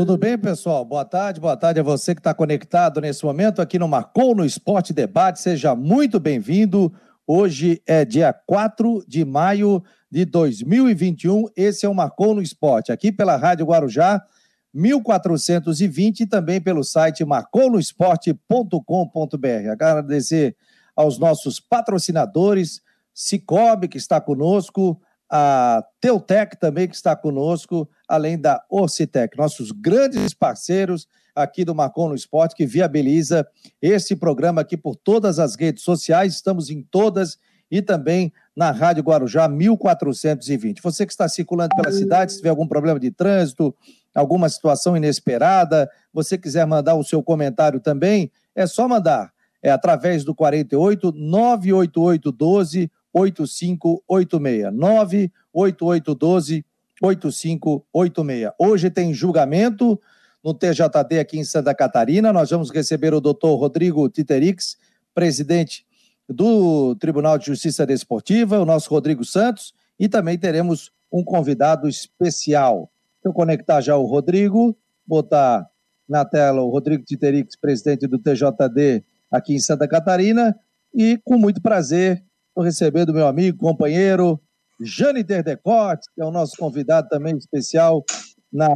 Tudo 0.00 0.16
bem, 0.16 0.38
pessoal? 0.38 0.82
Boa 0.82 1.04
tarde, 1.04 1.38
boa 1.38 1.54
tarde 1.54 1.78
a 1.78 1.82
você 1.82 2.14
que 2.14 2.20
está 2.20 2.32
conectado 2.32 3.02
nesse 3.02 3.22
momento 3.22 3.60
aqui 3.60 3.78
no 3.78 3.86
Marcou 3.86 4.34
no 4.34 4.46
Esporte 4.46 4.94
Debate. 4.94 5.42
Seja 5.42 5.76
muito 5.76 6.18
bem-vindo. 6.18 6.90
Hoje 7.26 7.82
é 7.86 8.02
dia 8.02 8.32
4 8.32 9.04
de 9.06 9.26
maio 9.26 9.84
de 10.10 10.24
2021. 10.24 11.48
Esse 11.54 11.84
é 11.84 11.88
o 11.90 11.94
Marcou 11.94 12.34
no 12.34 12.40
Esporte, 12.40 12.90
aqui 12.90 13.12
pela 13.12 13.36
Rádio 13.36 13.66
Guarujá, 13.66 14.24
1420 14.72 16.20
e 16.20 16.26
também 16.26 16.62
pelo 16.62 16.82
site 16.82 17.22
marconosport.com.br. 17.22 19.70
Agradecer 19.70 20.56
aos 20.96 21.18
nossos 21.18 21.60
patrocinadores, 21.60 22.80
Cicobi, 23.12 23.86
que 23.86 23.98
está 23.98 24.18
conosco, 24.18 24.98
a 25.30 25.84
Teutec 26.00 26.58
também, 26.58 26.88
que 26.88 26.94
está 26.96 27.14
conosco, 27.14 27.88
além 28.08 28.38
da 28.38 28.62
Orcitec, 28.68 29.36
nossos 29.38 29.70
grandes 29.70 30.34
parceiros 30.34 31.06
aqui 31.34 31.64
do 31.64 31.74
Marcon 31.74 32.08
no 32.08 32.14
Esporte, 32.14 32.54
que 32.54 32.66
viabiliza 32.66 33.46
esse 33.80 34.16
programa 34.16 34.62
aqui 34.62 34.76
por 34.76 34.96
todas 34.96 35.38
as 35.38 35.54
redes 35.54 35.84
sociais, 35.84 36.34
estamos 36.34 36.68
em 36.70 36.82
todas 36.82 37.38
e 37.70 37.80
também 37.80 38.32
na 38.56 38.72
Rádio 38.72 39.04
Guarujá 39.04 39.48
1420. 39.48 40.82
Você 40.82 41.06
que 41.06 41.12
está 41.12 41.28
circulando 41.28 41.74
pela 41.76 41.92
cidade, 41.92 42.32
se 42.32 42.38
tiver 42.38 42.48
algum 42.50 42.66
problema 42.66 42.98
de 42.98 43.12
trânsito, 43.12 43.74
alguma 44.14 44.48
situação 44.48 44.96
inesperada, 44.96 45.88
você 46.12 46.36
quiser 46.36 46.66
mandar 46.66 46.96
o 46.96 47.04
seu 47.04 47.22
comentário 47.22 47.78
também, 47.78 48.30
é 48.54 48.66
só 48.66 48.88
mandar. 48.88 49.32
É 49.62 49.70
através 49.70 50.24
do 50.24 50.34
48 50.34 51.12
988 51.12 52.32
12 52.32 52.90
8586. 53.12 54.72
98812 54.72 56.64
8586. 57.02 58.52
Hoje 58.58 58.90
tem 58.90 59.14
julgamento 59.14 60.00
no 60.44 60.54
TJD 60.54 61.18
aqui 61.18 61.38
em 61.38 61.44
Santa 61.44 61.74
Catarina. 61.74 62.32
Nós 62.32 62.50
vamos 62.50 62.70
receber 62.70 63.14
o 63.14 63.20
doutor 63.20 63.56
Rodrigo 63.56 64.08
Titerix, 64.08 64.76
presidente 65.14 65.86
do 66.28 66.94
Tribunal 66.96 67.38
de 67.38 67.46
Justiça 67.46 67.84
Desportiva, 67.86 68.60
o 68.60 68.64
nosso 68.64 68.90
Rodrigo 68.90 69.24
Santos, 69.24 69.74
e 69.98 70.08
também 70.08 70.38
teremos 70.38 70.92
um 71.12 71.24
convidado 71.24 71.88
especial. 71.88 72.90
Deixa 73.16 73.28
eu 73.28 73.32
conectar 73.32 73.80
já 73.80 73.96
o 73.96 74.06
Rodrigo, 74.06 74.76
botar 75.06 75.68
na 76.08 76.24
tela 76.24 76.62
o 76.62 76.70
Rodrigo 76.70 77.04
Titerix, 77.04 77.56
presidente 77.56 78.06
do 78.06 78.18
TJD 78.18 79.04
aqui 79.30 79.54
em 79.54 79.60
Santa 79.60 79.88
Catarina, 79.88 80.56
e 80.94 81.18
com 81.24 81.36
muito 81.36 81.60
prazer 81.60 82.24
Estou 82.60 82.66
recebendo 82.66 83.14
meu 83.14 83.26
amigo, 83.26 83.56
companheiro, 83.56 84.38
Jâniter 84.82 85.42
Decote, 85.42 86.06
que 86.14 86.20
é 86.20 86.24
o 86.26 86.30
nosso 86.30 86.58
convidado 86.58 87.08
também 87.08 87.34
especial 87.34 88.04
na, 88.52 88.68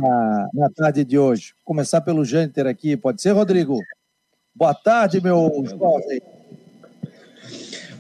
na 0.55 0.71
tarde 0.75 1.05
de 1.05 1.19
hoje. 1.19 1.53
Vou 1.57 1.67
começar 1.67 2.01
pelo 2.01 2.25
Jâniter 2.25 2.67
aqui, 2.67 2.97
pode 2.97 3.21
ser, 3.21 3.33
Rodrigo? 3.33 3.79
Boa 4.55 4.73
tarde, 4.73 5.21
meu 5.21 5.51
jovem. 5.67 6.23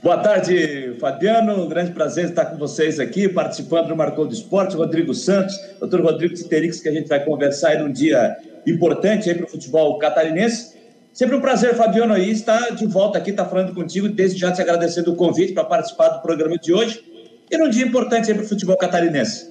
Boa 0.03 0.17
tarde, 0.23 0.97
Fabiano. 0.99 1.67
Um 1.67 1.69
grande 1.69 1.93
prazer 1.93 2.31
estar 2.31 2.47
com 2.47 2.57
vocês 2.57 2.99
aqui, 2.99 3.29
participando 3.29 3.89
do 3.89 3.97
Marcou 3.97 4.27
do 4.27 4.33
Esporte. 4.33 4.77
Rodrigo 4.77 5.13
Santos, 5.13 5.55
doutor 5.79 6.01
Rodrigo 6.01 6.35
Citerix, 6.35 6.81
que 6.81 6.89
a 6.89 6.93
gente 6.93 7.09
vai 7.09 7.23
conversar 7.23 7.73
aí 7.73 7.79
num 7.79 7.93
dia 7.93 8.35
importante 8.67 9.29
aí 9.29 9.37
para 9.37 9.45
o 9.45 9.51
futebol 9.51 9.99
catarinense. 9.99 10.74
Sempre 11.15 11.37
um 11.37 11.41
prazer, 11.41 11.77
Fabiano, 11.77 12.13
aí 12.13 12.29
estar 12.29 12.75
de 12.75 12.87
volta 12.87 13.19
aqui, 13.19 13.31
estar 13.31 13.45
falando 13.45 13.73
contigo, 13.73 14.09
desde 14.09 14.37
já 14.37 14.51
te 14.51 14.61
agradecendo 14.61 15.13
o 15.13 15.15
convite 15.15 15.53
para 15.53 15.63
participar 15.63 16.09
do 16.09 16.21
programa 16.21 16.59
de 16.59 16.73
hoje 16.73 17.05
e 17.49 17.57
num 17.57 17.71
dia 17.71 17.87
importante 17.87 18.33
aí 18.33 18.37
para 18.37 18.45
o 18.45 18.49
futebol 18.49 18.77
catarinense. 18.77 19.49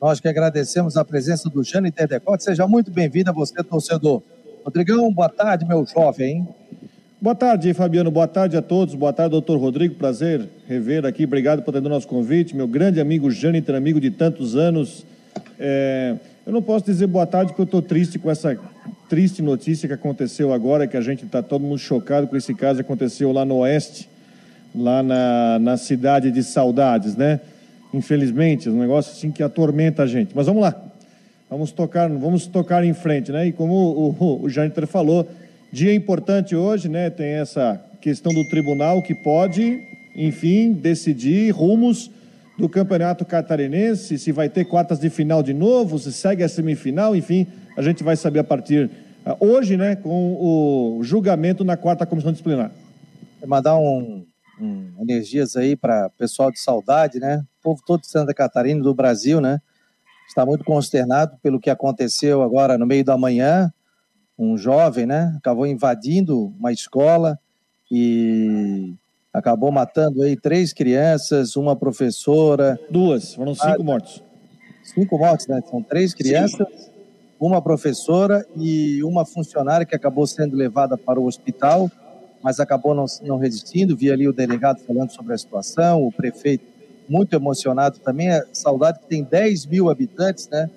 Nós 0.00 0.20
que 0.20 0.28
agradecemos 0.28 0.96
a 0.96 1.04
presença 1.04 1.50
do 1.50 1.64
Jânio 1.64 1.88
Interdecote. 1.88 2.44
Seja 2.44 2.68
muito 2.68 2.92
bem-vindo 2.92 3.28
a 3.28 3.32
você, 3.32 3.60
torcedor. 3.64 4.22
Rodrigão, 4.64 5.12
boa 5.12 5.28
tarde, 5.28 5.64
meu 5.66 5.84
jovem. 5.84 6.46
Boa 7.20 7.34
tarde, 7.34 7.74
Fabiano. 7.74 8.12
Boa 8.12 8.28
tarde 8.28 8.56
a 8.56 8.62
todos. 8.62 8.94
Boa 8.94 9.12
tarde, 9.12 9.32
doutor 9.32 9.58
Rodrigo. 9.58 9.96
Prazer 9.96 10.48
rever 10.68 11.04
aqui. 11.04 11.24
Obrigado 11.24 11.62
por 11.62 11.70
atender 11.72 11.88
o 11.88 11.90
nosso 11.90 12.06
convite. 12.06 12.54
Meu 12.54 12.68
grande 12.68 13.00
amigo 13.00 13.32
Jâniter, 13.32 13.74
amigo 13.74 13.98
de 13.98 14.12
tantos 14.12 14.54
anos. 14.54 15.04
É... 15.58 16.14
Eu 16.46 16.52
não 16.52 16.60
posso 16.60 16.84
dizer 16.84 17.06
boa 17.06 17.26
tarde 17.26 17.52
porque 17.52 17.62
eu 17.62 17.64
estou 17.64 17.80
triste 17.80 18.18
com 18.18 18.30
essa 18.30 18.54
triste 19.08 19.40
notícia 19.40 19.88
que 19.88 19.94
aconteceu 19.94 20.52
agora, 20.52 20.86
que 20.86 20.94
a 20.94 21.00
gente 21.00 21.24
está 21.24 21.42
todo 21.42 21.62
mundo 21.62 21.78
chocado 21.78 22.26
com 22.26 22.36
esse 22.36 22.54
caso 22.54 22.80
que 22.80 22.82
aconteceu 22.82 23.32
lá 23.32 23.46
no 23.46 23.56
Oeste, 23.60 24.10
lá 24.74 25.02
na, 25.02 25.58
na 25.58 25.76
cidade 25.78 26.30
de 26.30 26.42
Saudades, 26.42 27.16
né? 27.16 27.40
Infelizmente, 27.94 28.68
um 28.68 28.78
negócio 28.78 29.10
assim 29.10 29.30
que 29.30 29.42
atormenta 29.42 30.02
a 30.02 30.06
gente. 30.06 30.32
Mas 30.34 30.44
vamos 30.44 30.60
lá, 30.60 30.78
vamos 31.48 31.72
tocar, 31.72 32.10
vamos 32.10 32.46
tocar 32.46 32.84
em 32.84 32.92
frente, 32.92 33.32
né? 33.32 33.46
E 33.46 33.52
como 33.52 33.72
o, 33.72 34.10
o, 34.10 34.42
o 34.42 34.50
Jâniter 34.50 34.86
falou, 34.86 35.26
dia 35.72 35.94
importante 35.94 36.54
hoje, 36.54 36.90
né? 36.90 37.08
Tem 37.08 37.28
essa 37.28 37.80
questão 38.02 38.34
do 38.34 38.46
tribunal 38.50 39.00
que 39.00 39.14
pode, 39.14 39.80
enfim, 40.14 40.74
decidir 40.74 41.52
rumos 41.52 42.10
do 42.56 42.68
Campeonato 42.68 43.24
Catarinense, 43.24 44.18
se 44.18 44.32
vai 44.32 44.48
ter 44.48 44.64
quartas 44.64 45.00
de 45.00 45.10
final 45.10 45.42
de 45.42 45.52
novo, 45.52 45.98
se 45.98 46.12
segue 46.12 46.42
a 46.42 46.48
semifinal, 46.48 47.16
enfim, 47.16 47.46
a 47.76 47.82
gente 47.82 48.04
vai 48.04 48.16
saber 48.16 48.38
a 48.38 48.44
partir 48.44 48.90
uh, 49.26 49.36
hoje, 49.44 49.76
né, 49.76 49.96
com 49.96 50.34
o 50.34 51.02
julgamento 51.02 51.64
na 51.64 51.76
quarta 51.76 52.06
comissão 52.06 52.30
disciplinar. 52.30 52.70
É 53.42 53.46
mandar 53.46 53.76
um, 53.76 54.24
um 54.60 54.92
energias 55.00 55.56
aí 55.56 55.76
para 55.76 56.08
pessoal 56.10 56.50
de 56.50 56.58
saudade, 56.58 57.18
né? 57.18 57.44
O 57.60 57.62
povo 57.62 57.82
todo 57.84 58.00
de 58.00 58.06
Santa 58.06 58.32
Catarina, 58.32 58.82
do 58.82 58.94
Brasil, 58.94 59.40
né? 59.40 59.60
Está 60.26 60.46
muito 60.46 60.64
consternado 60.64 61.36
pelo 61.42 61.60
que 61.60 61.68
aconteceu 61.68 62.42
agora 62.42 62.78
no 62.78 62.86
meio 62.86 63.04
da 63.04 63.18
manhã. 63.18 63.70
Um 64.38 64.56
jovem, 64.56 65.04
né? 65.04 65.34
Acabou 65.36 65.66
invadindo 65.66 66.54
uma 66.58 66.72
escola 66.72 67.38
e 67.90 68.94
acabou 69.34 69.72
matando 69.72 70.22
aí 70.22 70.36
três 70.36 70.72
crianças, 70.72 71.56
uma 71.56 71.74
professora. 71.74 72.78
Duas, 72.88 73.34
foram 73.34 73.52
cinco 73.52 73.82
ah, 73.82 73.84
mortos. 73.84 74.22
Cinco 74.84 75.18
mortos, 75.18 75.48
né? 75.48 75.60
São 75.68 75.82
três 75.82 76.14
crianças, 76.14 76.68
Sim. 76.68 76.90
uma 77.40 77.60
professora 77.60 78.46
e 78.56 79.02
uma 79.02 79.26
funcionária 79.26 79.84
que 79.84 79.96
acabou 79.96 80.24
sendo 80.24 80.56
levada 80.56 80.96
para 80.96 81.18
o 81.18 81.26
hospital, 81.26 81.90
mas 82.40 82.60
acabou 82.60 82.94
não, 82.94 83.06
não 83.22 83.36
resistindo. 83.36 83.96
Vi 83.96 84.08
ali 84.12 84.28
o 84.28 84.32
delegado 84.32 84.78
falando 84.86 85.10
sobre 85.10 85.34
a 85.34 85.38
situação, 85.38 86.06
o 86.06 86.12
prefeito 86.12 86.64
muito 87.08 87.34
emocionado 87.34 87.98
também. 87.98 88.30
É 88.30 88.44
saudade 88.52 89.00
que 89.00 89.06
tem 89.06 89.24
10 89.24 89.66
mil 89.66 89.90
habitantes, 89.90 90.48
né? 90.48 90.70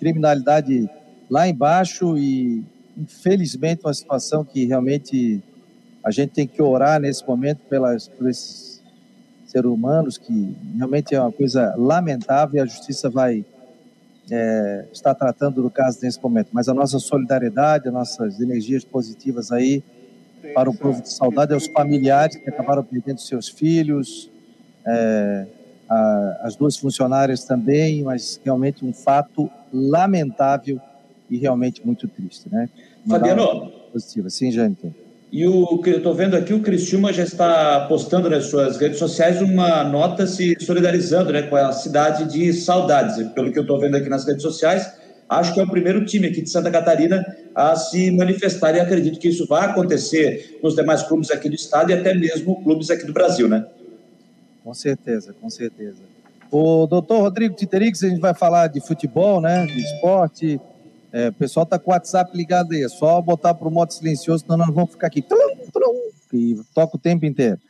Criminalidade 0.00 0.90
lá 1.30 1.46
embaixo 1.46 2.18
e, 2.18 2.64
infelizmente, 2.98 3.82
uma 3.84 3.94
situação 3.94 4.44
que 4.44 4.64
realmente 4.64 5.40
a 6.04 6.10
gente 6.10 6.30
tem 6.30 6.46
que 6.46 6.60
orar 6.60 7.00
nesse 7.00 7.26
momento 7.26 7.60
pelas, 7.68 8.08
por 8.08 8.28
esses 8.28 8.82
seres 9.46 9.70
humanos, 9.70 10.18
que 10.18 10.56
realmente 10.76 11.14
é 11.14 11.20
uma 11.20 11.30
coisa 11.30 11.74
lamentável 11.76 12.56
e 12.56 12.60
a 12.60 12.66
justiça 12.66 13.10
vai 13.10 13.44
é, 14.30 14.86
estar 14.92 15.14
tratando 15.14 15.62
do 15.62 15.70
caso 15.70 15.98
nesse 16.02 16.20
momento. 16.22 16.48
Mas 16.52 16.68
a 16.68 16.74
nossa 16.74 16.98
solidariedade, 16.98 17.88
as 17.88 17.94
nossas 17.94 18.40
energias 18.40 18.84
positivas 18.84 19.52
aí 19.52 19.82
para 20.54 20.68
o 20.68 20.74
povo 20.74 21.00
de 21.02 21.12
saudade, 21.12 21.52
aos 21.52 21.66
familiares 21.66 22.36
que 22.36 22.48
acabaram 22.48 22.82
perdendo 22.82 23.20
seus 23.20 23.48
filhos, 23.48 24.30
é, 24.86 25.46
a, 25.88 26.40
as 26.42 26.56
duas 26.56 26.76
funcionárias 26.76 27.44
também, 27.44 28.02
mas 28.02 28.40
realmente 28.42 28.84
um 28.84 28.92
fato 28.92 29.50
lamentável 29.72 30.80
e 31.30 31.38
realmente 31.38 31.84
muito 31.84 32.08
triste, 32.08 32.48
né? 32.50 32.68
Fabiano. 33.06 33.70
Positiva. 33.92 34.30
Sim, 34.30 34.50
Jânio. 34.50 34.94
E 35.32 35.46
o 35.46 35.78
que 35.78 35.88
eu 35.88 35.96
estou 35.96 36.14
vendo 36.14 36.36
aqui, 36.36 36.52
o 36.52 36.60
Cristiúma 36.60 37.10
já 37.10 37.22
está 37.22 37.86
postando 37.88 38.28
nas 38.28 38.48
suas 38.48 38.76
redes 38.76 38.98
sociais 38.98 39.40
uma 39.40 39.82
nota 39.82 40.26
se 40.26 40.54
solidarizando 40.60 41.32
né, 41.32 41.40
com 41.40 41.56
a 41.56 41.72
cidade 41.72 42.30
de 42.30 42.52
Saudades. 42.52 43.16
Pelo 43.30 43.50
que 43.50 43.58
eu 43.58 43.62
estou 43.62 43.80
vendo 43.80 43.96
aqui 43.96 44.10
nas 44.10 44.26
redes 44.26 44.42
sociais, 44.42 44.92
acho 45.26 45.54
que 45.54 45.60
é 45.60 45.62
o 45.62 45.70
primeiro 45.70 46.04
time 46.04 46.26
aqui 46.26 46.42
de 46.42 46.50
Santa 46.50 46.70
Catarina 46.70 47.24
a 47.54 47.74
se 47.74 48.10
manifestar 48.10 48.76
e 48.76 48.80
acredito 48.80 49.18
que 49.18 49.28
isso 49.28 49.46
vai 49.46 49.64
acontecer 49.64 50.58
nos 50.62 50.74
demais 50.74 51.02
clubes 51.02 51.30
aqui 51.30 51.48
do 51.48 51.54
estado 51.54 51.90
e 51.90 51.94
até 51.94 52.12
mesmo 52.12 52.62
clubes 52.62 52.90
aqui 52.90 53.06
do 53.06 53.14
Brasil, 53.14 53.48
né? 53.48 53.64
Com 54.62 54.74
certeza, 54.74 55.34
com 55.40 55.48
certeza. 55.48 56.02
O 56.50 56.86
doutor 56.86 57.22
Rodrigo 57.22 57.56
Titerix, 57.56 58.04
a 58.04 58.08
gente 58.10 58.20
vai 58.20 58.34
falar 58.34 58.66
de 58.66 58.86
futebol, 58.86 59.40
né, 59.40 59.64
de 59.64 59.80
esporte, 59.80 60.60
é, 61.12 61.28
o 61.28 61.32
pessoal 61.32 61.66
tá 61.66 61.78
com 61.78 61.90
o 61.90 61.94
WhatsApp 61.94 62.34
ligado 62.36 62.72
aí, 62.72 62.82
é 62.82 62.88
só 62.88 63.20
botar 63.20 63.52
pro 63.54 63.70
modo 63.70 63.92
silencioso, 63.92 64.44
senão 64.44 64.56
nós 64.56 64.74
vamos 64.74 64.92
ficar 64.92 65.08
aqui. 65.08 65.24
E 66.32 66.56
toca 66.74 66.96
o 66.96 66.98
tempo 66.98 67.26
inteiro. 67.26 67.60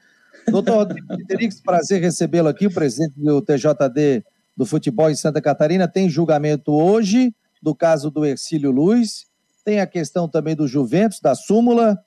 Doutor 0.48 0.86
Rodrigo 1.10 1.54
prazer 1.64 2.00
recebê-lo 2.00 2.48
aqui, 2.48 2.66
o 2.66 2.72
presidente 2.72 3.14
do 3.16 3.42
TJD 3.42 4.24
do 4.56 4.64
futebol 4.64 5.10
em 5.10 5.16
Santa 5.16 5.40
Catarina. 5.40 5.88
Tem 5.88 6.08
julgamento 6.08 6.72
hoje 6.72 7.34
do 7.60 7.74
caso 7.74 8.10
do 8.10 8.24
Ercílio 8.24 8.70
Luz. 8.70 9.26
Tem 9.64 9.80
a 9.80 9.86
questão 9.86 10.28
também 10.28 10.54
do 10.54 10.68
Juventus, 10.68 11.20
da 11.20 11.34
súmula, 11.34 11.98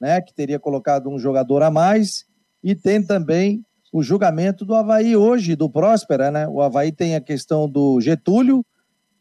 né, 0.00 0.20
que 0.20 0.34
teria 0.34 0.58
colocado 0.58 1.08
um 1.08 1.18
jogador 1.18 1.62
a 1.62 1.70
mais. 1.70 2.24
E 2.62 2.74
tem 2.74 3.02
também 3.02 3.64
o 3.92 4.02
julgamento 4.02 4.64
do 4.64 4.74
Havaí 4.74 5.16
hoje, 5.16 5.54
do 5.54 5.68
Próspera, 5.68 6.30
né? 6.30 6.48
O 6.48 6.62
Havaí 6.62 6.90
tem 6.90 7.14
a 7.14 7.20
questão 7.20 7.68
do 7.68 8.00
Getúlio, 8.00 8.64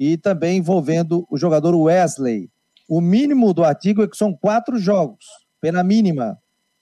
e 0.03 0.17
também 0.17 0.57
envolvendo 0.57 1.27
o 1.29 1.37
jogador 1.37 1.75
Wesley. 1.75 2.49
O 2.89 2.99
mínimo 2.99 3.53
do 3.53 3.63
artigo 3.63 4.01
é 4.01 4.07
que 4.07 4.17
são 4.17 4.33
quatro 4.33 4.79
jogos, 4.79 5.23
pena 5.61 5.83
mínima. 5.83 6.39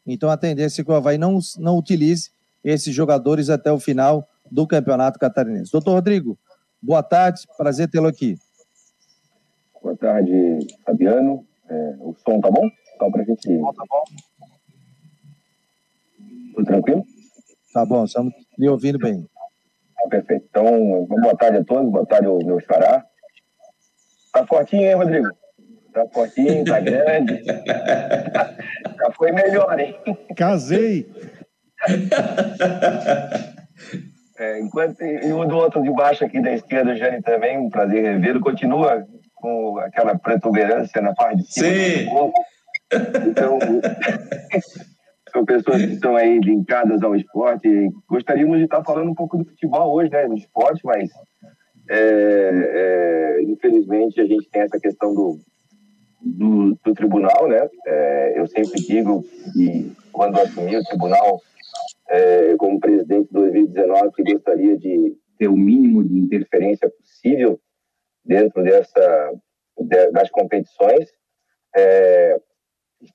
Então 0.08 0.30
a 0.30 0.38
tendência 0.38 0.82
é 0.82 0.86
que 0.86 0.90
o 0.90 0.94
Havaí 0.94 1.18
não, 1.18 1.38
não 1.58 1.78
utilize 1.78 2.32
esses 2.64 2.96
jogadores 2.96 3.50
até 3.50 3.70
o 3.74 3.78
final 3.78 4.26
do 4.50 4.66
Campeonato 4.66 5.20
Catarinense. 5.20 5.70
Doutor 5.70 5.96
Rodrigo, 5.96 6.40
boa 6.82 7.04
tarde, 7.04 7.42
prazer 7.58 7.90
tê-lo 7.90 8.08
aqui. 8.08 8.38
Boa 9.84 9.98
tarde, 9.98 10.34
Fabiano. 10.86 11.46
É, 11.70 11.96
o 12.00 12.16
som 12.26 12.40
tá 12.40 12.50
bom? 12.50 12.70
Só 12.98 13.12
pra 13.12 13.26
gente. 13.26 13.50
O 13.50 13.60
som 13.60 13.74
tá 13.74 13.84
bom. 13.90 14.04
Tudo 16.56 16.66
tranquilo? 16.66 17.04
Tá 17.74 17.86
bom, 17.86 18.06
estamos 18.06 18.34
lhe 18.58 18.70
ouvindo 18.70 18.98
bem. 18.98 19.28
Ah, 20.06 20.08
perfeito. 20.08 20.46
Então, 20.50 21.06
boa 21.06 21.36
tarde 21.36 21.58
a 21.58 21.66
todos, 21.66 21.92
boa 21.92 22.06
tarde 22.06 22.28
ao 22.28 22.38
meu 22.38 22.62
xará. 22.62 23.09
Tá 24.34 24.46
fortinho, 24.46 24.84
hein, 24.84 24.96
Rodrigo? 24.96 25.28
Tá 25.94 26.06
fortinho, 26.14 26.64
tá 26.66 26.80
grande. 26.82 27.44
Já 27.44 29.12
foi 29.16 29.32
melhor, 29.32 29.80
hein? 29.80 29.96
Casei! 30.36 31.08
É, 34.38 34.60
enquanto 34.60 35.02
e 35.02 35.34
o 35.34 35.46
do 35.46 35.58
outro 35.58 35.82
de 35.84 35.92
baixo 35.92 36.24
aqui 36.24 36.42
da 36.42 36.54
esquerda, 36.54 36.92
o 36.92 36.96
Jane 36.96 37.22
também, 37.22 37.58
um 37.58 37.70
prazer 37.70 38.04
revê-lo, 38.04 38.40
continua 38.40 39.06
com 39.36 39.78
aquela 39.80 40.18
protuberância 40.18 41.02
na 41.02 41.14
parte 41.14 41.38
de 41.44 41.54
cima 41.54 41.68
Sim. 41.68 42.06
do 42.06 42.12
corpo. 42.12 42.40
Então, 43.28 43.60
são 45.32 45.46
pessoas 45.46 45.86
que 45.86 45.94
estão 45.94 46.16
aí 46.16 46.40
linkadas 46.40 47.02
ao 47.04 47.16
esporte. 47.16 47.90
Gostaríamos 48.08 48.58
de 48.58 48.64
estar 48.64 48.84
falando 48.84 49.12
um 49.12 49.16
pouco 49.16 49.38
do 49.38 49.46
futebol 49.46 49.94
hoje, 49.94 50.12
né, 50.12 50.28
do 50.28 50.36
esporte, 50.36 50.82
mas 50.86 51.10
é, 51.90 53.38
é, 53.40 53.44
infelizmente 53.44 54.22
a 54.22 54.26
gente 54.26 54.48
tem 54.50 54.62
essa 54.62 54.80
questão 54.80 55.14
do, 55.14 55.40
do, 56.22 56.78
do 56.84 56.94
tribunal, 56.94 57.48
né? 57.48 57.68
É, 57.86 58.40
eu 58.40 58.48
sempre 58.48 58.80
digo 58.82 59.24
que 59.54 59.92
quando 60.12 60.40
assumi 60.40 60.78
o 60.78 60.84
tribunal 60.84 61.42
é, 62.10 62.56
como 62.58 62.80
presidente 62.80 63.28
de 63.28 63.34
2019 63.34 64.12
que 64.16 64.34
gostaria 64.34 64.78
de 64.78 65.18
ter 65.38 65.48
o 65.48 65.58
mínimo 65.58 66.04
de 66.04 66.20
interferência 66.20 66.90
possível 66.90 67.60
dentro 68.24 68.62
dessa 68.64 69.34
de, 69.78 70.12
das 70.12 70.30
competições. 70.30 71.10
É, 71.76 72.40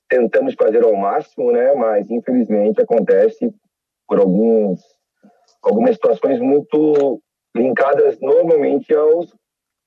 tentamos 0.09 0.55
fazer 0.55 0.83
ao 0.83 0.95
máximo, 0.95 1.51
né? 1.51 1.73
Mas 1.73 2.09
infelizmente 2.09 2.81
acontece 2.81 3.53
por 4.07 4.19
alguns 4.19 4.81
algumas 5.61 5.95
situações 5.95 6.39
muito 6.39 7.21
linkadas 7.55 8.19
normalmente 8.19 8.93
aos 8.93 9.33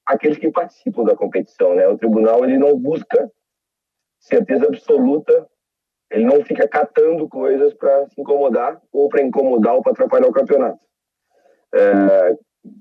aqueles 0.06 0.38
que 0.38 0.50
participam 0.50 1.04
da 1.04 1.14
competição, 1.14 1.74
né? 1.74 1.86
O 1.86 1.98
tribunal 1.98 2.44
ele 2.44 2.58
não 2.58 2.78
busca 2.78 3.30
certeza 4.18 4.66
absoluta, 4.66 5.46
ele 6.10 6.24
não 6.24 6.42
fica 6.44 6.66
catando 6.66 7.28
coisas 7.28 7.74
para 7.74 8.08
se 8.08 8.20
incomodar 8.20 8.80
ou 8.90 9.08
para 9.08 9.22
incomodar 9.22 9.74
ou 9.74 9.82
para 9.82 9.92
atrapalhar 9.92 10.28
o 10.28 10.32
campeonato. 10.32 10.80
É, 11.74 12.36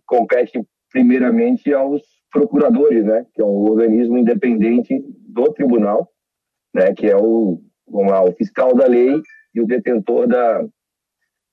compete 0.05 0.65
primeiramente 0.89 1.73
aos 1.73 2.01
procuradores, 2.31 3.03
né? 3.03 3.25
Que 3.33 3.41
é 3.41 3.45
um 3.45 3.69
organismo 3.69 4.17
independente 4.17 5.03
do 5.27 5.51
tribunal 5.53 6.09
né, 6.77 6.93
que 6.93 7.07
é 7.07 7.17
o, 7.17 7.59
lá, 7.87 8.23
o 8.23 8.31
fiscal 8.33 8.75
da 8.75 8.85
lei 8.85 9.19
e 9.53 9.61
o 9.61 9.65
detentor 9.65 10.27
da, 10.27 10.63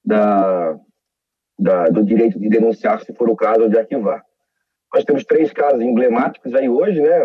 da, 0.05 0.79
da, 1.59 1.89
do 1.89 2.05
direito 2.05 2.39
de 2.39 2.49
denunciar, 2.49 3.01
se 3.01 3.15
for 3.15 3.29
o 3.29 3.37
caso, 3.37 3.69
de 3.69 3.79
arquivar. 3.79 4.23
Nós 4.93 5.05
temos 5.05 5.25
três 5.25 5.53
casos 5.53 5.81
emblemáticos 5.81 6.55
aí 6.55 6.69
hoje, 6.69 7.01
né? 7.01 7.21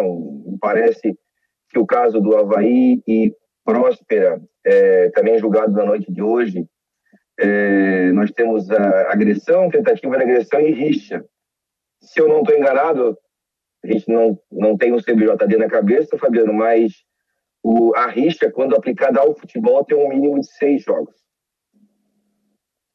Parece 0.59 1.17
que 1.69 1.79
o 1.79 1.85
caso 1.85 2.19
do 2.19 2.35
Havaí 2.35 3.01
e 3.07 3.33
Próspera, 3.63 4.41
é, 4.65 5.09
também 5.11 5.37
julgado 5.37 5.71
na 5.73 5.85
noite 5.85 6.11
de 6.11 6.21
hoje, 6.21 6.65
é, 7.39 8.11
nós 8.11 8.31
temos 8.31 8.69
a 8.71 9.11
agressão, 9.11 9.69
tentativa 9.69 10.17
de 10.17 10.23
agressão 10.23 10.59
e 10.59 10.71
rixa. 10.71 11.23
Se 12.01 12.19
eu 12.19 12.27
não 12.27 12.39
estou 12.41 12.57
enganado, 12.57 13.17
a 13.83 13.87
gente 13.91 14.11
não, 14.11 14.37
não 14.51 14.77
tem 14.77 14.91
um 14.91 15.01
CBJD 15.01 15.57
na 15.57 15.69
cabeça, 15.69 16.17
Fabiano, 16.17 16.53
mas 16.53 16.91
o, 17.63 17.93
a 17.95 18.07
rixa, 18.07 18.51
quando 18.51 18.75
aplicada 18.75 19.19
ao 19.19 19.35
futebol, 19.35 19.85
tem 19.85 19.97
um 19.97 20.09
mínimo 20.09 20.39
de 20.39 20.51
seis 20.53 20.83
jogos. 20.83 21.15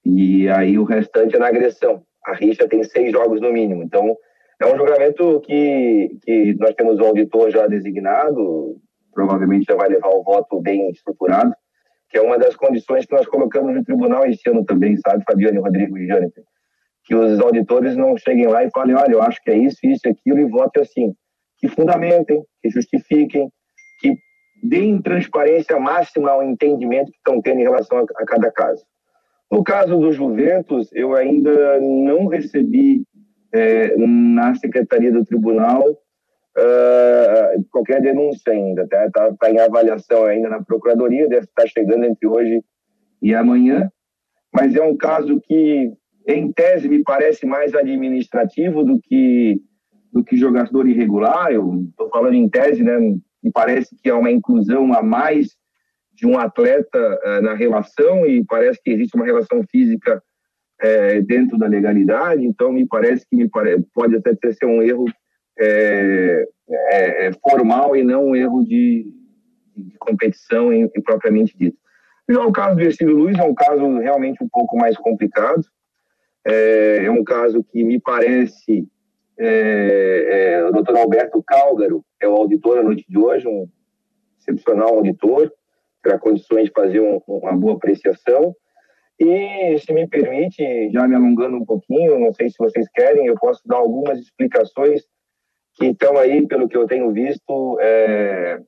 E 0.05 0.49
aí 0.49 0.79
o 0.79 0.85
restante 0.85 1.37
é 1.37 1.39
na 1.39 1.49
agressão. 1.49 2.03
A 2.27 2.35
rixa 2.35 2.69
tem 2.69 2.83
seis 2.85 3.13
jogos 3.13 3.41
no 3.41 3.53
mínimo. 3.53 3.83
Então, 3.83 4.17
é 4.61 4.67
um 4.67 4.77
julgamento 4.77 5.41
que, 5.41 6.19
que 6.23 6.55
nós 6.59 6.75
temos 6.75 6.99
um 6.99 7.07
auditor 7.07 7.51
já 7.51 7.67
designado, 7.67 8.77
provavelmente 9.13 9.67
já 9.69 9.75
vai 9.75 9.89
levar 9.89 10.09
o 10.09 10.23
voto 10.23 10.61
bem 10.61 10.91
estruturado, 10.91 11.55
que 12.09 12.19
é 12.19 12.23
uma 12.23 12.39
das 12.39 12.55
condições 12.55 13.07
que 13.07 13.15
nós 13.15 13.27
colocamos 13.27 13.75
no 13.75 13.85
tribunal 13.85 14.27
esse 14.27 14.49
ano 14.49 14.65
também, 14.65 14.97
sabe, 14.99 15.25
Fabiane, 15.25 15.59
Rodrigo 15.59 15.99
e 15.99 16.07
Jâniter? 16.07 16.45
Que 17.05 17.15
os 17.15 17.41
auditores 17.41 17.97
não 17.97 18.17
cheguem 18.17 18.47
lá 18.47 18.65
e 18.65 18.71
falem, 18.71 18.95
olha, 18.95 19.13
eu 19.13 19.23
acho 19.23 19.43
que 19.43 19.51
é 19.51 19.57
isso, 19.57 19.79
isso, 19.85 20.09
aquilo, 20.09 20.39
e 20.39 20.49
votem 20.49 20.83
assim. 20.83 21.15
Que 21.59 21.69
fundamentem, 21.69 22.43
que 22.63 22.71
justifiquem, 22.71 23.51
que 24.01 24.17
deem 24.63 25.03
transparência 25.03 25.79
máxima 25.79 26.31
ao 26.31 26.43
entendimento 26.43 27.11
que 27.11 27.19
estão 27.19 27.43
tendo 27.43 27.61
em 27.61 27.65
relação 27.65 27.99
a, 27.99 28.03
a 28.03 28.25
cada 28.25 28.51
caso. 28.51 28.85
No 29.51 29.63
caso 29.63 29.99
do 29.99 30.13
Juventus, 30.13 30.91
eu 30.93 31.15
ainda 31.15 31.81
não 31.81 32.27
recebi 32.27 33.05
é, 33.53 33.97
na 33.97 34.55
Secretaria 34.57 35.13
do 35.13 35.25
Tribunal 35.25 35.83
uh, 35.91 37.65
qualquer 37.71 38.01
denúncia 38.01 38.53
ainda. 38.53 38.83
Está 38.83 39.11
tá, 39.11 39.33
tá 39.39 39.51
em 39.51 39.59
avaliação 39.59 40.25
ainda 40.25 40.49
na 40.49 40.63
Procuradoria, 40.63 41.29
deve 41.29 41.45
estar 41.45 41.67
chegando 41.69 42.05
entre 42.05 42.27
hoje 42.27 42.63
e 43.23 43.35
amanhã. 43.35 43.91
Mas 44.53 44.75
é 44.75 44.83
um 44.83 44.97
caso 44.97 45.41
que, 45.41 45.93
em 46.27 46.53
tese, 46.53 46.89
me 46.89 47.03
parece 47.03 47.47
mais 47.47 47.75
administrativo 47.75 48.85
do 48.85 49.01
que, 49.01 49.61
do 50.13 50.25
que 50.25 50.37
jogador 50.37 50.87
irregular. 50.87 51.53
Eu 51.53 51.87
estou 51.91 52.09
falando 52.09 52.35
em 52.35 52.49
tese, 52.49 52.83
né? 52.83 52.99
me 53.43 53.53
parece 53.53 53.95
que 54.03 54.09
há 54.09 54.17
uma 54.17 54.31
inclusão 54.31 54.95
a 54.95 55.03
mais 55.03 55.55
de 56.15 56.27
um 56.27 56.39
atleta 56.39 57.21
uh, 57.25 57.43
na 57.43 57.55
relação 57.55 58.27
e 58.27 58.45
parece 58.45 58.81
que 58.83 58.91
existe 58.91 59.17
uma 59.17 59.25
relação 59.25 59.63
física 59.71 60.23
uh, 60.83 61.27
dentro 61.27 61.59
da 61.59 61.67
legalidade, 61.67 62.45
então 62.45 62.73
me 62.73 62.87
parece 62.87 63.27
que 63.29 63.37
me 63.37 63.49
pare... 63.49 63.85
pode 63.93 64.17
até 64.17 64.53
ser 64.53 64.67
um 64.67 64.83
erro 64.83 65.07
é, 65.59 66.47
é, 67.27 67.33
formal 67.33 67.97
e 67.97 68.03
não 68.03 68.27
um 68.27 68.37
erro 68.37 68.65
de, 68.65 69.07
de 69.77 69.99
competição 69.99 70.73
em, 70.73 70.85
em, 70.85 71.03
propriamente 71.03 71.57
dito. 71.57 71.77
Já 72.29 72.45
o 72.45 72.53
caso 72.53 72.77
do 72.77 72.83
Ercílio 72.83 73.17
Luiz 73.17 73.39
é 73.39 73.45
um 73.45 73.55
caso 73.55 73.99
realmente 73.99 74.43
um 74.43 74.49
pouco 74.49 74.77
mais 74.77 74.97
complicado, 74.97 75.63
é, 76.47 77.05
é 77.05 77.11
um 77.11 77.23
caso 77.23 77.63
que 77.65 77.85
me 77.85 78.01
parece 78.01 78.89
é, 79.39 80.53
é, 80.53 80.65
o 80.65 80.73
doutor 80.73 80.97
Alberto 80.97 81.43
Cálgaro 81.43 82.05
é 82.21 82.29
o 82.29 82.35
auditor 82.35 82.77
da 82.77 82.83
noite 82.85 83.05
de 83.09 83.19
hoje, 83.19 83.47
um 83.49 83.69
excepcional 84.39 84.97
auditor, 84.97 85.53
terá 86.05 86.19
condições 86.19 86.67
de 86.67 86.73
fazer 86.73 87.01
um, 87.01 87.21
uma 87.27 87.57
boa 87.57 87.75
apreciação. 87.75 88.55
E, 89.19 89.79
se 89.79 89.93
me 89.93 90.07
permite, 90.07 90.91
já 90.91 91.09
me 91.09 91.15
alongando 91.15 91.57
um 91.57 91.65
pouquinho, 91.65 92.19
não 92.19 92.33
sei 92.35 92.51
se 92.51 92.57
vocês 92.59 92.87
querem, 92.95 93.27
eu 93.27 93.35
posso 93.37 93.63
dar 93.65 93.77
algumas 93.77 94.19
explicações 94.19 95.03
que 95.77 95.87
estão 95.87 96.17
aí, 96.19 96.47
pelo 96.47 96.69
que 96.69 96.77
eu 96.77 96.87
tenho 96.87 97.11
visto, 97.13 97.79
é, 97.81 98.61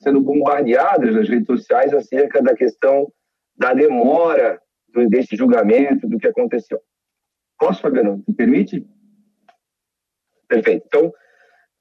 sendo 0.00 0.20
bombardeadas 0.20 1.14
nas 1.14 1.28
redes 1.28 1.46
sociais 1.46 1.94
acerca 1.94 2.42
da 2.42 2.54
questão 2.54 3.10
da 3.56 3.72
demora 3.72 4.60
desse 5.08 5.36
julgamento, 5.36 6.08
do 6.08 6.18
que 6.18 6.28
aconteceu. 6.28 6.80
Posso, 7.58 7.80
Fabiano? 7.80 8.22
Me 8.28 8.34
permite? 8.34 8.86
Perfeito. 10.48 10.84
Então, 10.86 11.12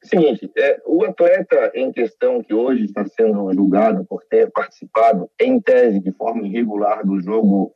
seguinte, 0.08 0.52
é, 0.58 0.82
o 0.86 1.04
atleta 1.04 1.72
em 1.76 1.92
questão 1.92 2.42
que 2.42 2.54
hoje 2.54 2.86
está 2.86 3.06
sendo 3.06 3.54
julgado 3.54 4.06
por 4.06 4.24
ter 4.26 4.52
participado, 4.52 5.30
em 5.40 5.60
tese, 5.62 6.00
de 6.00 6.12
forma 6.12 6.46
irregular 6.46 7.06
do 7.06 7.22
jogo 7.22 7.74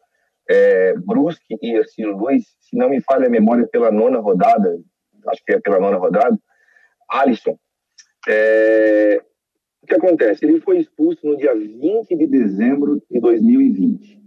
é, 0.49 0.93
Brusque 0.97 1.57
e 1.61 1.75
Ercílio 1.75 2.17
Luiz, 2.17 2.43
se 2.59 2.75
não 2.75 2.89
me 2.89 3.01
falha 3.01 3.27
a 3.27 3.29
memória, 3.29 3.67
pela 3.67 3.91
nona 3.91 4.19
rodada, 4.19 4.79
acho 5.27 5.43
que 5.45 5.53
é 5.53 5.59
pela 5.59 5.79
nona 5.79 5.97
rodada, 5.97 6.37
Alisson. 7.09 7.57
É, 8.27 9.21
o 9.83 9.85
que 9.85 9.93
acontece? 9.93 10.45
Ele 10.45 10.59
foi 10.61 10.79
expulso 10.79 11.25
no 11.27 11.37
dia 11.37 11.53
20 11.53 12.15
de 12.15 12.27
dezembro 12.27 13.01
de 13.09 13.19
2020, 13.19 14.19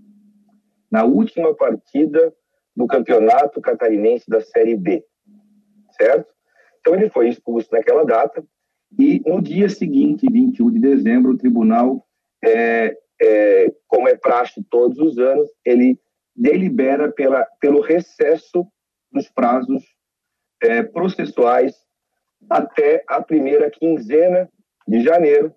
na 0.91 1.05
última 1.05 1.55
partida 1.55 2.33
do 2.77 2.87
Campeonato 2.87 3.61
Catarinense 3.61 4.31
da 4.31 4.41
Série 4.41 4.77
B, 4.77 5.05
certo? 6.01 6.38
Então, 6.89 6.99
ele 6.99 7.11
foi 7.11 7.29
expulso 7.29 7.69
naquela 7.71 8.03
data 8.03 8.43
e 8.99 9.21
no 9.27 9.43
dia 9.43 9.69
seguinte, 9.69 10.27
21 10.33 10.71
de 10.71 10.81
dezembro, 10.81 11.33
o 11.33 11.37
tribunal, 11.37 12.03
é, 12.43 12.97
é, 13.21 13.67
como 13.87 14.09
é 14.09 14.17
praxe 14.17 14.65
todos 14.71 14.99
os 14.99 15.19
anos, 15.19 15.51
ele 15.67 16.01
delibera 16.35 17.13
pela, 17.13 17.45
pelo 17.61 17.83
recesso 17.83 18.67
dos 19.13 19.29
prazos 19.29 19.85
é, 20.63 20.83
processuais 20.83 21.77
até 22.49 23.05
a 23.07 23.21
primeira 23.21 23.71
quinzena 23.71 24.49
de 24.87 25.03
janeiro, 25.03 25.55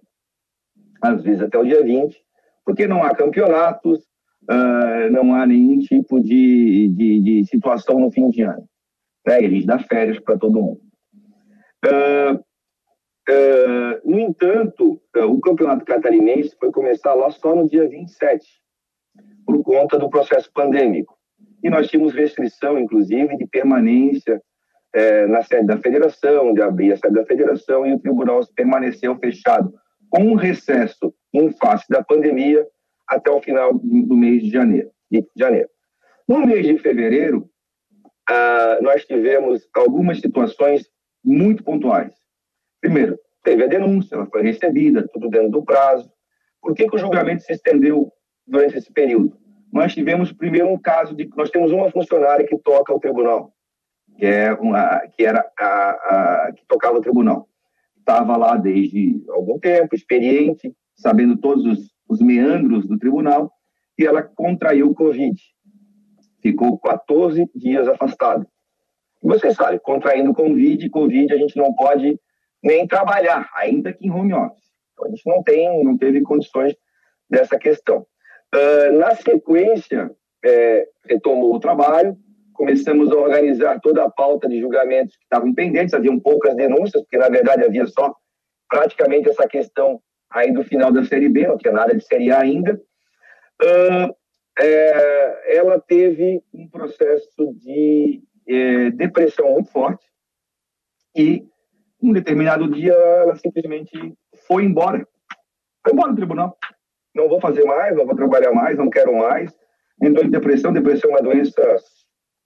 às 1.01 1.23
vezes 1.23 1.43
até 1.43 1.57
o 1.57 1.63
dia 1.63 1.81
20, 1.81 2.21
porque 2.65 2.87
não 2.87 3.03
há 3.03 3.15
campeonatos, 3.15 3.99
uh, 4.49 5.09
não 5.09 5.33
há 5.33 5.45
nenhum 5.47 5.79
tipo 5.79 6.21
de, 6.21 6.89
de, 6.89 7.21
de, 7.21 7.45
situação 7.45 7.99
no 7.99 8.11
fim 8.11 8.29
de 8.29 8.41
ano. 8.41 8.67
Né? 9.25 9.43
E 9.43 9.49
gente 9.49 9.65
dá 9.65 9.79
férias 9.79 10.19
para 10.19 10.37
todo 10.37 10.61
mundo. 10.61 10.90
Uh, 11.85 12.35
uh, 13.29 14.01
no 14.09 14.19
entanto, 14.19 15.01
o 15.15 15.41
campeonato 15.41 15.85
catarinense 15.85 16.55
foi 16.59 16.71
começar 16.71 17.13
lá 17.13 17.29
só 17.31 17.55
no 17.55 17.69
dia 17.69 17.87
27, 17.87 18.45
por 19.45 19.63
conta 19.63 19.97
do 19.97 20.09
processo 20.09 20.51
pandêmico. 20.53 21.17
E 21.63 21.69
nós 21.69 21.87
tínhamos 21.87 22.13
restrição, 22.13 22.77
inclusive, 22.77 23.37
de 23.37 23.45
permanência 23.47 24.41
é, 24.93 25.25
na 25.27 25.41
sede 25.41 25.67
da 25.67 25.77
federação, 25.77 26.53
de 26.53 26.61
abrir 26.61 26.91
a 26.91 26.97
sede 26.97 27.15
da 27.15 27.25
federação, 27.25 27.85
e 27.85 27.93
o 27.93 27.99
tribunal 27.99 28.41
permaneceu 28.55 29.15
fechado 29.17 29.73
com 30.09 30.23
um 30.23 30.35
recesso 30.35 31.13
em 31.33 31.51
face 31.51 31.85
da 31.89 32.03
pandemia 32.03 32.65
até 33.07 33.31
o 33.31 33.41
final 33.41 33.73
do 33.73 34.15
mês 34.15 34.43
de 34.43 34.49
janeiro. 34.49 34.91
De 35.09 35.25
janeiro. 35.35 35.69
No 36.27 36.45
mês 36.45 36.65
de 36.65 36.77
fevereiro, 36.77 37.49
ah, 38.29 38.79
nós 38.81 39.05
tivemos 39.05 39.67
algumas 39.73 40.19
situações 40.19 40.89
muito 41.23 41.63
pontuais. 41.63 42.13
Primeiro, 42.79 43.17
teve 43.43 43.63
a 43.63 43.67
denúncia, 43.67 44.15
ela 44.15 44.25
foi 44.25 44.41
recebida, 44.41 45.07
tudo 45.13 45.29
dentro 45.29 45.51
do 45.51 45.63
prazo. 45.63 46.11
Por 46.61 46.75
que, 46.75 46.87
que 46.87 46.95
o 46.95 46.99
julgamento 46.99 47.43
se 47.43 47.53
estendeu 47.53 48.11
durante 48.45 48.77
esse 48.77 48.91
período? 48.91 49.37
Nós 49.71 49.93
tivemos 49.93 50.31
primeiro 50.33 50.67
um 50.67 50.77
caso 50.77 51.15
de 51.15 51.29
nós 51.35 51.49
temos 51.49 51.71
uma 51.71 51.89
funcionária 51.89 52.45
que 52.45 52.57
toca 52.57 52.93
o 52.93 52.99
tribunal, 52.99 53.53
que 54.17 54.25
é 54.25 54.53
uma 54.53 54.99
que 55.15 55.23
era 55.25 55.49
a, 55.57 55.89
a 55.89 56.51
que 56.53 56.65
tocava 56.67 56.97
o 56.97 57.01
tribunal. 57.01 57.47
Estava 57.97 58.35
lá 58.35 58.57
desde 58.57 59.23
algum 59.29 59.57
tempo, 59.59 59.95
experiente, 59.95 60.75
sabendo 60.95 61.37
todos 61.37 61.65
os, 61.65 61.91
os 62.09 62.19
meandros 62.19 62.85
do 62.85 62.97
tribunal, 62.97 63.51
e 63.97 64.05
ela 64.05 64.21
contraiu 64.21 64.89
o 64.89 64.95
Covid. 64.95 65.39
Ficou 66.41 66.77
14 66.79 67.49
dias 67.55 67.87
afastada. 67.87 68.45
E 69.23 69.27
você 69.27 69.53
sabe, 69.53 69.79
contraindo 69.79 70.33
Covid, 70.33 70.89
Covid 70.89 71.33
a 71.33 71.37
gente 71.37 71.55
não 71.57 71.73
pode 71.73 72.19
nem 72.63 72.87
trabalhar, 72.87 73.49
ainda 73.55 73.93
que 73.93 74.07
em 74.07 74.11
home 74.11 74.33
office. 74.33 74.71
Então, 74.93 75.05
a 75.05 75.09
gente 75.09 75.23
não 75.25 75.43
tem, 75.43 75.83
não 75.83 75.97
teve 75.97 76.21
condições 76.21 76.75
dessa 77.29 77.57
questão. 77.57 78.05
Uh, 78.53 78.97
na 78.97 79.15
sequência, 79.15 80.11
é, 80.43 80.85
retomou 81.07 81.55
o 81.55 81.59
trabalho, 81.59 82.17
começamos 82.53 83.11
a 83.11 83.15
organizar 83.15 83.79
toda 83.79 84.03
a 84.03 84.11
pauta 84.11 84.47
de 84.47 84.59
julgamentos 84.59 85.15
que 85.15 85.23
estavam 85.23 85.53
pendentes, 85.53 85.93
haviam 85.93 86.19
poucas 86.19 86.55
denúncias, 86.55 87.01
porque 87.03 87.17
na 87.17 87.29
verdade 87.29 87.63
havia 87.63 87.87
só 87.87 88.13
praticamente 88.69 89.29
essa 89.29 89.47
questão 89.47 89.99
aí 90.29 90.51
do 90.51 90.63
final 90.63 90.91
da 90.91 91.03
Série 91.03 91.29
B, 91.29 91.47
não 91.47 91.57
tinha 91.57 91.73
nada 91.73 91.95
de 91.95 92.05
Série 92.05 92.31
A 92.31 92.39
ainda. 92.39 92.79
Uh, 93.61 94.13
é, 94.59 95.57
ela 95.57 95.79
teve 95.79 96.41
um 96.53 96.67
processo 96.69 97.53
de 97.55 98.21
é, 98.47 98.91
depressão 98.91 99.51
muito 99.53 99.71
forte 99.71 100.05
e, 101.15 101.45
um 102.01 102.11
determinado 102.13 102.69
dia, 102.69 102.93
ela 102.93 103.35
simplesmente 103.35 103.91
foi 104.47 104.63
embora. 104.63 105.07
Foi 105.83 105.93
embora 105.93 106.11
do 106.11 106.15
tribunal 106.15 106.57
não 107.13 107.27
vou 107.27 107.39
fazer 107.39 107.63
mais, 107.63 107.95
não 107.95 108.05
vou 108.05 108.15
trabalhar 108.15 108.51
mais, 108.51 108.77
não 108.77 108.89
quero 108.89 109.13
mais. 109.15 109.53
Entrou 110.01 110.25
em 110.25 110.29
depressão. 110.29 110.73
Depressão 110.73 111.11
é 111.11 111.13
uma 111.13 111.21
doença 111.21 111.77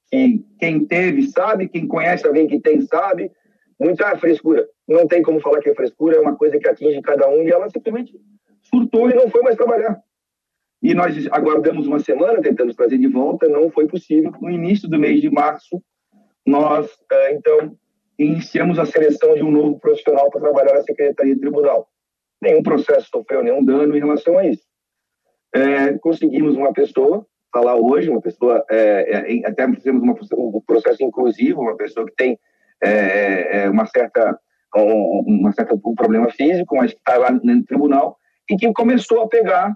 que 0.10 0.44
quem 0.60 0.86
teve 0.86 1.28
sabe, 1.28 1.70
quem 1.70 1.88
conhece 1.88 2.28
alguém 2.28 2.48
que 2.48 2.60
tem 2.60 2.82
sabe. 2.82 3.32
Muita 3.80 4.10
ah, 4.10 4.18
frescura. 4.18 4.68
Não 4.88 5.08
tem 5.08 5.22
como 5.22 5.40
falar 5.40 5.60
que 5.60 5.70
é 5.70 5.76
frescura, 5.76 6.18
é 6.18 6.20
uma 6.20 6.36
coisa 6.36 6.58
que 6.58 6.68
atinge 6.68 7.02
cada 7.02 7.28
um 7.30 7.44
e 7.44 7.52
ela 7.52 7.70
simplesmente 7.70 8.14
surtou 8.62 9.10
e 9.10 9.14
não 9.14 9.30
foi 9.30 9.42
mais 9.42 9.56
trabalhar. 9.56 10.00
E 10.86 10.94
nós 10.94 11.16
aguardamos 11.32 11.88
uma 11.88 12.00
semana, 12.00 12.42
tentamos 12.42 12.76
trazer 12.76 12.98
de 12.98 13.08
volta, 13.08 13.48
não 13.48 13.70
foi 13.72 13.88
possível. 13.88 14.32
No 14.40 14.50
início 14.50 14.88
do 14.88 15.00
mês 15.00 15.20
de 15.20 15.30
março, 15.30 15.82
nós, 16.46 16.90
eh, 17.12 17.34
então, 17.34 17.76
iniciamos 18.20 18.78
a 18.78 18.86
seleção 18.86 19.34
de 19.34 19.44
um 19.44 19.52
novo 19.52 19.80
profissional 19.80 20.30
para 20.30 20.42
trabalhar 20.42 20.76
na 20.76 20.84
Secretaria 20.84 21.38
Tribunal 21.40 21.90
nenhum 22.42 22.64
processo 22.64 23.10
sofreu 23.10 23.44
nenhum 23.44 23.64
dano 23.64 23.96
em 23.96 24.00
relação 24.00 24.38
a 24.38 24.46
isso. 24.46 24.64
É, 25.54 25.98
conseguimos 26.00 26.56
uma 26.56 26.74
pessoa, 26.74 27.26
está 27.46 27.62
lá 27.62 27.76
hoje, 27.76 28.10
uma 28.10 28.22
pessoa, 28.22 28.64
é, 28.70 29.38
é, 29.38 29.48
até 29.48 29.68
fizemos 29.74 30.04
uma, 30.04 30.16
um 30.38 30.62
processo 30.62 31.04
inclusivo, 31.04 31.62
uma 31.62 31.78
pessoa 31.78 32.06
que 32.06 32.16
tem 32.16 32.38
é, 32.84 33.64
é, 33.64 33.70
uma 33.70 33.86
certa, 33.86 34.38
um, 34.76 35.24
uma 35.28 35.52
certa, 35.54 35.74
um 35.74 35.96
problema 35.96 36.30
físico, 36.30 36.76
mas 36.76 36.92
que 36.92 37.00
está 37.00 37.18
lá 37.18 37.32
no 37.32 37.64
tribunal, 37.64 38.18
e 38.50 38.58
que 38.58 38.72
começou 38.74 39.22
a 39.22 39.28
pegar, 39.28 39.76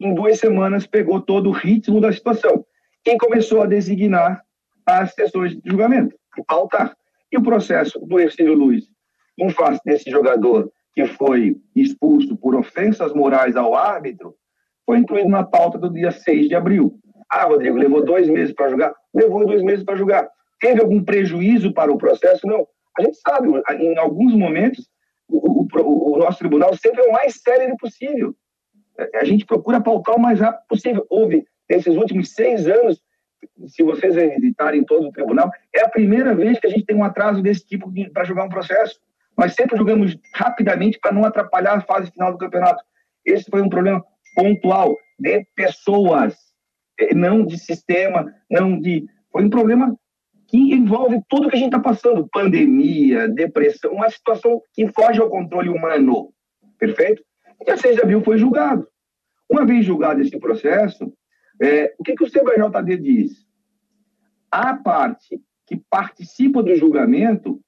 em 0.00 0.14
duas 0.14 0.38
semanas, 0.38 0.86
pegou 0.86 1.20
todo 1.20 1.48
o 1.48 1.52
ritmo 1.52 2.00
da 2.00 2.12
situação. 2.12 2.64
Quem 3.04 3.18
começou 3.18 3.62
a 3.62 3.66
designar 3.66 4.42
as 4.86 5.12
sessões 5.12 5.54
de 5.54 5.70
julgamento, 5.70 6.14
e 6.38 6.44
pautar. 6.44 6.96
E 7.30 7.36
o 7.36 7.42
processo 7.42 7.98
do 8.00 8.18
Ercílio 8.18 8.54
Luiz, 8.54 8.84
em 9.38 9.50
face 9.50 9.80
desse 9.84 10.10
jogador 10.10 10.72
que 10.94 11.04
foi 11.04 11.56
expulso 11.76 12.36
por 12.36 12.54
ofensas 12.54 13.12
morais 13.12 13.54
ao 13.54 13.74
árbitro, 13.74 14.34
foi 14.86 14.98
incluído 14.98 15.28
na 15.28 15.44
pauta 15.44 15.78
do 15.78 15.92
dia 15.92 16.10
6 16.10 16.48
de 16.48 16.54
abril. 16.54 16.98
Ah, 17.30 17.44
Rodrigo, 17.44 17.76
levou 17.76 18.02
dois 18.02 18.26
meses 18.28 18.54
para 18.54 18.70
julgar? 18.70 18.94
Levou 19.12 19.46
dois 19.46 19.62
meses 19.62 19.84
para 19.84 19.96
julgar. 19.96 20.28
Teve 20.58 20.80
algum 20.80 21.04
prejuízo 21.04 21.72
para 21.72 21.92
o 21.92 21.98
processo? 21.98 22.46
Não. 22.46 22.66
A 22.98 23.02
gente 23.02 23.18
sabe, 23.18 23.48
em 23.78 23.98
alguns 23.98 24.34
momentos, 24.34 24.88
o, 25.28 25.62
o, 25.62 26.14
o 26.14 26.18
nosso 26.18 26.38
tribunal 26.38 26.74
sempre 26.74 27.02
é 27.02 27.08
o 27.08 27.12
mais 27.12 27.34
sério 27.34 27.76
possível. 27.76 28.34
A 29.14 29.24
gente 29.24 29.46
procura 29.46 29.80
pautar 29.80 30.16
o 30.16 30.20
mais 30.20 30.40
rápido 30.40 30.66
possível. 30.68 31.06
Houve, 31.08 31.46
nesses 31.68 31.96
últimos 31.96 32.30
seis 32.30 32.66
anos, 32.66 33.00
se 33.66 33.82
vocês 33.82 34.14
visitarem 34.14 34.84
todo 34.84 35.08
o 35.08 35.12
tribunal, 35.12 35.50
é 35.74 35.82
a 35.82 35.88
primeira 35.88 36.34
vez 36.34 36.58
que 36.58 36.66
a 36.66 36.70
gente 36.70 36.84
tem 36.84 36.96
um 36.96 37.04
atraso 37.04 37.42
desse 37.42 37.64
tipo 37.66 37.92
para 38.12 38.24
julgar 38.24 38.46
um 38.46 38.50
processo. 38.50 38.98
Nós 39.36 39.54
sempre 39.54 39.76
jogamos 39.76 40.18
rapidamente 40.34 40.98
para 40.98 41.12
não 41.12 41.24
atrapalhar 41.24 41.76
a 41.76 41.80
fase 41.80 42.10
final 42.10 42.32
do 42.32 42.38
campeonato. 42.38 42.82
Esse 43.24 43.48
foi 43.48 43.62
um 43.62 43.68
problema 43.68 44.04
pontual 44.34 44.96
de 45.18 45.46
pessoas, 45.54 46.34
eh, 46.98 47.14
não 47.14 47.44
de 47.44 47.58
sistema, 47.58 48.32
não 48.50 48.80
de. 48.80 49.06
Foi 49.30 49.44
um 49.44 49.50
problema 49.50 49.96
que 50.48 50.56
envolve 50.56 51.20
tudo 51.28 51.48
que 51.48 51.56
a 51.56 51.58
gente 51.58 51.68
está 51.68 51.80
passando: 51.80 52.28
pandemia, 52.32 53.28
depressão, 53.28 53.92
uma 53.92 54.10
situação 54.10 54.60
que 54.72 54.88
foge 54.88 55.20
ao 55.20 55.30
controle 55.30 55.68
humano. 55.68 56.32
Perfeito? 56.78 57.22
6 57.76 57.96
de 57.96 58.02
abril 58.02 58.22
foi 58.22 58.38
julgado. 58.38 58.86
Uma 59.48 59.64
vez 59.64 59.84
julgado 59.84 60.20
esse 60.20 60.38
processo, 60.38 61.12
é, 61.60 61.94
o 61.98 62.04
que, 62.04 62.14
que 62.14 62.24
o 62.24 62.30
CBJD 62.30 62.96
diz? 62.98 63.46
A 64.50 64.74
parte 64.74 65.40
que 65.66 65.76
participa 65.90 66.62
do 66.62 66.74
julgamento 66.76 67.60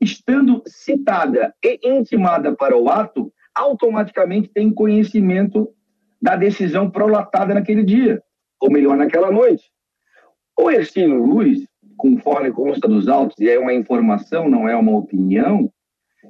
estando 0.00 0.62
citada 0.66 1.54
e 1.62 1.78
intimada 1.84 2.54
para 2.54 2.76
o 2.76 2.88
ato, 2.88 3.32
automaticamente 3.54 4.48
tem 4.48 4.72
conhecimento 4.72 5.68
da 6.20 6.34
decisão 6.34 6.90
prolatada 6.90 7.54
naquele 7.54 7.84
dia, 7.84 8.22
ou 8.60 8.70
melhor, 8.70 8.96
naquela 8.96 9.30
noite. 9.30 9.70
O 10.58 10.70
Ercílio 10.70 11.24
Luiz, 11.24 11.66
conforme 11.96 12.50
consta 12.50 12.88
dos 12.88 13.08
autos, 13.08 13.38
e 13.38 13.48
é 13.48 13.58
uma 13.58 13.72
informação, 13.72 14.48
não 14.48 14.68
é 14.68 14.74
uma 14.74 14.96
opinião, 14.96 15.70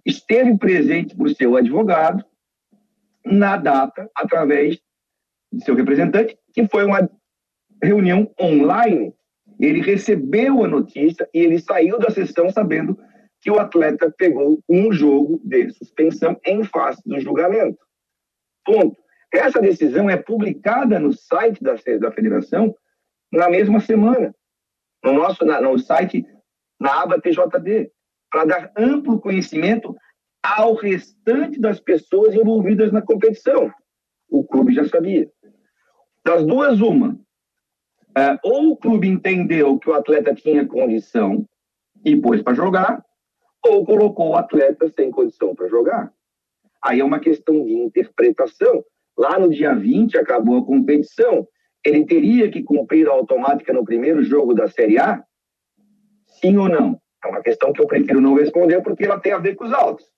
esteve 0.04 0.56
presente 0.58 1.16
por 1.16 1.30
seu 1.30 1.56
advogado 1.56 2.24
na 3.24 3.56
data, 3.56 4.10
através 4.14 4.78
de 5.52 5.64
seu 5.64 5.74
representante, 5.74 6.36
que 6.52 6.66
foi 6.68 6.84
uma 6.84 7.08
reunião 7.82 8.32
online. 8.40 9.14
Ele 9.60 9.80
recebeu 9.80 10.64
a 10.64 10.68
notícia 10.68 11.28
e 11.32 11.40
ele 11.40 11.58
saiu 11.58 11.98
da 11.98 12.10
sessão 12.10 12.50
sabendo 12.50 12.98
que 13.40 13.50
o 13.50 13.58
atleta 13.58 14.12
pegou 14.16 14.62
um 14.68 14.92
jogo 14.92 15.40
de 15.44 15.70
suspensão 15.70 16.40
em 16.46 16.62
face 16.64 17.02
do 17.04 17.20
julgamento. 17.20 17.78
Ponto. 18.64 18.96
Essa 19.32 19.60
decisão 19.60 20.08
é 20.08 20.16
publicada 20.16 20.98
no 20.98 21.12
site 21.12 21.62
da, 21.62 21.74
da 21.98 22.12
federação 22.12 22.74
na 23.32 23.48
mesma 23.48 23.80
semana, 23.80 24.34
no 25.02 25.12
nosso 25.14 25.44
na, 25.44 25.60
no 25.60 25.78
site, 25.78 26.24
na 26.78 27.02
aba 27.02 27.20
TJD, 27.20 27.90
para 28.30 28.44
dar 28.44 28.72
amplo 28.76 29.20
conhecimento 29.20 29.96
ao 30.42 30.74
restante 30.74 31.60
das 31.60 31.78
pessoas 31.78 32.34
envolvidas 32.34 32.90
na 32.90 33.00
competição. 33.00 33.72
O 34.28 34.44
clube 34.44 34.74
já 34.74 34.86
sabia. 34.88 35.30
Das 36.24 36.44
duas, 36.44 36.80
uma. 36.80 37.18
Uh, 38.10 38.38
ou 38.42 38.72
o 38.72 38.76
clube 38.76 39.08
entendeu 39.08 39.78
que 39.78 39.88
o 39.88 39.94
atleta 39.94 40.34
tinha 40.34 40.66
condição 40.66 41.46
e 42.04 42.16
pôs 42.16 42.42
para 42.42 42.54
jogar, 42.54 43.04
ou 43.64 43.84
colocou 43.84 44.30
o 44.30 44.36
atleta 44.36 44.88
sem 44.90 45.10
condição 45.10 45.54
para 45.54 45.68
jogar. 45.68 46.12
Aí 46.82 47.00
é 47.00 47.04
uma 47.04 47.20
questão 47.20 47.64
de 47.64 47.72
interpretação. 47.72 48.84
Lá 49.16 49.38
no 49.38 49.48
dia 49.48 49.74
20 49.74 50.18
acabou 50.18 50.58
a 50.58 50.66
competição. 50.66 51.46
Ele 51.84 52.04
teria 52.04 52.50
que 52.50 52.62
cumprir 52.62 53.08
a 53.08 53.12
automática 53.12 53.72
no 53.72 53.84
primeiro 53.84 54.22
jogo 54.22 54.52
da 54.52 54.68
Série 54.68 54.98
A? 54.98 55.24
Sim 56.26 56.56
ou 56.58 56.68
não? 56.68 57.00
É 57.24 57.28
uma 57.28 57.42
questão 57.42 57.72
que 57.72 57.80
eu 57.80 57.86
prefiro 57.86 58.20
não 58.20 58.34
responder 58.34 58.82
porque 58.82 59.04
ela 59.04 59.20
tem 59.20 59.32
a 59.32 59.38
ver 59.38 59.54
com 59.54 59.64
os 59.64 59.72
autos. 59.72 60.11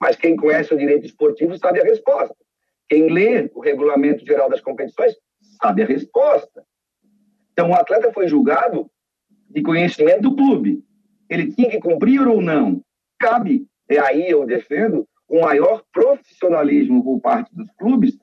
Mas 0.00 0.16
quem 0.16 0.36
conhece 0.36 0.72
o 0.72 0.78
direito 0.78 1.06
esportivo 1.06 1.56
sabe 1.58 1.80
a 1.80 1.84
resposta. 1.84 2.36
Quem 2.88 3.10
lê 3.10 3.50
o 3.54 3.60
regulamento 3.60 4.24
geral 4.24 4.48
das 4.48 4.60
competições 4.60 5.14
sabe 5.60 5.82
a 5.82 5.86
resposta. 5.86 6.64
Então, 7.52 7.70
o 7.70 7.74
atleta 7.74 8.12
foi 8.12 8.28
julgado 8.28 8.90
de 9.50 9.62
conhecimento 9.62 10.22
do 10.22 10.36
clube. 10.36 10.82
Ele 11.28 11.52
tinha 11.52 11.70
que 11.70 11.80
cumprir 11.80 12.26
ou 12.26 12.40
não? 12.40 12.82
Cabe. 13.18 13.66
E 13.90 13.98
aí 13.98 14.28
eu 14.30 14.46
defendo 14.46 15.06
o 15.28 15.40
maior 15.40 15.82
profissionalismo 15.92 17.02
por 17.02 17.20
parte 17.20 17.54
dos 17.54 17.70
clubes 17.72 18.16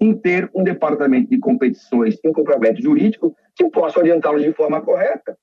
em 0.00 0.14
ter 0.14 0.50
um 0.54 0.62
departamento 0.62 1.30
de 1.30 1.38
competições 1.38 2.18
em 2.24 2.32
complemento 2.32 2.82
jurídico 2.82 3.34
que 3.56 3.68
possa 3.70 3.98
orientá-los 3.98 4.42
de 4.42 4.52
forma 4.52 4.80
correta. 4.80 5.36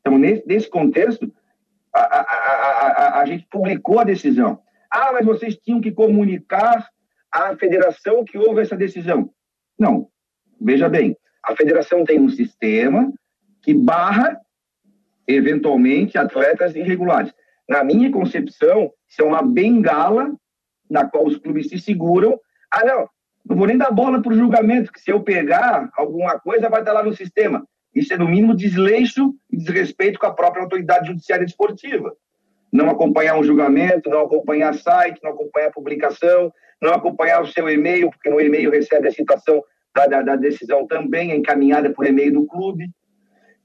Então, 0.00 0.18
nesse, 0.18 0.46
nesse 0.46 0.68
contexto, 0.68 1.32
a, 1.92 2.00
a, 2.00 2.20
a, 2.20 3.20
a, 3.20 3.26
gente 3.26 3.46
publicou 3.50 3.98
a 3.98 4.04
decisão. 4.04 4.60
Ah, 4.96 5.10
mas 5.12 5.26
vocês 5.26 5.56
tinham 5.56 5.80
que 5.80 5.90
comunicar 5.90 6.88
à 7.28 7.56
federação 7.56 8.24
que 8.24 8.38
houve 8.38 8.60
essa 8.60 8.76
decisão. 8.76 9.28
Não. 9.76 10.08
Veja 10.60 10.88
bem, 10.88 11.16
a 11.42 11.56
federação 11.56 12.04
tem 12.04 12.20
um 12.20 12.28
sistema 12.28 13.12
que 13.60 13.74
barra, 13.74 14.40
eventualmente, 15.26 16.16
atletas 16.16 16.76
irregulares. 16.76 17.34
Na 17.68 17.82
minha 17.82 18.08
concepção, 18.12 18.92
isso 19.08 19.20
é 19.20 19.24
uma 19.24 19.42
bengala 19.42 20.32
na 20.88 21.04
qual 21.08 21.26
os 21.26 21.38
clubes 21.38 21.70
se 21.70 21.80
seguram. 21.80 22.38
Ah, 22.70 22.84
não, 22.84 23.08
não 23.44 23.56
vou 23.56 23.66
nem 23.66 23.76
dar 23.76 23.90
bola 23.90 24.22
para 24.22 24.32
o 24.32 24.36
julgamento, 24.36 24.92
que 24.92 25.00
se 25.00 25.10
eu 25.10 25.24
pegar 25.24 25.90
alguma 25.96 26.38
coisa 26.38 26.68
vai 26.68 26.82
estar 26.82 26.92
lá 26.92 27.02
no 27.02 27.12
sistema. 27.12 27.66
Isso 27.92 28.14
é, 28.14 28.16
no 28.16 28.28
mínimo, 28.28 28.54
desleixo 28.54 29.34
e 29.50 29.56
desrespeito 29.56 30.20
com 30.20 30.26
a 30.26 30.34
própria 30.34 30.62
autoridade 30.62 31.08
judiciária 31.08 31.44
esportiva. 31.44 32.14
Não 32.74 32.90
acompanhar 32.90 33.38
um 33.38 33.44
julgamento, 33.44 34.10
não 34.10 34.22
acompanhar 34.22 34.74
site, 34.74 35.20
não 35.22 35.30
acompanhar 35.30 35.70
publicação, 35.70 36.52
não 36.82 36.92
acompanhar 36.92 37.40
o 37.40 37.46
seu 37.46 37.68
e-mail, 37.70 38.10
porque 38.10 38.28
no 38.28 38.40
e-mail 38.40 38.68
recebe 38.68 39.06
a 39.06 39.12
citação 39.12 39.62
da, 39.94 40.08
da, 40.08 40.22
da 40.22 40.34
decisão 40.36 40.84
também, 40.84 41.30
é 41.30 41.36
encaminhada 41.36 41.90
por 41.90 42.04
e-mail 42.04 42.32
do 42.32 42.46
clube. 42.46 42.90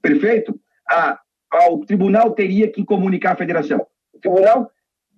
Perfeito? 0.00 0.58
Ah, 0.88 1.18
ah, 1.52 1.72
o 1.72 1.84
tribunal 1.84 2.30
teria 2.30 2.70
que 2.70 2.84
comunicar 2.84 3.32
à 3.32 3.36
federação. 3.36 3.84
O 4.14 4.20
tribunal 4.20 4.70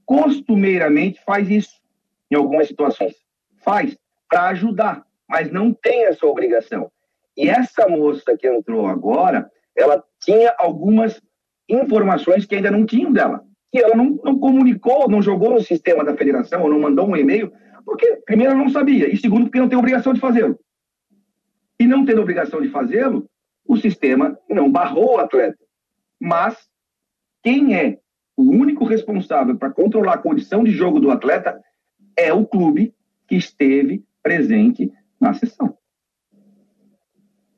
costumeiramente 0.07 1.23
faz 1.23 1.51
isso 1.51 1.79
em 2.31 2.37
algumas 2.37 2.69
situações. 2.69 3.15
Faz 3.63 3.95
para 4.27 4.49
ajudar, 4.49 5.05
mas 5.29 5.53
não 5.53 5.71
tem 5.75 6.07
essa 6.07 6.27
obrigação. 6.27 6.91
E 7.37 7.47
essa 7.47 7.87
moça 7.87 8.37
que 8.39 8.49
entrou 8.49 8.87
agora, 8.87 9.51
ela 9.77 10.03
tinha 10.19 10.55
algumas 10.59 11.21
informações 11.69 12.47
que 12.47 12.55
ainda 12.55 12.71
não 12.71 12.87
tinham 12.87 13.13
dela. 13.13 13.45
Que 13.73 13.79
ela 13.79 13.97
não, 13.97 14.21
não 14.23 14.39
comunicou, 14.39 15.09
não 15.09 15.23
jogou 15.23 15.51
no 15.51 15.61
sistema 15.61 16.05
da 16.05 16.17
federação, 16.17 16.63
ou 16.63 16.71
não 16.71 16.79
mandou 16.79 17.09
um 17.09 17.17
e-mail, 17.17 17.51
porque, 17.85 18.19
primeiro, 18.25 18.53
ela 18.53 18.63
não 18.63 18.71
sabia, 18.71 19.13
e 19.13 19.17
segundo, 19.17 19.45
porque 19.45 19.59
não 19.59 19.69
tem 19.69 19.79
obrigação 19.79 20.13
de 20.13 20.21
fazê-lo. 20.21 20.59
E 21.81 21.87
não 21.87 22.05
tendo 22.05 22.21
obrigação 22.21 22.61
de 22.61 22.69
fazê-lo, 22.69 23.29
o 23.67 23.77
sistema 23.77 24.39
não 24.49 24.71
barrou 24.71 25.15
o 25.15 25.19
atleta. 25.19 25.59
Mas 26.21 26.57
quem 27.43 27.75
é 27.75 27.99
o 28.37 28.43
único 28.51 28.85
responsável 28.85 29.57
para 29.57 29.71
controlar 29.73 30.15
a 30.15 30.19
condição 30.19 30.63
de 30.63 30.71
jogo 30.71 31.01
do 31.01 31.11
atleta 31.11 31.61
é 32.17 32.33
o 32.33 32.47
clube 32.47 32.95
que 33.27 33.35
esteve 33.35 34.05
presente 34.23 34.93
na 35.21 35.35
sessão. 35.35 35.77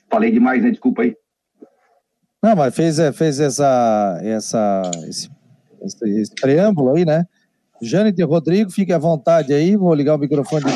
Falei 0.09 0.31
demais, 0.31 0.63
né? 0.63 0.71
Desculpa 0.71 1.03
aí. 1.03 1.17
Não, 2.43 2.55
mas 2.55 2.75
fez, 2.75 2.99
é, 2.99 3.13
fez 3.13 3.41
essa, 3.41 4.21
essa, 4.23 4.83
esse, 5.09 5.31
esse, 5.85 6.21
esse 6.21 6.35
preâmbulo 6.35 6.95
aí, 6.95 7.05
né? 7.05 7.27
Jânio 7.83 8.15
e 8.17 8.23
Rodrigo, 8.23 8.71
fique 8.71 8.93
à 8.93 8.99
vontade 8.99 9.53
aí, 9.53 9.77
vou 9.77 9.95
ligar 9.95 10.15
o 10.15 10.19
microfone 10.19 10.65
de. 10.65 10.71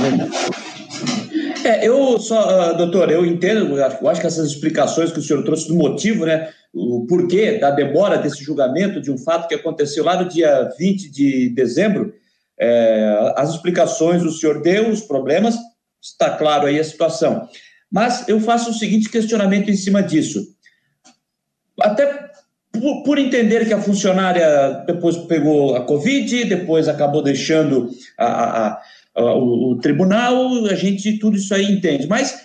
É, 1.66 1.86
eu 1.86 2.18
só, 2.18 2.72
uh, 2.72 2.76
doutor, 2.76 3.10
eu 3.10 3.26
entendo, 3.26 3.76
eu 3.76 4.08
acho 4.08 4.20
que 4.20 4.26
essas 4.26 4.48
explicações 4.48 5.12
que 5.12 5.18
o 5.18 5.22
senhor 5.22 5.42
trouxe 5.44 5.68
do 5.68 5.74
motivo, 5.74 6.24
né, 6.24 6.48
o 6.72 7.04
porquê 7.06 7.58
da 7.58 7.70
demora 7.70 8.16
desse 8.16 8.42
julgamento 8.42 9.00
de 9.00 9.10
um 9.10 9.18
fato 9.18 9.48
que 9.48 9.54
aconteceu 9.54 10.04
lá 10.04 10.22
no 10.22 10.28
dia 10.28 10.70
20 10.78 11.10
de 11.10 11.50
dezembro, 11.50 12.14
é, 12.58 13.34
as 13.36 13.50
explicações 13.50 14.22
o 14.22 14.30
senhor 14.30 14.62
deu, 14.62 14.88
os 14.88 15.02
problemas, 15.02 15.56
está 16.00 16.30
claro 16.30 16.66
aí 16.66 16.78
a 16.78 16.84
situação. 16.84 17.48
Mas 17.90 18.28
eu 18.28 18.40
faço 18.40 18.70
o 18.70 18.74
seguinte 18.74 19.10
questionamento 19.10 19.70
em 19.70 19.76
cima 19.76 20.02
disso. 20.02 20.40
Até 21.80 22.30
por, 22.80 23.02
por, 23.02 23.18
entender 23.18 23.66
que 23.66 23.72
a 23.72 23.80
funcionária 23.80 24.84
depois 24.86 25.16
pegou 25.16 25.76
a 25.76 25.82
Covid, 25.82 26.44
depois 26.44 26.88
acabou 26.88 27.22
deixando 27.22 27.90
a, 28.16 28.26
a, 28.26 28.82
a, 29.14 29.34
o, 29.34 29.72
o, 29.72 29.78
tribunal, 29.78 30.64
a 30.66 30.74
gente 30.74 31.18
tudo 31.18 31.36
isso 31.36 31.54
aí 31.54 31.70
entende. 31.70 32.06
Mas 32.06 32.40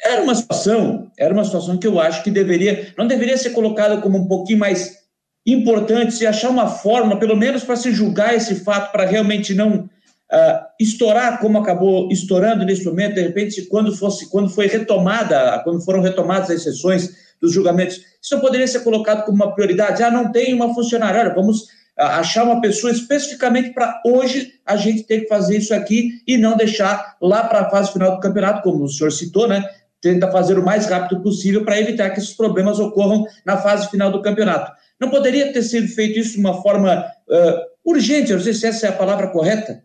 era 0.00 0.22
uma 0.22 0.34
situação, 0.34 1.10
era 1.18 1.34
uma 1.34 1.44
situação 1.44 1.76
que 1.76 1.86
eu 1.86 2.00
acho 2.00 2.22
que 2.22 2.30
deveria, 2.30 2.92
não 2.96 3.06
deveria 3.06 3.36
ser 3.36 3.50
colocada 3.50 3.98
como 3.98 4.18
um 4.18 4.28
pouquinho 4.28 4.58
mais 4.58 4.98
importante 5.46 6.14
se 6.14 6.26
achar 6.26 6.50
uma 6.50 6.68
forma, 6.68 7.18
pelo 7.18 7.36
menos 7.36 7.64
para 7.64 7.76
se 7.76 7.92
julgar 7.92 8.34
esse 8.34 8.56
fato, 8.56 8.92
para 8.92 9.06
realmente 9.06 9.54
não 9.54 9.88
uh, 10.32 10.60
estourar 10.78 11.40
como 11.40 11.58
acabou 11.58 12.08
estourando 12.10 12.64
nesse 12.64 12.84
momento, 12.84 13.14
de 13.14 13.22
repente, 13.22 13.62
quando 13.62 13.96
fosse, 13.96 14.30
quando 14.30 14.50
foi 14.50 14.66
retomada, 14.66 15.60
quando 15.64 15.84
foram 15.84 16.00
retomadas 16.00 16.50
as 16.50 16.62
sessões 16.62 17.27
dos 17.40 17.52
julgamentos, 17.52 17.96
isso 18.20 18.34
não 18.34 18.40
poderia 18.40 18.66
ser 18.66 18.80
colocado 18.80 19.24
como 19.24 19.36
uma 19.36 19.54
prioridade. 19.54 20.02
Ah, 20.02 20.10
não 20.10 20.30
tem 20.32 20.54
uma 20.54 20.74
funcionária, 20.74 21.20
olha, 21.20 21.34
vamos 21.34 21.62
uh, 21.62 21.66
achar 21.96 22.44
uma 22.44 22.60
pessoa 22.60 22.92
especificamente 22.92 23.72
para 23.72 24.00
hoje 24.04 24.54
a 24.64 24.76
gente 24.76 25.04
ter 25.04 25.22
que 25.22 25.28
fazer 25.28 25.58
isso 25.58 25.74
aqui 25.74 26.22
e 26.26 26.36
não 26.36 26.56
deixar 26.56 27.16
lá 27.20 27.44
para 27.44 27.60
a 27.60 27.70
fase 27.70 27.92
final 27.92 28.12
do 28.12 28.20
campeonato, 28.20 28.62
como 28.62 28.84
o 28.84 28.88
senhor 28.88 29.10
citou, 29.10 29.48
né? 29.48 29.64
Tenta 30.00 30.30
fazer 30.30 30.58
o 30.58 30.64
mais 30.64 30.86
rápido 30.86 31.22
possível 31.22 31.64
para 31.64 31.80
evitar 31.80 32.10
que 32.10 32.20
esses 32.20 32.34
problemas 32.34 32.78
ocorram 32.78 33.24
na 33.44 33.56
fase 33.56 33.90
final 33.90 34.10
do 34.10 34.22
campeonato. 34.22 34.70
Não 35.00 35.10
poderia 35.10 35.52
ter 35.52 35.62
sido 35.62 35.88
feito 35.88 36.18
isso 36.18 36.34
de 36.34 36.40
uma 36.40 36.62
forma 36.62 37.04
uh, 37.28 37.90
urgente, 37.90 38.30
eu 38.30 38.36
não 38.36 38.44
sei 38.44 38.52
se 38.52 38.66
essa 38.66 38.86
é 38.86 38.88
a 38.90 38.92
palavra 38.92 39.28
correta. 39.28 39.82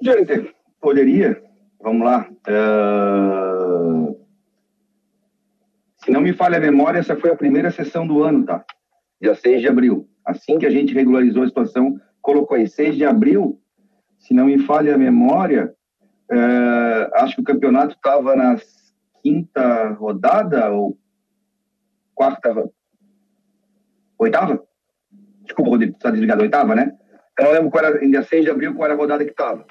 Gente, 0.00 0.54
poderia. 0.80 1.42
Vamos 1.80 2.06
lá. 2.06 2.28
Uh... 2.48 4.07
Se 5.98 6.10
não 6.10 6.20
me 6.20 6.32
falha 6.32 6.58
a 6.58 6.60
memória, 6.60 6.98
essa 6.98 7.16
foi 7.16 7.30
a 7.30 7.36
primeira 7.36 7.70
sessão 7.70 8.06
do 8.06 8.22
ano, 8.22 8.44
tá? 8.44 8.64
Dia 9.20 9.34
6 9.34 9.60
de 9.60 9.68
abril. 9.68 10.08
Assim 10.24 10.58
que 10.58 10.66
a 10.66 10.70
gente 10.70 10.94
regularizou 10.94 11.42
a 11.42 11.48
situação, 11.48 12.00
colocou 12.22 12.56
aí 12.56 12.68
6 12.68 12.96
de 12.96 13.04
abril. 13.04 13.60
Se 14.18 14.32
não 14.32 14.46
me 14.46 14.58
falha 14.60 14.94
a 14.94 14.98
memória, 14.98 15.74
uh... 16.30 17.14
acho 17.14 17.36
que 17.36 17.40
o 17.40 17.44
campeonato 17.44 17.94
estava 17.94 18.36
na 18.36 18.56
quinta 19.22 19.90
rodada 19.90 20.70
ou 20.70 20.96
quarta. 22.14 22.70
Oitava? 24.18 24.62
Desculpa, 25.42 25.70
Rodrigo, 25.70 25.96
está 25.96 26.10
desligado. 26.10 26.42
Oitava, 26.42 26.74
né? 26.74 26.96
Eu 27.38 27.44
não 27.44 27.52
lembro 27.52 27.70
qual 27.70 27.84
era, 27.84 28.04
em 28.04 28.10
dia 28.10 28.22
6 28.22 28.44
de 28.44 28.50
abril, 28.50 28.74
qual 28.74 28.86
era 28.86 28.94
a 28.94 28.96
rodada 28.96 29.24
que 29.24 29.30
estava. 29.30 29.64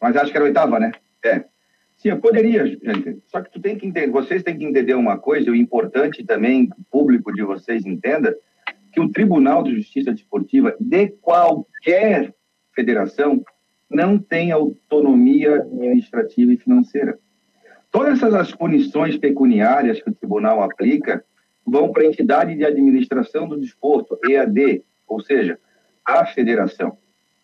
Mas 0.00 0.16
acho 0.16 0.30
que 0.30 0.36
era 0.36 0.44
oitava, 0.44 0.78
né? 0.78 0.92
É. 1.24 1.44
Sim, 2.04 2.20
poderia, 2.20 2.66
gente. 2.66 3.22
Só 3.28 3.40
que 3.40 3.50
tu 3.50 3.58
tem 3.58 3.78
que 3.78 3.86
entender, 3.86 4.10
vocês 4.10 4.42
têm 4.42 4.58
que 4.58 4.64
entender 4.66 4.92
uma 4.92 5.16
coisa, 5.16 5.50
o 5.50 5.56
importante 5.56 6.22
também, 6.22 6.68
o 6.78 6.84
público 6.90 7.32
de 7.32 7.42
vocês 7.42 7.86
entenda, 7.86 8.36
que 8.92 9.00
o 9.00 9.08
Tribunal 9.08 9.62
de 9.62 9.74
Justiça 9.74 10.12
Desportiva 10.12 10.76
de 10.78 11.08
qualquer 11.22 12.34
federação 12.74 13.42
não 13.88 14.18
tem 14.18 14.52
autonomia 14.52 15.56
administrativa 15.62 16.52
e 16.52 16.58
financeira. 16.58 17.18
Todas 17.90 18.22
essas 18.22 18.54
punições 18.54 19.16
pecuniárias 19.16 20.02
que 20.02 20.10
o 20.10 20.14
tribunal 20.14 20.62
aplica 20.62 21.24
vão 21.66 21.90
para 21.90 22.02
a 22.02 22.06
entidade 22.06 22.54
de 22.54 22.66
administração 22.66 23.48
do 23.48 23.58
desporto, 23.58 24.18
EAD, 24.28 24.84
ou 25.08 25.22
seja, 25.22 25.58
a 26.04 26.26
federação, 26.26 26.98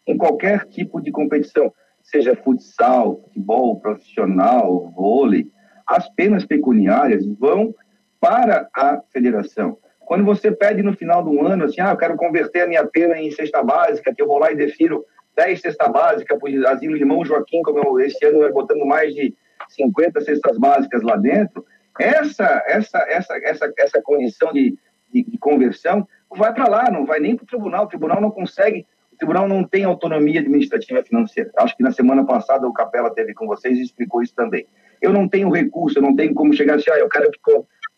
em 0.06 0.18
qualquer 0.18 0.66
tipo 0.66 1.00
de 1.00 1.10
competição 1.10 1.72
seja 2.10 2.36
futsal, 2.36 3.20
futebol 3.22 3.80
profissional, 3.80 4.90
vôlei, 4.90 5.46
as 5.86 6.08
penas 6.14 6.44
pecuniárias 6.44 7.24
vão 7.26 7.74
para 8.20 8.68
a 8.74 9.00
federação. 9.12 9.78
Quando 10.00 10.24
você 10.24 10.50
pede 10.50 10.82
no 10.82 10.92
final 10.92 11.22
do 11.22 11.46
ano, 11.46 11.64
assim, 11.64 11.80
ah, 11.80 11.90
eu 11.90 11.96
quero 11.96 12.16
converter 12.16 12.62
a 12.62 12.66
minha 12.66 12.84
pena 12.84 13.16
em 13.18 13.30
cesta 13.30 13.62
básica, 13.62 14.12
que 14.14 14.20
eu 14.20 14.26
vou 14.26 14.38
lá 14.38 14.50
e 14.50 14.56
defiro 14.56 15.04
10 15.36 15.60
cesta 15.60 15.88
básica 15.88 16.36
para 16.36 16.50
o 16.50 16.68
Asilo 16.68 16.96
Irmão 16.96 17.24
Joaquim, 17.24 17.62
como 17.62 17.78
eu, 17.78 18.00
esse 18.00 18.24
ano 18.26 18.42
eu 18.42 18.52
botando 18.52 18.84
mais 18.84 19.14
de 19.14 19.34
50 19.68 20.20
cestas 20.20 20.58
básicas 20.58 21.02
lá 21.02 21.16
dentro, 21.16 21.64
essa, 21.98 22.62
essa, 22.66 22.98
essa, 23.08 23.38
essa, 23.42 23.72
essa 23.78 24.02
condição 24.02 24.52
de, 24.52 24.76
de, 25.12 25.24
de 25.24 25.38
conversão 25.38 26.06
vai 26.36 26.52
para 26.52 26.68
lá, 26.68 26.90
não 26.90 27.04
vai 27.04 27.20
nem 27.20 27.36
para 27.36 27.44
o 27.44 27.46
tribunal. 27.46 27.84
O 27.84 27.88
tribunal 27.88 28.20
não 28.20 28.30
consegue 28.30 28.86
tribunal 29.20 29.46
não 29.46 29.62
tem 29.62 29.84
autonomia 29.84 30.40
administrativa 30.40 31.02
financeira. 31.02 31.50
Acho 31.58 31.76
que 31.76 31.82
na 31.82 31.92
semana 31.92 32.24
passada 32.24 32.66
o 32.66 32.72
Capela 32.72 33.14
teve 33.14 33.34
com 33.34 33.46
vocês 33.46 33.78
e 33.78 33.82
explicou 33.82 34.22
isso 34.22 34.34
também. 34.34 34.66
Eu 35.00 35.12
não 35.12 35.28
tenho 35.28 35.50
recurso, 35.50 35.98
eu 35.98 36.02
não 36.02 36.16
tenho 36.16 36.34
como 36.34 36.54
chegar 36.54 36.76
assim, 36.76 36.90
ah, 36.90 36.98
eu 36.98 37.08
quero, 37.08 37.30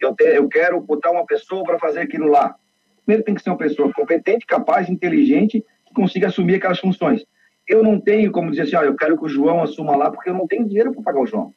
eu, 0.01 0.15
te, 0.15 0.25
eu 0.25 0.49
quero 0.49 0.81
botar 0.81 1.13
uma 1.13 1.25
pessoa 1.25 1.63
para 1.65 1.79
fazer 1.79 2.01
aquilo 2.01 2.27
lá. 2.27 2.57
primeiro 3.05 3.25
tem 3.25 3.35
que 3.35 3.43
ser 3.43 3.51
uma 3.51 3.57
pessoa 3.57 3.93
competente, 3.93 4.45
capaz, 4.45 4.91
inteligente, 4.91 5.65
que 5.87 5.95
consiga 5.95 6.27
assumir 6.27 6.57
aquelas 6.57 6.81
funções. 6.81 7.25
Eu 7.69 7.85
não 7.85 8.01
tenho 8.01 8.33
como 8.33 8.51
dizer 8.51 8.63
assim, 8.63 8.77
ah, 8.77 8.85
eu 8.85 8.97
quero 8.97 9.17
que 9.17 9.25
o 9.25 9.29
João 9.29 9.63
assuma 9.63 9.97
lá, 9.97 10.11
porque 10.11 10.29
eu 10.29 10.35
não 10.35 10.47
tenho 10.47 10.69
dinheiro 10.69 10.93
para 10.93 11.03
pagar 11.03 11.21
o 11.21 11.27
João. 11.27 11.55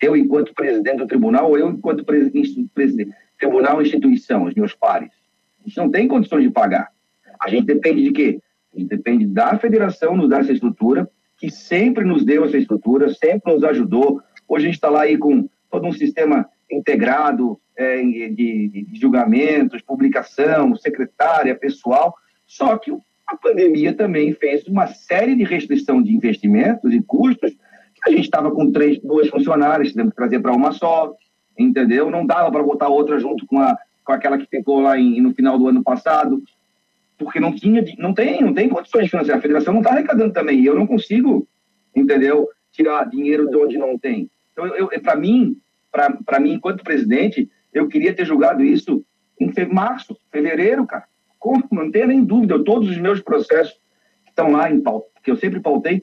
Eu, 0.00 0.16
enquanto 0.16 0.54
presidente 0.54 0.96
do 0.96 1.06
tribunal, 1.06 1.50
ou 1.50 1.58
eu, 1.58 1.68
enquanto 1.68 2.02
presidente, 2.02 2.66
presidente 2.74 3.14
tribunal, 3.38 3.82
instituição, 3.82 4.44
os 4.44 4.54
meus 4.54 4.74
pares. 4.74 5.10
A 5.60 5.68
gente 5.68 5.76
não 5.76 5.90
tem 5.90 6.08
condições 6.08 6.42
de 6.42 6.50
pagar. 6.50 6.88
A 7.38 7.50
gente 7.50 7.66
depende 7.66 8.04
de 8.04 8.12
quê? 8.12 8.40
Depende 8.74 9.26
da 9.26 9.58
federação 9.58 10.16
nos 10.16 10.28
dar 10.28 10.40
essa 10.40 10.52
estrutura, 10.52 11.08
que 11.36 11.50
sempre 11.50 12.04
nos 12.04 12.24
deu 12.24 12.44
essa 12.44 12.56
estrutura, 12.56 13.12
sempre 13.12 13.52
nos 13.52 13.64
ajudou. 13.64 14.20
Hoje 14.48 14.64
a 14.64 14.66
gente 14.66 14.74
está 14.74 14.90
lá 14.90 15.02
aí 15.02 15.16
com 15.16 15.48
todo 15.70 15.86
um 15.86 15.92
sistema 15.92 16.48
integrado 16.70 17.58
é, 17.76 18.02
de, 18.02 18.68
de, 18.68 18.86
julgamentos, 18.92 19.82
publicação, 19.82 20.76
secretária, 20.76 21.54
pessoal. 21.54 22.14
Só 22.46 22.76
que 22.76 22.92
a 23.26 23.36
pandemia 23.36 23.94
também 23.94 24.32
fez 24.34 24.66
uma 24.66 24.86
série 24.86 25.34
de 25.34 25.44
restrição 25.44 26.02
de 26.02 26.12
investimentos 26.12 26.92
e 26.92 27.02
custos. 27.02 27.52
A 28.06 28.10
gente 28.10 28.24
estava 28.24 28.50
com 28.50 28.70
três, 28.70 29.00
duas 29.00 29.28
funcionárias, 29.28 29.90
tivemos 29.90 30.12
que 30.12 30.16
trazer 30.16 30.40
para 30.40 30.52
uma 30.54 30.72
só, 30.72 31.14
entendeu? 31.58 32.10
Não 32.10 32.26
dava 32.26 32.50
para 32.50 32.62
botar 32.62 32.88
outra 32.88 33.18
junto 33.18 33.46
com, 33.46 33.58
a, 33.58 33.76
com 34.04 34.12
aquela 34.12 34.38
que 34.38 34.46
ficou 34.46 34.80
lá 34.80 34.98
em, 34.98 35.20
no 35.20 35.34
final 35.34 35.58
do 35.58 35.68
ano 35.68 35.82
passado, 35.82 36.42
porque 37.20 37.38
não 37.38 37.54
tinha, 37.54 37.84
não 37.98 38.14
tem, 38.14 38.40
não 38.40 38.54
tem 38.54 38.68
condições 38.68 39.10
financeiras. 39.10 39.38
A 39.38 39.42
federação 39.42 39.74
não 39.74 39.82
está 39.82 39.92
arrecadando 39.92 40.32
também, 40.32 40.58
e 40.58 40.66
eu 40.66 40.74
não 40.74 40.86
consigo, 40.86 41.46
entendeu? 41.94 42.48
Tirar 42.72 43.04
dinheiro 43.04 43.48
de 43.50 43.56
onde 43.56 43.76
não 43.76 43.98
tem. 43.98 44.30
Então, 44.52 44.66
eu, 44.66 44.88
para 45.02 45.16
mim, 45.16 45.56
para 46.24 46.40
mim, 46.40 46.54
enquanto 46.54 46.82
presidente, 46.82 47.50
eu 47.74 47.88
queria 47.88 48.14
ter 48.14 48.24
julgado 48.24 48.64
isso 48.64 49.04
em 49.38 49.52
março, 49.66 50.16
fevereiro, 50.32 50.86
cara. 50.86 51.04
Como? 51.38 51.62
Não 51.70 51.90
tenho 51.90 52.06
nem 52.06 52.24
dúvida. 52.24 52.62
Todos 52.64 52.88
os 52.88 52.96
meus 52.96 53.20
processos 53.20 53.74
que 54.24 54.30
estão 54.30 54.52
lá 54.52 54.70
em 54.70 54.80
pauta, 54.80 55.08
que 55.22 55.30
eu 55.30 55.36
sempre 55.36 55.60
pautei, 55.60 56.02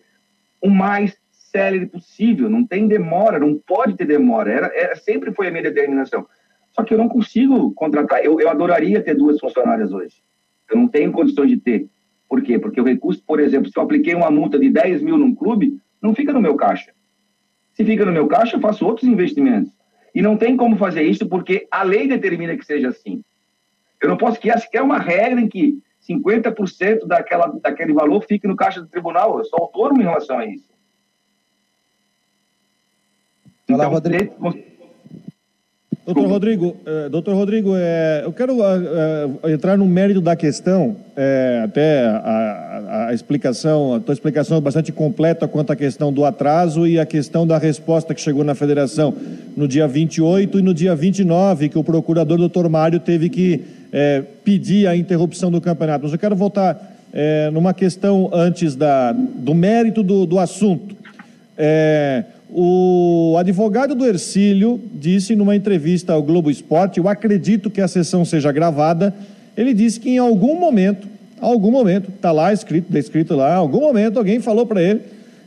o 0.61 0.69
mais 0.69 1.17
célere 1.31 1.87
possível. 1.87 2.47
Não 2.47 2.65
tem 2.65 2.87
demora, 2.87 3.39
não 3.39 3.57
pode 3.57 3.95
ter 3.95 4.05
demora. 4.05 4.51
Era, 4.51 4.71
era, 4.75 4.95
sempre 4.95 5.33
foi 5.33 5.47
a 5.47 5.51
minha 5.51 5.63
determinação. 5.63 6.27
Só 6.73 6.83
que 6.83 6.93
eu 6.93 6.97
não 6.97 7.09
consigo 7.09 7.73
contratar. 7.73 8.23
Eu, 8.23 8.39
eu 8.39 8.49
adoraria 8.49 9.01
ter 9.01 9.15
duas 9.15 9.39
funcionárias 9.39 9.91
hoje. 9.91 10.26
Eu 10.69 10.77
não 10.77 10.87
tenho 10.87 11.11
condições 11.11 11.49
de 11.49 11.57
ter. 11.57 11.87
Por 12.29 12.41
quê? 12.41 12.59
Porque 12.59 12.81
o 12.81 12.83
recurso, 12.83 13.23
por 13.25 13.39
exemplo, 13.39 13.71
se 13.71 13.77
eu 13.77 13.83
apliquei 13.83 14.13
uma 14.13 14.29
multa 14.29 14.59
de 14.59 14.69
10 14.69 15.01
mil 15.01 15.17
num 15.17 15.33
clube, 15.33 15.79
não 16.01 16.13
fica 16.13 16.33
no 16.33 16.41
meu 16.41 16.55
caixa. 16.55 16.91
Se 17.73 17.85
fica 17.85 18.05
no 18.05 18.11
meu 18.11 18.27
caixa, 18.27 18.57
eu 18.57 18.61
faço 18.61 18.85
outros 18.85 19.07
investimentos. 19.07 19.71
E 20.13 20.21
não 20.21 20.35
tem 20.35 20.57
como 20.57 20.75
fazer 20.77 21.03
isso 21.03 21.27
porque 21.27 21.67
a 21.71 21.83
lei 21.83 22.07
determina 22.07 22.57
que 22.57 22.65
seja 22.65 22.89
assim. 22.89 23.23
Eu 24.01 24.09
não 24.09 24.17
posso 24.17 24.39
criar 24.39 24.57
sequer 24.57 24.81
uma 24.81 24.97
regra 24.97 25.39
em 25.39 25.47
que 25.47 25.79
50% 26.07 27.05
daquela, 27.05 27.47
daquele 27.61 27.93
valor 27.93 28.23
fique 28.23 28.47
no 28.47 28.55
caixa 28.55 28.81
do 28.81 28.87
tribunal. 28.87 29.37
Eu 29.37 29.45
sou 29.45 29.59
autônomo 29.59 30.01
em 30.01 30.05
relação 30.05 30.39
a 30.39 30.45
isso. 30.45 30.67
Olá, 33.69 33.85
então, 33.85 33.91
Rodrigo. 33.91 34.33
Doutor 36.07 36.25
Rodrigo, 36.25 36.77
eh, 36.85 37.09
doutor 37.09 37.35
Rodrigo 37.35 37.75
eh, 37.75 38.21
eu 38.23 38.31
quero 38.31 38.59
eh, 38.63 39.51
entrar 39.51 39.77
no 39.77 39.85
mérito 39.85 40.21
da 40.21 40.37
questão, 40.37 40.95
até 41.65 42.05
a, 42.05 42.15
a, 42.15 43.07
a, 43.07 43.13
explicação, 43.13 43.95
a 43.95 43.99
tua 43.99 44.13
explicação 44.13 44.57
é 44.57 44.61
bastante 44.61 44.93
completa 44.93 45.49
quanto 45.49 45.73
à 45.73 45.75
questão 45.75 46.13
do 46.13 46.23
atraso 46.23 46.87
e 46.87 46.97
a 46.97 47.05
questão 47.05 47.45
da 47.45 47.57
resposta 47.57 48.15
que 48.15 48.21
chegou 48.21 48.41
na 48.45 48.55
federação 48.55 49.13
no 49.57 49.67
dia 49.67 49.85
28 49.85 50.59
e 50.59 50.61
no 50.61 50.73
dia 50.73 50.95
29, 50.95 51.67
que 51.67 51.77
o 51.77 51.83
procurador 51.83 52.37
doutor 52.37 52.69
Mário 52.69 53.01
teve 53.01 53.27
que 53.27 53.61
pedir 54.45 54.87
a 54.87 54.95
interrupção 54.95 55.51
do 55.51 55.59
campeonato. 55.59 56.03
Mas 56.03 56.13
eu 56.13 56.19
quero 56.19 56.37
voltar 56.37 56.95
numa 57.51 57.73
questão 57.73 58.29
antes 58.31 58.75
da, 58.75 59.11
do 59.11 59.53
mérito 59.53 60.03
do, 60.03 60.25
do 60.25 60.39
assunto. 60.39 60.95
É, 61.57 62.23
o 62.49 63.35
advogado 63.37 63.93
do 63.93 64.05
Ercílio 64.05 64.79
disse 64.93 65.35
numa 65.35 65.55
entrevista 65.55 66.13
ao 66.13 66.23
Globo 66.23 66.49
Esporte, 66.49 66.99
eu 66.99 67.07
acredito 67.07 67.69
que 67.69 67.81
a 67.81 67.87
sessão 67.87 68.23
seja 68.23 68.51
gravada, 68.51 69.13
ele 69.55 69.73
disse 69.73 69.99
que 69.99 70.09
em 70.09 70.17
algum 70.17 70.59
momento, 70.59 71.07
algum 71.41 71.71
momento, 71.71 72.09
está 72.09 72.31
lá 72.31 72.53
escrito, 72.53 72.87
está 72.87 72.99
escrito 72.99 73.35
lá, 73.35 73.53
em 73.53 73.57
algum 73.57 73.81
momento 73.81 74.17
alguém 74.17 74.39
falou 74.39 74.65
para 74.65 74.81
ele 74.81 75.01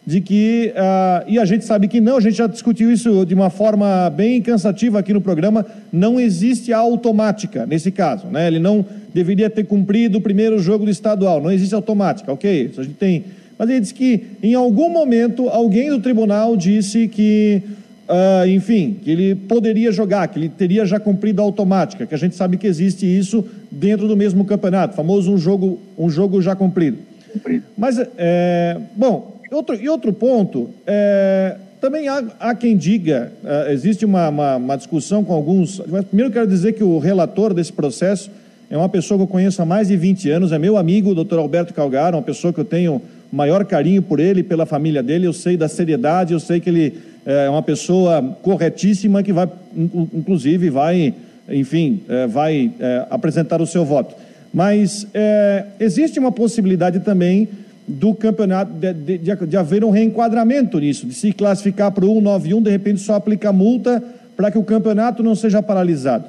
de 0.06 0.20
que, 0.20 0.72
uh, 0.74 1.24
e 1.28 1.38
a 1.38 1.44
gente 1.44 1.64
sabe 1.64 1.86
que 1.86 2.00
não, 2.00 2.16
a 2.16 2.20
gente 2.20 2.36
já 2.36 2.46
discutiu 2.46 2.90
isso 2.90 3.24
de 3.24 3.34
uma 3.34 3.50
forma 3.50 4.10
bem 4.10 4.40
cansativa 4.42 4.98
aqui 4.98 5.12
no 5.12 5.20
programa, 5.20 5.64
não 5.92 6.18
existe 6.18 6.72
a 6.72 6.78
automática 6.78 7.66
nesse 7.66 7.90
caso, 7.90 8.26
né? 8.26 8.46
Ele 8.46 8.58
não 8.58 8.84
deveria 9.12 9.48
ter 9.50 9.64
cumprido 9.64 10.18
o 10.18 10.20
primeiro 10.20 10.58
jogo 10.58 10.84
do 10.84 10.90
estadual, 10.90 11.40
não 11.40 11.52
existe 11.52 11.74
automática, 11.74 12.32
ok? 12.32 12.70
Isso 12.70 12.80
a 12.80 12.84
gente 12.84 12.96
tem 12.96 13.24
mas 13.60 13.68
ele 13.68 13.80
disse 13.80 13.92
que 13.92 14.22
em 14.42 14.54
algum 14.54 14.88
momento 14.88 15.50
alguém 15.50 15.90
do 15.90 16.00
tribunal 16.00 16.56
disse 16.56 17.06
que, 17.06 17.60
uh, 18.08 18.48
enfim, 18.48 18.96
que 19.04 19.10
ele 19.10 19.34
poderia 19.34 19.92
jogar, 19.92 20.28
que 20.28 20.38
ele 20.38 20.48
teria 20.48 20.86
já 20.86 20.98
cumprido 20.98 21.42
a 21.42 21.44
automática, 21.44 22.06
que 22.06 22.14
a 22.14 22.16
gente 22.16 22.34
sabe 22.34 22.56
que 22.56 22.66
existe 22.66 23.04
isso 23.04 23.44
dentro 23.70 24.08
do 24.08 24.16
mesmo 24.16 24.46
campeonato, 24.46 24.96
famoso 24.96 25.30
um 25.30 25.36
jogo, 25.36 25.78
um 25.98 26.08
jogo 26.08 26.40
já 26.40 26.56
cumprido. 26.56 27.00
cumprido. 27.30 27.64
Mas, 27.76 27.98
é, 28.16 28.78
bom, 28.96 29.38
outro, 29.52 29.74
e 29.74 29.86
outro 29.90 30.10
ponto, 30.10 30.70
é, 30.86 31.56
também 31.82 32.08
há, 32.08 32.24
há, 32.40 32.54
quem 32.54 32.74
diga, 32.74 33.30
uh, 33.44 33.70
existe 33.70 34.06
uma, 34.06 34.30
uma, 34.30 34.56
uma, 34.56 34.76
discussão 34.78 35.22
com 35.22 35.34
alguns. 35.34 35.82
Mas 35.86 36.06
primeiro 36.06 36.32
quero 36.32 36.46
dizer 36.46 36.72
que 36.72 36.82
o 36.82 36.98
relator 36.98 37.52
desse 37.52 37.74
processo 37.74 38.30
é 38.70 38.76
uma 38.78 38.88
pessoa 38.88 39.18
que 39.18 39.24
eu 39.24 39.28
conheço 39.28 39.60
há 39.60 39.66
mais 39.66 39.88
de 39.88 39.98
20 39.98 40.30
anos, 40.30 40.50
é 40.50 40.58
meu 40.58 40.78
amigo, 40.78 41.10
o 41.10 41.14
doutor 41.14 41.38
Alberto 41.38 41.74
Calgar, 41.74 42.14
uma 42.14 42.22
pessoa 42.22 42.54
que 42.54 42.60
eu 42.60 42.64
tenho 42.64 43.02
maior 43.32 43.64
carinho 43.64 44.02
por 44.02 44.20
ele, 44.20 44.42
pela 44.42 44.66
família 44.66 45.02
dele. 45.02 45.26
Eu 45.26 45.32
sei 45.32 45.56
da 45.56 45.68
seriedade, 45.68 46.32
eu 46.32 46.40
sei 46.40 46.60
que 46.60 46.68
ele 46.68 46.98
é 47.24 47.48
uma 47.48 47.62
pessoa 47.62 48.36
corretíssima 48.42 49.22
que 49.22 49.32
vai, 49.32 49.48
inclusive, 49.76 50.70
vai, 50.70 51.14
enfim, 51.48 52.02
é, 52.08 52.26
vai 52.26 52.72
é, 52.80 53.06
apresentar 53.10 53.60
o 53.60 53.66
seu 53.66 53.84
voto. 53.84 54.14
Mas 54.52 55.06
é, 55.14 55.64
existe 55.78 56.18
uma 56.18 56.32
possibilidade 56.32 57.00
também 57.00 57.48
do 57.86 58.14
campeonato, 58.14 58.72
de, 58.72 58.92
de, 58.92 59.18
de, 59.18 59.46
de, 59.46 59.56
haver 59.56 59.84
um 59.84 59.90
reenquadramento 59.90 60.78
nisso, 60.78 61.06
de 61.06 61.14
se 61.14 61.32
classificar 61.32 61.90
para 61.90 62.04
o 62.04 62.14
191, 62.14 62.62
de 62.62 62.70
repente 62.70 63.00
só 63.00 63.14
aplica 63.14 63.52
multa 63.52 64.02
para 64.36 64.50
que 64.50 64.58
o 64.58 64.62
campeonato 64.62 65.22
não 65.22 65.34
seja 65.34 65.62
paralisado. 65.62 66.24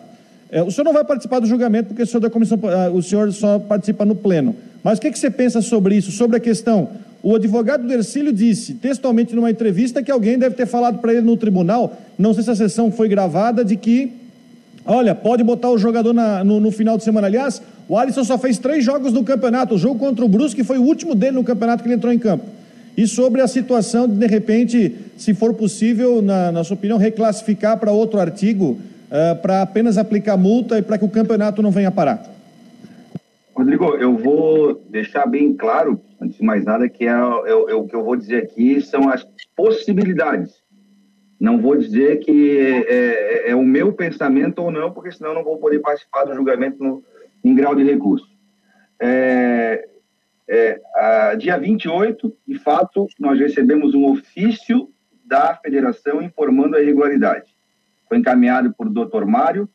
É, 0.52 0.62
o 0.62 0.70
senhor 0.70 0.84
não 0.84 0.94
vai 0.94 1.06
participar 1.06 1.40
do 1.40 1.48
julgamento 1.48 1.90
porque 1.90 2.04
o 2.04 2.06
senhor 2.06 2.20
da 2.20 2.30
comissão, 2.30 2.60
ah, 2.66 2.90
o 2.90 3.02
senhor 3.02 3.32
só 3.32 3.58
participa 3.58 4.04
no 4.04 4.16
pleno. 4.16 4.56
Mas 4.84 4.98
o 4.98 5.02
que, 5.02 5.12
que 5.12 5.20
você 5.20 5.30
pensa 5.30 5.62
sobre 5.62 5.96
isso, 5.96 6.12
sobre 6.12 6.38
a 6.38 6.40
questão? 6.40 6.90
O 7.24 7.36
advogado 7.36 7.86
do 7.86 7.94
Ercílio 7.94 8.34
disse, 8.34 8.74
textualmente 8.74 9.36
numa 9.36 9.52
entrevista, 9.52 10.02
que 10.02 10.12
alguém 10.12 10.40
deve 10.40 10.56
ter 10.56 10.66
falado 10.66 10.98
para 10.98 11.14
ele 11.14 11.22
no 11.22 11.38
tribunal, 11.38 11.96
não 12.18 12.34
sei 12.34 12.44
se 12.44 12.50
a 12.50 12.56
sessão 12.56 12.92
foi 12.92 13.08
gravada, 13.08 13.64
de 13.64 13.76
que, 13.76 14.12
olha, 14.84 15.14
pode 15.14 15.44
botar 15.44 15.70
o 15.70 15.78
jogador 15.78 16.14
na, 16.14 16.44
no, 16.44 16.60
no, 16.60 16.72
final 16.72 16.98
de 16.98 17.04
semana. 17.04 17.28
Aliás, 17.28 17.62
o 17.88 17.96
Alisson 17.96 18.24
só 18.24 18.40
fez 18.40 18.58
três 18.58 18.84
jogos 18.84 19.14
no 19.14 19.24
campeonato. 19.24 19.76
O 19.76 19.78
jogo 19.78 20.00
contra 20.00 20.26
o 20.26 20.28
Brusque 20.28 20.64
foi 20.64 20.80
o 20.80 20.84
último 20.84 21.14
dele 21.14 21.34
no 21.34 21.44
campeonato 21.44 21.84
que 21.84 21.90
ele 21.90 21.96
entrou 21.96 22.12
em 22.12 22.18
campo. 22.18 22.46
E 22.98 23.06
sobre 23.06 23.40
a 23.40 23.48
situação 23.48 24.08
de, 24.08 24.16
de 24.16 24.28
repente, 24.28 24.96
se 25.16 25.36
for 25.36 25.54
possível, 25.54 26.24
na, 26.24 26.52
na 26.52 26.64
sua 26.64 26.74
opinião, 26.74 26.98
reclassificar 26.98 27.78
para 27.78 27.92
outro 27.92 28.20
artigo, 28.20 28.80
uh, 29.12 29.36
para 29.42 29.62
apenas 29.62 30.00
aplicar 30.00 30.38
multa 30.38 30.80
e 30.80 30.82
para 30.82 30.98
que 30.98 31.06
o 31.06 31.10
campeonato 31.10 31.62
não 31.62 31.70
venha 31.70 31.92
parar. 31.92 32.31
Rodrigo, 33.54 33.96
eu 33.96 34.18
vou 34.18 34.76
deixar 34.90 35.26
bem 35.26 35.56
claro, 35.56 36.02
antes 36.22 36.38
de 36.38 36.44
mais 36.44 36.64
nada, 36.64 36.88
que 36.88 37.06
é, 37.06 37.12
é, 37.12 37.52
é, 37.52 37.76
o 37.76 37.86
que 37.86 37.96
eu 37.96 38.04
vou 38.04 38.16
dizer 38.16 38.44
aqui 38.44 38.82
são 38.82 39.10
as 39.10 39.26
possibilidades. 39.56 40.62
Não 41.40 41.60
vou 41.60 41.76
dizer 41.76 42.20
que 42.20 42.58
é, 42.60 42.94
é, 43.48 43.50
é, 43.50 43.56
o 43.56 43.64
meu 43.64 43.92
pensamento 43.94 44.60
ou 44.60 44.72
não, 44.72 44.92
porque 44.92 45.12
senão 45.12 45.34
não 45.34 45.44
vou 45.44 45.58
poder 45.58 45.80
participar 45.80 46.24
do 46.24 46.36
julgamento 46.36 46.82
no, 46.82 47.04
em 47.44 47.54
grau 47.54 47.76
de 47.76 47.84
recurso. 47.84 48.28
É, 49.00 49.88
é, 50.48 50.82
a, 50.96 51.36
dia 51.36 51.58
28, 51.58 52.34
de 52.48 52.60
fato, 52.60 53.08
nós 53.20 53.40
recebemos 53.40 53.94
um 53.94 54.06
ofício 54.12 54.90
da 55.26 55.56
federação 55.56 56.22
informando 56.22 56.76
a 56.76 56.82
irregularidade. 56.82 57.56
Foi 58.08 58.18
encaminhado 58.18 58.74
por 58.74 58.90
Dr. 58.90 59.26
Mário, 59.26 59.68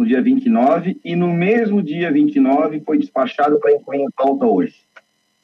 no 0.00 0.06
dia 0.06 0.22
29, 0.22 0.98
e 1.04 1.14
no 1.14 1.30
mesmo 1.30 1.82
dia 1.82 2.10
29 2.10 2.80
foi 2.86 2.96
despachado 2.96 3.60
para 3.60 3.72
incluir 3.72 3.98
em 3.98 4.10
pauta 4.10 4.46
hoje. 4.46 4.76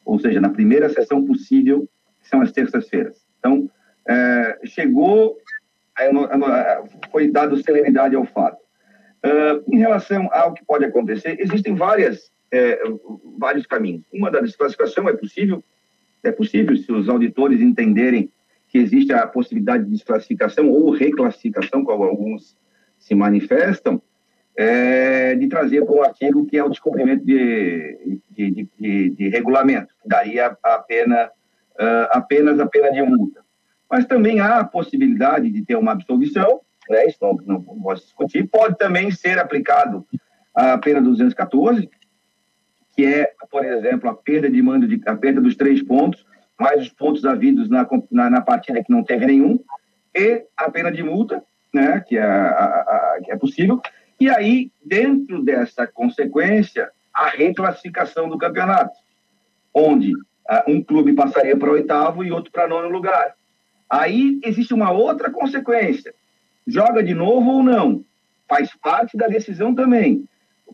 Ou 0.02 0.18
seja, 0.18 0.40
na 0.40 0.48
primeira 0.48 0.88
sessão 0.88 1.26
possível, 1.26 1.86
que 2.22 2.28
são 2.30 2.40
as 2.40 2.52
terças-feiras. 2.52 3.20
Então, 3.38 3.68
é, 4.08 4.58
chegou, 4.64 5.36
foi 7.12 7.30
dado 7.30 7.62
celeridade 7.62 8.16
ao 8.16 8.24
fato. 8.24 8.56
Uh, 9.22 9.62
em 9.74 9.78
relação 9.78 10.26
ao 10.32 10.54
que 10.54 10.64
pode 10.64 10.86
acontecer, 10.86 11.36
existem 11.38 11.74
várias, 11.74 12.30
é, 12.50 12.80
vários 13.38 13.66
caminhos. 13.66 14.04
Uma 14.10 14.30
da 14.30 14.40
desclassificação 14.40 15.06
é 15.06 15.12
possível, 15.12 15.62
é 16.24 16.32
possível 16.32 16.74
se 16.78 16.90
os 16.90 17.10
auditores 17.10 17.60
entenderem 17.60 18.30
que 18.70 18.78
existe 18.78 19.12
a 19.12 19.26
possibilidade 19.26 19.84
de 19.84 19.90
desclassificação 19.90 20.70
ou 20.70 20.92
reclassificação, 20.92 21.84
como 21.84 22.04
alguns 22.04 22.56
se 22.98 23.14
manifestam, 23.14 24.00
é, 24.56 25.34
de 25.34 25.48
trazer 25.48 25.84
para 25.84 25.94
um 25.94 26.02
artigo 26.02 26.46
que 26.46 26.56
é 26.56 26.64
o 26.64 26.70
descumprimento 26.70 27.24
de, 27.24 28.20
de, 28.30 28.68
de, 28.78 29.10
de 29.10 29.28
regulamento, 29.28 29.92
que 30.02 30.08
daria 30.08 30.56
a 30.62 30.78
pena, 30.78 31.30
uh, 31.74 32.08
apenas 32.10 32.58
a 32.58 32.66
pena 32.66 32.90
de 32.90 33.02
multa. 33.02 33.44
Mas 33.90 34.06
também 34.06 34.40
há 34.40 34.60
a 34.60 34.64
possibilidade 34.64 35.50
de 35.50 35.64
ter 35.64 35.76
uma 35.76 35.92
absolvição, 35.92 36.60
né, 36.88 37.06
isso 37.06 37.18
não, 37.20 37.34
não 37.46 37.62
posso 37.62 38.04
discutir, 38.04 38.48
pode 38.48 38.78
também 38.78 39.10
ser 39.10 39.38
aplicado 39.38 40.06
a 40.54 40.78
pena 40.78 41.02
214, 41.02 41.90
que 42.96 43.04
é, 43.04 43.30
por 43.50 43.62
exemplo, 43.64 44.08
a 44.08 44.14
perda 44.14 44.48
de 44.48 44.62
mando, 44.62 44.88
de, 44.88 45.00
a 45.06 45.14
perda 45.14 45.40
dos 45.40 45.54
três 45.54 45.82
pontos, 45.82 46.24
mais 46.58 46.80
os 46.80 46.88
pontos 46.88 47.26
havidos 47.26 47.68
na, 47.68 47.86
na, 48.10 48.30
na 48.30 48.40
partida 48.40 48.82
que 48.82 48.90
não 48.90 49.04
teve 49.04 49.26
nenhum, 49.26 49.60
e 50.14 50.44
a 50.56 50.70
pena 50.70 50.90
de 50.90 51.02
multa, 51.02 51.44
né, 51.74 52.02
que 52.06 52.16
é, 52.16 52.22
a, 52.22 52.48
a, 52.48 53.18
que 53.22 53.30
é 53.30 53.36
possível, 53.36 53.82
e 54.18 54.30
aí, 54.30 54.70
dentro 54.84 55.42
dessa 55.42 55.86
consequência, 55.86 56.90
a 57.12 57.28
reclassificação 57.28 58.28
do 58.28 58.38
campeonato, 58.38 58.98
onde 59.74 60.14
uh, 60.14 60.68
um 60.68 60.82
clube 60.82 61.14
passaria 61.14 61.56
para 61.56 61.70
oitavo 61.70 62.24
e 62.24 62.32
outro 62.32 62.50
para 62.50 62.68
nono 62.68 62.88
lugar. 62.88 63.34
Aí 63.88 64.40
existe 64.42 64.72
uma 64.72 64.90
outra 64.90 65.30
consequência. 65.30 66.14
Joga 66.66 67.02
de 67.02 67.14
novo 67.14 67.50
ou 67.50 67.62
não? 67.62 68.04
Faz 68.48 68.74
parte 68.76 69.16
da 69.16 69.26
decisão 69.26 69.74
também. 69.74 70.24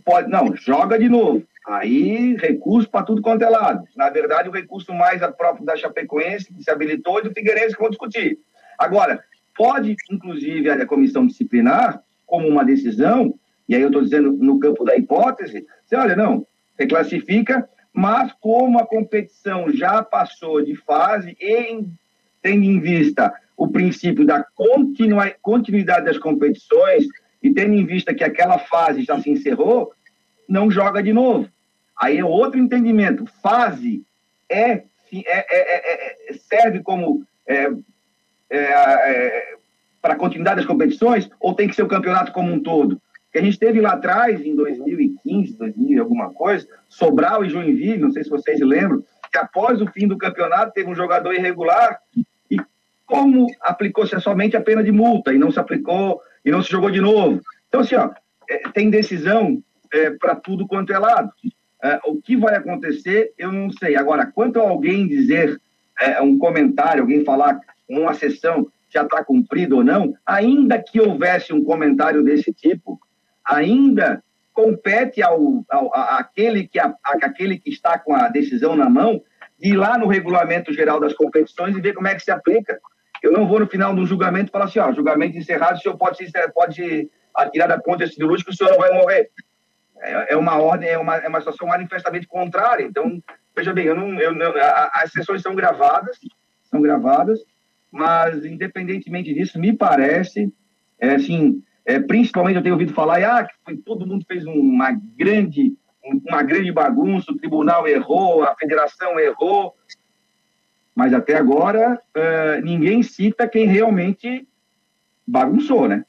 Pode, 0.04 0.30
não, 0.30 0.54
joga 0.56 0.98
de 0.98 1.08
novo. 1.08 1.42
Aí, 1.66 2.34
recurso 2.36 2.90
para 2.90 3.04
tudo 3.04 3.22
quanto 3.22 3.42
é 3.42 3.48
lado. 3.48 3.86
Na 3.96 4.10
verdade, 4.10 4.48
o 4.48 4.52
recurso 4.52 4.92
mais 4.92 5.20
próprio 5.36 5.64
da 5.64 5.76
Chapecoense, 5.76 6.52
que 6.52 6.62
se 6.62 6.70
habilitou, 6.70 7.20
e 7.20 7.22
do 7.22 7.32
Figueirense, 7.32 7.74
que 7.74 7.80
vão 7.80 7.90
discutir. 7.90 8.38
Agora, 8.78 9.22
pode, 9.56 9.94
inclusive, 10.10 10.68
a 10.68 10.86
comissão 10.86 11.26
disciplinar 11.26 12.02
como 12.32 12.48
uma 12.48 12.64
decisão, 12.64 13.34
e 13.68 13.74
aí 13.74 13.82
eu 13.82 13.88
estou 13.88 14.00
dizendo 14.00 14.32
no 14.32 14.58
campo 14.58 14.84
da 14.84 14.96
hipótese, 14.96 15.66
você 15.84 15.94
olha, 15.94 16.16
não, 16.16 16.46
reclassifica, 16.78 17.68
mas 17.92 18.32
como 18.40 18.78
a 18.78 18.86
competição 18.86 19.70
já 19.70 20.02
passou 20.02 20.64
de 20.64 20.74
fase 20.74 21.36
e 21.38 21.84
tendo 22.40 22.64
em 22.64 22.80
vista 22.80 23.34
o 23.54 23.68
princípio 23.68 24.24
da 24.24 24.42
continuidade 25.42 26.06
das 26.06 26.16
competições 26.16 27.04
e 27.42 27.52
tendo 27.52 27.74
em 27.74 27.84
vista 27.84 28.14
que 28.14 28.24
aquela 28.24 28.58
fase 28.58 29.02
já 29.02 29.20
se 29.20 29.28
encerrou, 29.28 29.92
não 30.48 30.70
joga 30.70 31.02
de 31.02 31.12
novo. 31.12 31.50
Aí 32.00 32.16
é 32.16 32.24
outro 32.24 32.58
entendimento. 32.58 33.26
Fase 33.42 34.02
é, 34.48 34.70
é, 34.70 35.24
é, 35.26 36.30
é 36.30 36.32
serve 36.32 36.80
como 36.80 37.26
é, 37.46 37.68
é, 38.48 39.54
para 40.02 40.14
a 40.14 40.18
continuidade 40.18 40.56
das 40.56 40.66
competições 40.66 41.30
ou 41.40 41.54
tem 41.54 41.68
que 41.68 41.76
ser 41.76 41.84
o 41.84 41.88
campeonato 41.88 42.32
como 42.32 42.52
um 42.52 42.60
todo? 42.60 43.00
Que 43.32 43.38
a 43.38 43.42
gente 43.42 43.58
teve 43.58 43.80
lá 43.80 43.92
atrás, 43.92 44.44
em 44.44 44.54
2015, 44.54 45.56
2000 45.56 46.02
alguma 46.02 46.34
coisa, 46.34 46.66
Sobral 46.88 47.44
e 47.44 47.48
Joinville, 47.48 47.98
não 48.02 48.10
sei 48.10 48.24
se 48.24 48.28
vocês 48.28 48.60
lembram, 48.60 49.02
que 49.30 49.38
após 49.38 49.80
o 49.80 49.86
fim 49.86 50.06
do 50.06 50.18
campeonato 50.18 50.72
teve 50.72 50.90
um 50.90 50.94
jogador 50.94 51.32
irregular 51.32 51.98
e 52.50 52.58
como 53.06 53.46
aplicou-se 53.62 54.18
somente 54.20 54.56
a 54.56 54.60
pena 54.60 54.82
de 54.82 54.92
multa 54.92 55.32
e 55.32 55.38
não 55.38 55.50
se 55.50 55.58
aplicou 55.58 56.20
e 56.44 56.50
não 56.50 56.62
se 56.62 56.70
jogou 56.70 56.90
de 56.90 57.00
novo. 57.00 57.40
Então, 57.68 57.80
assim, 57.80 57.94
ó, 57.94 58.10
é, 58.50 58.58
tem 58.70 58.90
decisão 58.90 59.62
é, 59.92 60.10
para 60.10 60.34
tudo 60.34 60.66
quanto 60.66 60.92
é 60.92 60.98
lado. 60.98 61.32
É, 61.82 62.00
o 62.04 62.20
que 62.20 62.36
vai 62.36 62.54
acontecer, 62.54 63.32
eu 63.38 63.50
não 63.50 63.70
sei. 63.72 63.96
Agora, 63.96 64.26
quanto 64.26 64.60
a 64.60 64.68
alguém 64.68 65.06
dizer 65.06 65.58
é, 65.98 66.20
um 66.20 66.38
comentário, 66.38 67.02
alguém 67.02 67.24
falar 67.24 67.58
numa 67.88 68.14
sessão 68.14 68.70
já 68.92 69.02
está 69.02 69.24
cumprido 69.24 69.76
ou 69.76 69.84
não, 69.84 70.14
ainda 70.26 70.82
que 70.82 71.00
houvesse 71.00 71.52
um 71.52 71.64
comentário 71.64 72.22
desse 72.22 72.52
tipo, 72.52 73.00
ainda 73.44 74.22
compete 74.52 75.22
ao, 75.22 75.64
ao 75.70 75.94
aquele, 75.94 76.68
que, 76.68 76.78
a, 76.78 76.94
que 77.32 77.70
está 77.70 77.98
com 77.98 78.14
a 78.14 78.28
decisão 78.28 78.76
na 78.76 78.88
mão 78.88 79.22
ir 79.60 79.76
lá 79.76 79.96
no 79.96 80.08
regulamento 80.08 80.72
geral 80.72 81.00
das 81.00 81.14
competições 81.14 81.76
e 81.76 81.80
ver 81.80 81.94
como 81.94 82.08
é 82.08 82.14
que 82.14 82.22
se 82.22 82.30
aplica. 82.30 82.78
Eu 83.22 83.32
não 83.32 83.46
vou 83.46 83.60
no 83.60 83.68
final 83.68 83.94
do 83.94 84.04
julgamento 84.04 84.50
falar 84.50 84.64
assim, 84.64 84.80
ó, 84.80 84.92
julgamento 84.92 85.38
encerrado, 85.38 85.76
o 85.76 85.80
senhor 85.80 85.96
pode, 85.96 86.30
pode 86.52 87.08
atirar 87.34 87.68
da 87.68 87.78
ponta 87.78 88.06
cirúrgica, 88.06 88.50
o 88.50 88.54
senhor 88.54 88.72
não 88.72 88.78
vai 88.78 88.92
morrer. 88.92 89.30
É, 90.00 90.34
é 90.34 90.36
uma 90.36 90.60
ordem, 90.60 90.88
é 90.88 90.98
uma, 90.98 91.16
é 91.16 91.28
uma 91.28 91.38
situação 91.38 91.68
manifestamente 91.68 92.26
contrária. 92.26 92.82
Então, 92.82 93.22
veja 93.54 93.72
bem, 93.72 93.86
eu 93.86 93.94
não, 93.94 94.20
eu 94.20 94.34
não, 94.34 94.52
as 94.92 95.12
sessões 95.12 95.40
são 95.40 95.54
gravadas, 95.54 96.18
são 96.64 96.82
gravadas, 96.82 97.38
mas 97.92 98.44
independentemente 98.44 99.34
disso, 99.34 99.58
me 99.58 99.72
parece, 99.72 100.50
é, 100.98 101.14
assim, 101.14 101.62
é, 101.84 102.00
principalmente 102.00 102.56
eu 102.56 102.62
tenho 102.62 102.74
ouvido 102.74 102.94
falar, 102.94 103.22
ah, 103.22 103.44
que 103.44 103.54
foi, 103.62 103.76
todo 103.76 104.06
mundo 104.06 104.24
fez 104.26 104.46
uma 104.46 104.92
grande, 105.16 105.76
uma 106.02 106.42
grande 106.42 106.72
bagunça, 106.72 107.30
o 107.30 107.36
tribunal 107.36 107.86
errou, 107.86 108.42
a 108.44 108.54
federação 108.56 109.20
errou, 109.20 109.74
mas 110.94 111.12
até 111.12 111.36
agora 111.36 112.00
uh, 112.16 112.62
ninguém 112.62 113.02
cita 113.02 113.48
quem 113.48 113.66
realmente 113.66 114.46
bagunçou, 115.26 115.88
né? 115.88 116.04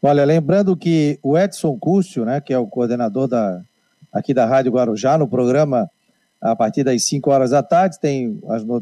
Olha, 0.00 0.24
lembrando 0.24 0.76
que 0.76 1.18
o 1.22 1.36
Edson 1.36 1.76
Cúcio, 1.76 2.24
né, 2.24 2.40
que 2.40 2.52
é 2.52 2.58
o 2.58 2.68
coordenador 2.68 3.26
da, 3.26 3.60
aqui 4.12 4.32
da 4.32 4.46
Rádio 4.46 4.70
Guarujá, 4.70 5.18
no 5.18 5.26
programa 5.26 5.90
a 6.40 6.54
partir 6.54 6.84
das 6.84 7.02
5 7.04 7.30
horas 7.30 7.50
da 7.50 7.62
tarde 7.62 7.98
tem 8.00 8.38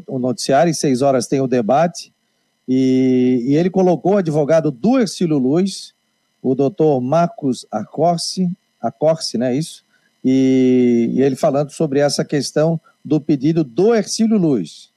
o 0.07 0.19
noticiário, 0.19 0.71
e 0.71 0.75
6 0.75 1.01
horas 1.01 1.27
tem 1.27 1.41
o 1.41 1.47
debate. 1.47 2.13
E, 2.67 3.43
e 3.47 3.55
ele 3.55 3.69
colocou 3.69 4.13
o 4.13 4.17
advogado 4.17 4.69
do 4.69 4.99
Ercílio 4.99 5.37
Luz, 5.37 5.93
o 6.41 6.53
doutor 6.53 7.01
Marcos 7.01 7.65
Acorce, 7.71 8.49
Acorce, 8.81 9.37
né, 9.37 9.55
isso? 9.55 9.83
E, 10.23 11.11
e, 11.13 11.21
ele 11.21 11.35
falando 11.35 11.71
sobre 11.71 11.99
essa 11.99 12.25
questão 12.25 12.79
do 13.03 13.21
pedido 13.21 13.63
do 13.63 13.95
Ercílio 13.95 14.37
Luz. 14.37 14.89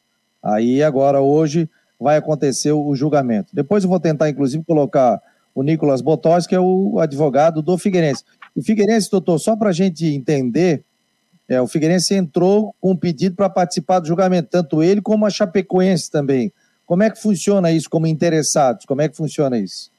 Aí 0.42 0.83
agora, 0.83 1.20
hoje, 1.20 1.68
vai 1.99 2.16
acontecer 2.16 2.73
o 2.73 2.94
julgamento. 2.94 3.55
Depois 3.55 3.85
eu 3.85 3.90
vou 3.90 4.01
tentar, 4.01 4.29
inclusive, 4.29 4.64
colocar 4.64 5.20
o 5.55 5.62
Nicolas 5.62 6.01
Botós, 6.01 6.46
que 6.46 6.55
é 6.55 6.61
o 6.61 6.99
advogado 6.99 7.62
do 7.62 7.77
Figueirense. 7.79 8.25
O 8.55 8.62
Figueirense, 8.62 9.11
doutor, 9.11 9.38
só 9.38 9.55
para 9.55 9.70
a 9.70 9.73
gente 9.73 10.07
entender, 10.07 10.85
é, 11.51 11.61
o 11.61 11.67
Figueirense 11.67 12.15
entrou 12.15 12.77
com 12.81 12.93
um 12.93 12.97
pedido 12.97 13.35
para 13.35 13.51
participar 13.51 13.99
do 13.99 14.07
julgamento, 14.07 14.49
tanto 14.49 14.85
ele 14.85 15.03
como 15.03 15.27
a 15.27 15.31
Chapecoense 15.31 16.09
também. 16.09 16.53
Como 16.87 17.03
é 17.03 17.11
que 17.11 17.21
funciona 17.21 17.73
isso 17.73 17.91
como 17.91 18.07
interessados? 18.07 18.87
Como 18.87 19.03
é 19.03 19.09
que 19.09 19.17
funciona 19.17 19.59
isso? 19.59 19.91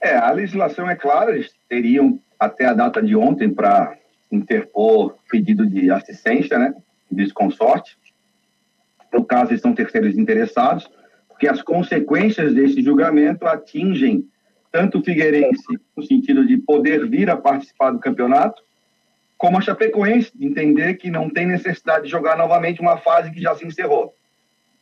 É, 0.00 0.16
a 0.16 0.32
legislação 0.32 0.90
é 0.90 0.96
clara, 0.96 1.36
eles 1.36 1.52
teriam 1.68 2.18
até 2.38 2.66
a 2.66 2.74
data 2.74 3.00
de 3.00 3.14
ontem 3.14 3.48
para 3.48 3.96
interpor 4.30 5.14
pedido 5.30 5.64
de 5.64 5.88
assistência, 5.88 6.58
né, 6.58 6.74
de 7.08 7.32
consorte. 7.32 7.96
No 9.12 9.24
caso, 9.24 9.52
eles 9.52 9.60
são 9.60 9.72
terceiros 9.72 10.18
interessados, 10.18 10.90
porque 11.28 11.46
as 11.46 11.62
consequências 11.62 12.52
desse 12.54 12.82
julgamento 12.82 13.46
atingem 13.46 14.26
tanto 14.72 14.98
o 14.98 15.04
Figueirense, 15.04 15.78
no 15.96 16.02
sentido 16.02 16.44
de 16.44 16.56
poder 16.56 17.08
vir 17.08 17.30
a 17.30 17.36
participar 17.36 17.92
do 17.92 18.00
campeonato, 18.00 18.62
como 19.42 19.58
a 19.58 19.60
Chapecoense, 19.60 20.30
entender 20.40 20.94
que 20.94 21.10
não 21.10 21.28
tem 21.28 21.44
necessidade 21.48 22.04
de 22.04 22.10
jogar 22.10 22.38
novamente 22.38 22.80
uma 22.80 22.96
fase 22.98 23.32
que 23.32 23.42
já 23.42 23.52
se 23.56 23.66
encerrou. 23.66 24.14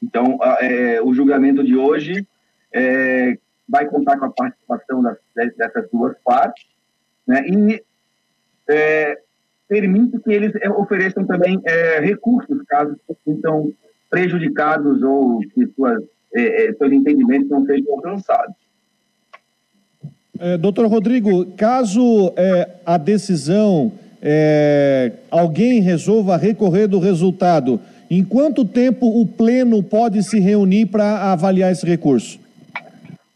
Então, 0.02 0.38
é, 0.60 1.00
o 1.00 1.14
julgamento 1.14 1.64
de 1.64 1.74
hoje 1.74 2.26
é, 2.70 3.38
vai 3.66 3.86
contar 3.86 4.18
com 4.18 4.26
a 4.26 4.30
participação 4.30 5.02
das, 5.02 5.16
dessas 5.56 5.88
duas 5.90 6.14
partes 6.22 6.66
né, 7.26 7.42
e 7.48 7.82
é, 8.68 9.18
permite 9.66 10.18
que 10.18 10.30
eles 10.30 10.54
é, 10.56 10.68
ofereçam 10.68 11.24
também 11.24 11.58
é, 11.64 12.00
recursos, 12.00 12.62
caso 12.68 12.94
então 13.26 13.72
prejudicados 14.10 15.02
ou 15.02 15.40
que 15.40 15.68
suas, 15.68 16.04
é, 16.34 16.70
seus 16.74 16.92
entendimentos 16.92 17.48
não 17.48 17.64
sejam 17.64 17.94
alcançados. 17.94 18.54
doutor 20.60 20.86
Rodrigo, 20.86 21.46
caso 21.56 22.34
a 22.84 22.98
decisão 22.98 23.90
é, 24.22 25.12
alguém 25.30 25.80
resolva 25.80 26.36
recorrer 26.36 26.86
do 26.86 26.98
resultado, 26.98 27.80
em 28.10 28.24
quanto 28.24 28.64
tempo 28.64 29.06
o 29.06 29.26
Pleno 29.26 29.82
pode 29.82 30.22
se 30.22 30.38
reunir 30.40 30.86
para 30.86 31.32
avaliar 31.32 31.72
esse 31.72 31.86
recurso? 31.86 32.38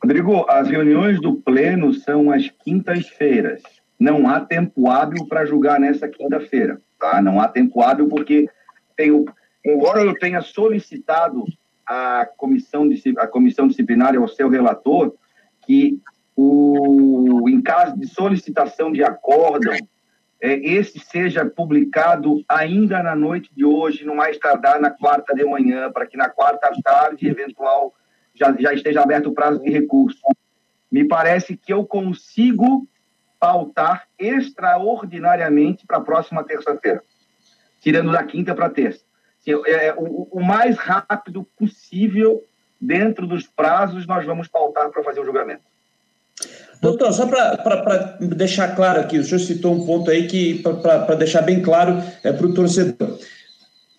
Rodrigo, 0.02 0.44
as 0.50 0.68
reuniões 0.68 1.20
do 1.20 1.34
Pleno 1.34 1.94
são 1.94 2.30
às 2.30 2.50
quintas-feiras. 2.62 3.62
Não 3.98 4.28
há 4.28 4.40
tempo 4.40 4.90
hábil 4.90 5.26
para 5.26 5.46
julgar 5.46 5.80
nessa 5.80 6.08
quinta-feira. 6.08 6.78
Tá? 7.00 7.22
Não 7.22 7.40
há 7.40 7.48
tempo 7.48 7.80
hábil 7.80 8.08
porque, 8.08 8.48
tenho, 8.96 9.24
embora 9.64 10.02
eu 10.02 10.14
tenha 10.18 10.42
solicitado 10.42 11.44
a 11.86 12.28
comissão, 12.36 12.88
a 13.18 13.26
comissão 13.26 13.68
disciplinar 13.68 14.14
ao 14.16 14.28
seu 14.28 14.48
relator 14.48 15.14
que 15.66 15.98
o, 16.36 17.48
em 17.48 17.62
caso 17.62 17.98
de 17.98 18.06
solicitação 18.08 18.92
de 18.92 19.02
acórdão 19.02 19.74
é, 20.44 20.56
esse 20.58 20.98
seja 20.98 21.46
publicado 21.46 22.44
ainda 22.46 23.02
na 23.02 23.16
noite 23.16 23.50
de 23.56 23.64
hoje, 23.64 24.04
no 24.04 24.14
mais 24.14 24.36
tardar 24.36 24.78
na 24.78 24.90
quarta 24.90 25.34
de 25.34 25.42
manhã, 25.42 25.90
para 25.90 26.06
que 26.06 26.18
na 26.18 26.28
quarta 26.28 26.70
tarde, 26.84 27.26
eventual, 27.26 27.94
já, 28.34 28.54
já 28.58 28.74
esteja 28.74 29.00
aberto 29.00 29.30
o 29.30 29.32
prazo 29.32 29.62
de 29.62 29.70
recurso. 29.70 30.20
Me 30.92 31.08
parece 31.08 31.56
que 31.56 31.72
eu 31.72 31.86
consigo 31.86 32.86
pautar 33.40 34.06
extraordinariamente 34.18 35.86
para 35.86 35.96
a 35.96 36.02
próxima 36.02 36.44
terça-feira, 36.44 37.02
tirando 37.80 38.12
da 38.12 38.22
quinta 38.22 38.54
para 38.54 38.68
terça. 38.68 39.02
Assim, 39.40 39.52
é, 39.66 39.94
o, 39.96 40.28
o 40.30 40.44
mais 40.44 40.76
rápido 40.76 41.48
possível, 41.56 42.44
dentro 42.78 43.26
dos 43.26 43.46
prazos, 43.46 44.06
nós 44.06 44.26
vamos 44.26 44.46
pautar 44.46 44.90
para 44.90 45.02
fazer 45.02 45.20
o 45.20 45.24
julgamento. 45.24 45.64
Doutor, 46.80 47.12
só 47.12 47.26
para 47.26 48.18
deixar 48.20 48.74
claro 48.76 49.00
aqui, 49.00 49.18
o 49.18 49.24
senhor 49.24 49.38
citou 49.38 49.74
um 49.74 49.86
ponto 49.86 50.10
aí 50.10 50.26
que, 50.26 50.62
para 50.62 51.14
deixar 51.14 51.42
bem 51.42 51.62
claro 51.62 52.02
é, 52.22 52.32
para 52.32 52.46
o 52.46 52.54
torcedor. 52.54 53.18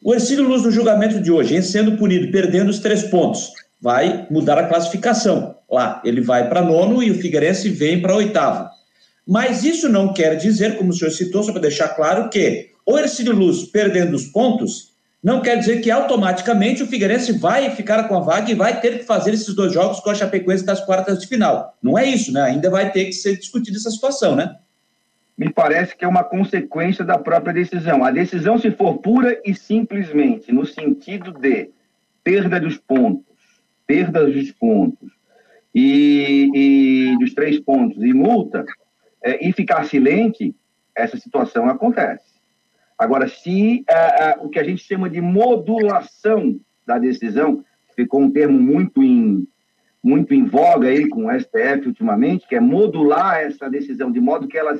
O 0.03 0.13
Ercílio 0.13 0.47
Luz, 0.47 0.63
no 0.63 0.71
julgamento 0.71 1.19
de 1.19 1.31
hoje, 1.31 1.61
sendo 1.63 1.97
punido, 1.97 2.31
perdendo 2.31 2.69
os 2.69 2.79
três 2.79 3.03
pontos, 3.03 3.49
vai 3.81 4.27
mudar 4.29 4.57
a 4.57 4.67
classificação. 4.67 5.55
Lá, 5.69 6.01
ele 6.05 6.21
vai 6.21 6.47
para 6.47 6.61
nono 6.61 7.01
e 7.01 7.09
o 7.09 7.19
Figueirense 7.19 7.69
vem 7.69 8.01
para 8.01 8.15
oitavo. 8.15 8.69
Mas 9.27 9.63
isso 9.63 9.89
não 9.89 10.13
quer 10.13 10.35
dizer, 10.35 10.77
como 10.77 10.91
o 10.91 10.93
senhor 10.93 11.09
citou, 11.09 11.43
só 11.43 11.51
para 11.51 11.61
deixar 11.61 11.89
claro, 11.89 12.29
que 12.29 12.69
o 12.85 12.99
Ercílio 12.99 13.33
Luz 13.33 13.63
perdendo 13.63 14.15
os 14.15 14.25
pontos, 14.25 14.94
não 15.25 15.41
quer 15.41 15.57
dizer 15.57 15.81
que 15.81 15.89
automaticamente 15.89 16.83
o 16.83 16.85
Figueirense 16.85 17.31
vai 17.31 17.71
ficar 17.71 18.07
com 18.07 18.15
a 18.15 18.19
vaga 18.19 18.51
e 18.51 18.53
vai 18.53 18.79
ter 18.79 18.99
que 18.99 19.05
fazer 19.05 19.33
esses 19.33 19.55
dois 19.55 19.73
jogos 19.73 19.99
com 19.99 20.11
a 20.11 20.13
Chapecoense 20.13 20.63
das 20.63 20.85
quartas 20.85 21.17
de 21.17 21.25
final. 21.25 21.75
Não 21.81 21.97
é 21.97 22.05
isso, 22.05 22.31
né? 22.31 22.43
Ainda 22.43 22.69
vai 22.69 22.91
ter 22.91 23.05
que 23.05 23.13
ser 23.13 23.35
discutida 23.35 23.75
essa 23.75 23.89
situação, 23.89 24.35
né? 24.35 24.55
Me 25.35 25.51
parece 25.51 25.97
que 25.97 26.05
é 26.05 26.07
uma 26.07 26.23
consequência 26.23 27.03
da 27.03 27.17
própria 27.17 27.55
decisão. 27.55 28.03
A 28.03 28.11
decisão, 28.11 28.59
se 28.59 28.69
for 28.69 28.99
pura 28.99 29.41
e 29.43 29.55
simplesmente 29.55 30.51
no 30.51 30.63
sentido 30.63 31.31
de 31.31 31.71
perda 32.23 32.59
dos 32.59 32.77
pontos, 32.77 33.25
perda 33.87 34.29
dos 34.29 34.51
pontos 34.51 35.09
e, 35.73 36.51
e 36.53 37.17
dos 37.17 37.33
três 37.33 37.59
pontos 37.59 37.97
e 37.97 38.13
multa, 38.13 38.63
é, 39.23 39.43
e 39.43 39.51
ficar 39.53 39.85
silente, 39.85 40.55
essa 40.95 41.17
situação 41.17 41.67
acontece. 41.67 42.34
Agora, 42.97 43.27
se 43.27 43.83
é, 43.87 43.93
é, 43.93 44.37
o 44.39 44.49
que 44.49 44.59
a 44.59 44.63
gente 44.63 44.83
chama 44.83 45.09
de 45.09 45.19
modulação 45.19 46.59
da 46.85 46.97
decisão, 46.97 47.63
ficou 47.95 48.21
um 48.21 48.31
termo 48.31 48.59
muito 48.59 49.03
em, 49.03 49.47
muito 50.03 50.33
em 50.33 50.45
voga 50.45 50.87
aí 50.87 51.07
com 51.09 51.25
o 51.25 51.39
STF 51.39 51.87
ultimamente, 51.87 52.47
que 52.47 52.55
é 52.55 52.59
modular 52.59 53.41
essa 53.41 53.69
decisão 53.69 54.11
de 54.11 54.19
modo 54.19 54.47
que 54.47 54.57
ela, 54.57 54.77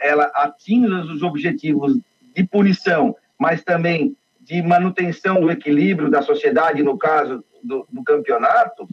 ela 0.00 0.24
atinja 0.34 1.00
os 1.00 1.22
objetivos 1.22 1.98
de 2.34 2.44
punição, 2.44 3.14
mas 3.38 3.62
também 3.62 4.16
de 4.40 4.62
manutenção 4.62 5.40
do 5.40 5.50
equilíbrio 5.50 6.10
da 6.10 6.22
sociedade, 6.22 6.82
no 6.82 6.96
caso 6.96 7.44
do, 7.62 7.86
do 7.92 8.02
campeonato, 8.02 8.88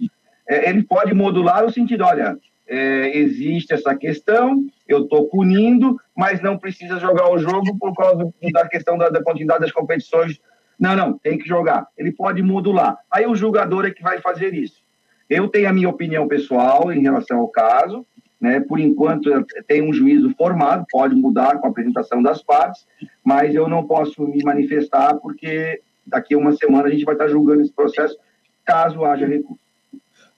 é, 0.48 0.70
ele 0.70 0.84
pode 0.84 1.14
modular 1.14 1.64
o 1.64 1.72
sentido, 1.72 2.04
olha, 2.04 2.38
é, 2.68 3.18
existe 3.18 3.74
essa 3.74 3.96
questão, 3.96 4.66
eu 4.88 5.04
estou 5.04 5.28
punindo, 5.28 6.00
mas 6.16 6.42
não 6.42 6.58
precisa 6.58 7.00
jogar 7.00 7.32
o 7.32 7.38
jogo 7.38 7.78
por 7.78 7.94
causa 7.96 8.32
da 8.52 8.68
questão 8.68 8.98
da, 8.98 9.10
da, 9.10 9.24
continuidade 9.24 9.62
das 9.62 9.72
competições. 9.72 10.40
Não, 10.80 10.96
não, 10.96 11.18
tem 11.18 11.38
que 11.38 11.48
jogar. 11.48 11.88
Ele 11.98 12.12
pode 12.12 12.42
modular. 12.42 12.98
Aí 13.10 13.26
o 13.26 13.36
julgador 13.36 13.86
é 13.86 13.92
que 13.92 14.04
vai 14.04 14.20
fazer 14.20 14.54
isso. 14.54 14.84
Eu 15.30 15.48
tenho 15.48 15.70
a 15.70 15.74
minha 15.74 15.90
opinião 15.90 16.28
pessoal 16.28 16.92
em 16.92 17.02
relação 17.02 17.40
ao 17.40 17.48
caso, 17.48 18.06
né? 18.40 18.60
Por 18.60 18.80
enquanto 18.80 19.30
tem 19.68 19.82
um 19.82 19.94
juízo 19.94 20.34
formado, 20.38 20.86
pode 20.92 21.16
mudar 21.16 21.58
com 21.58 21.68
a 21.68 21.70
apresentação 21.70 22.22
das 22.22 22.44
partes, 22.44 22.86
mas 23.24 23.56
eu 23.56 23.68
não 23.68 23.86
posso 23.86 24.28
me 24.28 24.44
manifestar 24.44 25.16
porque 25.16 25.82
daqui 26.06 26.36
a 26.36 26.38
uma 26.38 26.54
semana 26.54 26.88
a 26.88 26.92
gente 26.92 27.06
vai 27.06 27.16
estar 27.16 27.28
julgando 27.28 27.62
esse 27.62 27.74
processo, 27.74 28.16
caso 28.64 29.04
haja 29.04 29.26
recurso. 29.26 29.65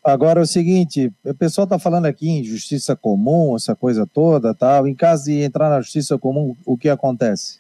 Agora 0.08 0.40
é 0.40 0.44
o 0.44 0.48
seguinte, 0.48 1.12
o 1.26 1.34
pessoal 1.34 1.66
está 1.66 1.78
falando 1.78 2.06
aqui 2.06 2.30
em 2.30 2.42
justiça 2.42 2.96
comum, 2.96 3.58
essa 3.58 3.76
coisa 3.76 4.08
toda, 4.08 4.54
tal. 4.54 4.88
Em 4.88 4.96
caso 4.96 5.26
de 5.26 5.42
entrar 5.42 5.70
na 5.70 5.82
justiça 5.82 6.18
comum, 6.18 6.56
o 6.66 6.78
que 6.78 6.88
acontece? 6.88 7.60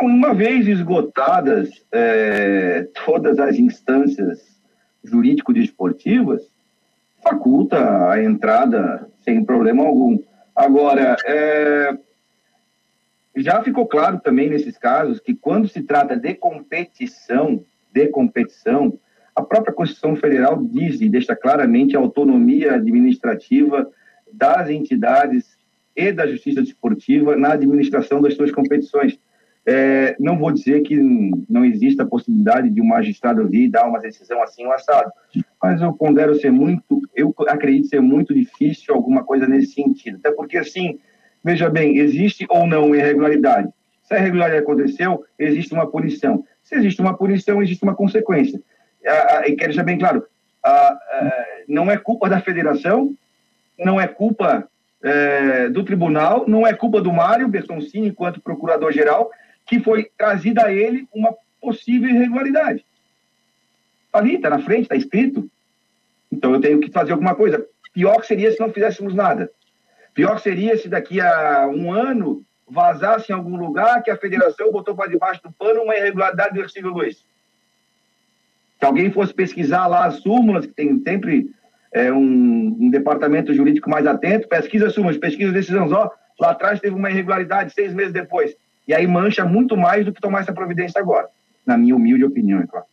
Uma 0.00 0.32
vez 0.32 0.66
esgotadas 0.66 1.68
é, 1.92 2.88
todas 3.04 3.38
as 3.38 3.56
instâncias 3.56 4.40
jurídico-desportivas, 5.04 6.48
faculta 7.22 8.08
a 8.10 8.24
entrada 8.24 9.06
sem 9.22 9.44
problema 9.44 9.84
algum. 9.84 10.18
Agora, 10.54 11.14
é, 11.26 11.94
já 13.36 13.62
ficou 13.62 13.86
claro 13.86 14.18
também 14.18 14.48
nesses 14.48 14.78
casos 14.78 15.20
que 15.20 15.34
quando 15.34 15.68
se 15.68 15.82
trata 15.82 16.16
de 16.16 16.32
competição, 16.32 17.62
de 17.92 18.06
competição, 18.08 18.98
a 19.36 19.42
própria 19.42 19.74
Constituição 19.74 20.16
Federal 20.16 20.56
diz 20.64 20.98
e 21.02 21.10
deixa 21.10 21.36
claramente 21.36 21.94
a 21.94 22.00
autonomia 22.00 22.74
administrativa 22.74 23.86
das 24.32 24.70
entidades 24.70 25.58
e 25.94 26.10
da 26.10 26.26
justiça 26.26 26.62
desportiva 26.62 27.36
na 27.36 27.52
administração 27.52 28.22
das 28.22 28.34
suas 28.34 28.50
competições. 28.50 29.18
É, 29.68 30.16
não 30.18 30.38
vou 30.38 30.50
dizer 30.52 30.80
que 30.82 30.96
não 31.50 31.64
exista 31.64 32.04
a 32.04 32.06
possibilidade 32.06 32.70
de 32.70 32.80
um 32.80 32.86
magistrado 32.86 33.46
vir 33.46 33.68
dar 33.68 33.86
uma 33.86 33.98
decisão 33.98 34.42
assim 34.42 34.64
ou 34.64 34.72
assado, 34.72 35.10
mas 35.62 35.82
eu 35.82 35.92
pondero 35.92 36.34
ser 36.36 36.50
muito, 36.50 37.02
eu 37.14 37.34
acredito 37.48 37.88
ser 37.88 38.00
muito 38.00 38.32
difícil 38.32 38.94
alguma 38.94 39.22
coisa 39.22 39.46
nesse 39.46 39.72
sentido. 39.74 40.16
Até 40.18 40.30
porque, 40.30 40.56
assim, 40.56 40.98
veja 41.44 41.68
bem, 41.68 41.98
existe 41.98 42.46
ou 42.48 42.66
não 42.66 42.94
irregularidade. 42.94 43.68
Se 44.02 44.14
a 44.14 44.18
irregularidade 44.18 44.62
aconteceu, 44.62 45.24
existe 45.38 45.74
uma 45.74 45.90
punição. 45.90 46.44
Se 46.62 46.76
existe 46.76 47.00
uma 47.00 47.16
punição, 47.16 47.60
existe 47.60 47.82
uma 47.82 47.94
consequência 47.94 48.62
e 49.46 49.56
quero 49.56 49.68
deixar 49.68 49.84
bem 49.84 49.98
claro, 49.98 50.26
não 51.68 51.90
é 51.90 51.96
culpa 51.96 52.28
da 52.28 52.40
federação, 52.40 53.14
não 53.78 54.00
é 54.00 54.06
culpa 54.06 54.68
é, 55.02 55.68
do 55.68 55.84
tribunal, 55.84 56.44
não 56.48 56.66
é 56.66 56.72
culpa 56.72 57.00
do 57.00 57.12
Mário 57.12 57.48
Bertoncini, 57.48 58.08
enquanto 58.08 58.40
procurador-geral, 58.40 59.30
que 59.66 59.80
foi 59.80 60.10
trazida 60.16 60.66
a 60.66 60.72
ele 60.72 61.06
uma 61.14 61.34
possível 61.60 62.08
irregularidade. 62.08 62.84
Está 64.06 64.18
ali, 64.18 64.36
está 64.36 64.50
na 64.50 64.60
frente, 64.60 64.82
está 64.82 64.96
escrito. 64.96 65.48
Então 66.30 66.54
eu 66.54 66.60
tenho 66.60 66.80
que 66.80 66.90
fazer 66.90 67.12
alguma 67.12 67.34
coisa. 67.34 67.64
Pior 67.92 68.24
seria 68.24 68.50
se 68.50 68.60
não 68.60 68.72
fizéssemos 68.72 69.14
nada. 69.14 69.50
Pior 70.14 70.38
seria 70.40 70.76
se 70.78 70.88
daqui 70.88 71.20
a 71.20 71.68
um 71.68 71.92
ano 71.92 72.42
vazasse 72.68 73.30
em 73.30 73.34
algum 73.34 73.56
lugar 73.56 74.02
que 74.02 74.10
a 74.10 74.16
federação 74.16 74.72
botou 74.72 74.94
para 74.94 75.10
debaixo 75.10 75.42
do 75.42 75.52
pano 75.52 75.82
uma 75.82 75.96
irregularidade 75.96 76.54
do 76.54 76.60
Ercílio 76.60 76.90
Luiz. 76.90 77.24
Se 78.78 78.84
alguém 78.84 79.10
fosse 79.10 79.32
pesquisar 79.32 79.86
lá 79.86 80.06
as 80.06 80.16
súmulas, 80.16 80.66
que 80.66 80.72
tem 80.72 81.00
sempre 81.02 81.50
é, 81.92 82.12
um, 82.12 82.76
um, 82.78 82.90
departamento 82.90 83.54
jurídico 83.54 83.88
mais 83.88 84.06
atento, 84.06 84.48
pesquisa 84.48 84.90
súmulas, 84.90 85.16
pesquisa 85.16 85.52
decisões, 85.52 85.92
ó, 85.92 86.10
lá 86.38 86.50
atrás 86.50 86.78
teve 86.80 86.94
uma 86.94 87.10
irregularidade 87.10 87.72
seis 87.72 87.94
meses 87.94 88.12
depois. 88.12 88.54
E 88.86 88.94
aí 88.94 89.06
mancha 89.06 89.44
muito 89.44 89.76
mais 89.76 90.04
do 90.04 90.12
que 90.12 90.20
tomar 90.20 90.40
essa 90.40 90.52
providência 90.52 91.00
agora, 91.00 91.28
na 91.66 91.76
minha 91.76 91.96
humilde 91.96 92.24
opinião, 92.24 92.60
é 92.60 92.66
claro. 92.66 92.86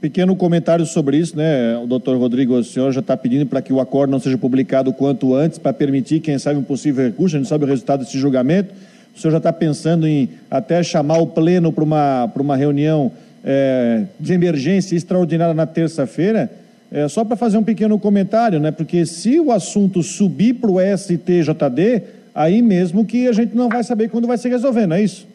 Pequeno 0.00 0.34
comentário 0.36 0.86
sobre 0.86 1.16
isso, 1.16 1.36
né? 1.36 1.76
O 1.76 1.86
doutor 1.86 2.16
Rodrigo, 2.16 2.54
o 2.54 2.64
senhor 2.64 2.90
já 2.92 3.00
está 3.00 3.16
pedindo 3.16 3.46
para 3.46 3.60
que 3.60 3.72
o 3.72 3.80
acordo 3.80 4.10
não 4.10 4.20
seja 4.20 4.38
publicado 4.38 4.92
quanto 4.92 5.34
antes, 5.34 5.58
para 5.58 5.72
permitir, 5.72 6.20
quem 6.20 6.38
sabe, 6.38 6.58
um 6.58 6.62
possível 6.62 7.04
recurso, 7.04 7.36
a 7.36 7.38
gente 7.38 7.48
sabe 7.48 7.64
o 7.64 7.66
resultado 7.66 8.04
desse 8.04 8.18
julgamento. 8.18 8.72
O 9.14 9.18
senhor 9.18 9.32
já 9.32 9.38
está 9.38 9.52
pensando 9.52 10.06
em 10.06 10.30
até 10.50 10.82
chamar 10.82 11.18
o 11.18 11.26
pleno 11.26 11.72
para 11.72 11.84
uma, 11.84 12.32
uma 12.36 12.56
reunião 12.56 13.12
é, 13.44 14.04
de 14.18 14.32
emergência 14.32 14.94
extraordinária 14.96 15.54
na 15.54 15.66
terça-feira, 15.66 16.50
é, 16.90 17.06
só 17.08 17.24
para 17.24 17.36
fazer 17.36 17.56
um 17.56 17.64
pequeno 17.64 17.98
comentário, 17.98 18.58
né? 18.58 18.70
Porque 18.70 19.06
se 19.06 19.38
o 19.38 19.52
assunto 19.52 20.02
subir 20.02 20.54
para 20.54 20.70
o 20.70 20.80
STJD, 20.80 22.02
aí 22.34 22.60
mesmo 22.60 23.04
que 23.04 23.28
a 23.28 23.32
gente 23.32 23.54
não 23.54 23.68
vai 23.68 23.84
saber 23.84 24.08
quando 24.08 24.26
vai 24.26 24.36
se 24.36 24.48
resolver, 24.48 24.86
não 24.86 24.96
é 24.96 25.02
isso? 25.02 25.26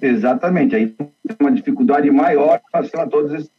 Exatamente. 0.00 0.74
Aí 0.74 0.88
tem 0.88 1.08
uma 1.40 1.52
dificuldade 1.52 2.10
maior 2.10 2.58
em 2.58 2.76
relação 2.76 3.00
a 3.00 3.06
todos 3.06 3.32
esses. 3.32 3.54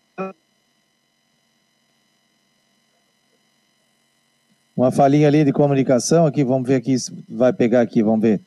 Uma 4.75 4.91
falhinha 4.91 5.27
ali 5.27 5.45
de 5.45 5.53
comunicação 5.53 6.25
aqui, 6.25 6.43
vamos 6.43 6.67
ver 6.67 6.75
aqui, 6.75 6.95
vai 7.29 7.53
pegar 7.53 7.79
aqui, 7.79 8.03
vamos 8.03 8.21
ver. 8.21 8.41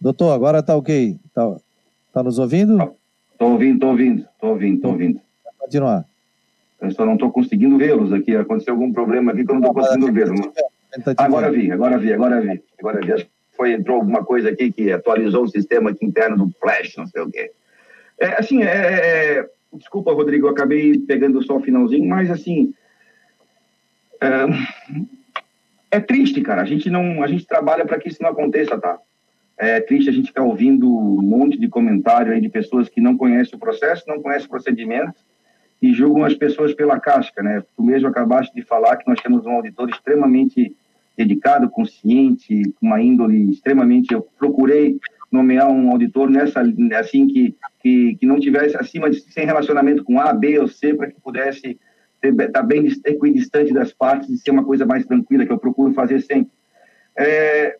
Doutor, 0.00 0.32
agora 0.32 0.60
está 0.60 0.76
ok? 0.76 1.18
Está 1.26 1.56
tá 2.12 2.22
nos 2.22 2.38
ouvindo? 2.38 2.76
Não. 2.76 2.94
Estou 3.34 3.52
ouvindo, 3.52 3.74
estou 3.74 3.90
ouvindo, 3.90 4.20
estou 4.20 4.50
ouvindo, 4.50 4.76
estou 4.76 4.90
ouvindo. 4.92 5.20
Continuar. 5.58 6.04
Eu 6.80 6.90
só 6.92 7.04
não 7.04 7.14
estou 7.14 7.30
conseguindo 7.30 7.76
vê-los 7.76 8.12
aqui. 8.12 8.34
Aconteceu 8.36 8.74
algum 8.74 8.92
problema 8.92 9.32
aqui 9.32 9.44
que 9.44 9.50
eu 9.50 9.54
não 9.54 9.62
estou 9.62 9.74
conseguindo 9.74 10.12
vê-los. 10.12 10.40
Agora 11.16 11.50
vi, 11.50 11.72
agora 11.72 11.98
vi, 11.98 12.12
agora 12.12 12.40
vi, 12.40 12.62
agora 12.78 13.00
vi. 13.00 13.12
Acho 13.12 13.24
que 13.24 13.30
foi, 13.56 13.72
entrou 13.72 13.96
alguma 13.96 14.24
coisa 14.24 14.50
aqui 14.50 14.70
que 14.70 14.92
atualizou 14.92 15.44
o 15.44 15.48
sistema 15.48 15.90
aqui 15.90 16.04
interno 16.04 16.36
do 16.36 16.54
Flash, 16.60 16.96
não 16.96 17.06
sei 17.06 17.22
o 17.22 17.30
quê. 17.30 17.50
É, 18.18 18.38
assim, 18.38 18.62
é, 18.62 18.66
é, 18.66 19.38
é 19.38 19.50
desculpa, 19.72 20.12
Rodrigo, 20.12 20.46
eu 20.46 20.50
acabei 20.52 20.98
pegando 20.98 21.42
só 21.42 21.56
o 21.56 21.62
finalzinho, 21.62 22.08
mas 22.08 22.30
assim. 22.30 22.72
É, 24.20 25.96
é 25.96 26.00
triste, 26.00 26.40
cara. 26.40 26.62
A 26.62 26.66
gente 26.66 26.88
não, 26.88 27.22
a 27.22 27.26
gente 27.26 27.46
trabalha 27.46 27.84
para 27.84 27.98
que 27.98 28.08
isso 28.08 28.22
não 28.22 28.30
aconteça, 28.30 28.78
tá? 28.78 28.98
É 29.56 29.80
triste 29.80 30.10
a 30.10 30.12
gente 30.12 30.28
ficar 30.28 30.42
ouvindo 30.42 30.88
um 30.88 31.22
monte 31.22 31.58
de 31.58 31.68
comentário 31.68 32.32
aí 32.32 32.40
de 32.40 32.48
pessoas 32.48 32.88
que 32.88 33.00
não 33.00 33.16
conhecem 33.16 33.54
o 33.54 33.58
processo, 33.58 34.04
não 34.08 34.20
conhecem 34.20 34.46
o 34.46 34.50
procedimento 34.50 35.14
e 35.80 35.92
julgam 35.92 36.24
as 36.24 36.34
pessoas 36.34 36.74
pela 36.74 36.98
casca, 36.98 37.42
né? 37.42 37.62
Tu 37.76 37.82
mesmo 37.82 38.08
acabaste 38.08 38.54
de 38.54 38.62
falar 38.62 38.96
que 38.96 39.08
nós 39.08 39.20
temos 39.20 39.46
um 39.46 39.52
auditor 39.52 39.88
extremamente 39.90 40.76
dedicado, 41.16 41.70
consciente, 41.70 42.62
com 42.80 42.86
uma 42.86 43.00
índole 43.00 43.50
extremamente. 43.50 44.12
Eu 44.12 44.26
procurei 44.38 44.98
nomear 45.30 45.70
um 45.70 45.90
auditor 45.90 46.28
nessa 46.28 46.62
assim 46.98 47.26
que 47.28 47.54
que, 47.84 48.16
que 48.16 48.24
não 48.24 48.40
tivesse 48.40 48.74
acima 48.78 49.10
de 49.10 49.20
sem 49.20 49.44
relacionamento 49.44 50.02
com 50.02 50.18
A, 50.18 50.32
B 50.32 50.58
ou 50.58 50.66
C 50.66 50.94
para 50.94 51.10
que 51.10 51.20
pudesse 51.20 51.78
estar 52.22 52.48
tá 52.48 52.62
bem 52.62 52.86
equidistante 53.04 53.74
das 53.74 53.92
partes 53.92 54.30
e 54.30 54.38
ser 54.38 54.52
uma 54.52 54.64
coisa 54.64 54.86
mais 54.86 55.04
tranquila 55.04 55.44
que 55.44 55.52
eu 55.52 55.58
procuro 55.58 55.92
fazer 55.92 56.22
sempre. 56.22 56.50
É, 57.14 57.76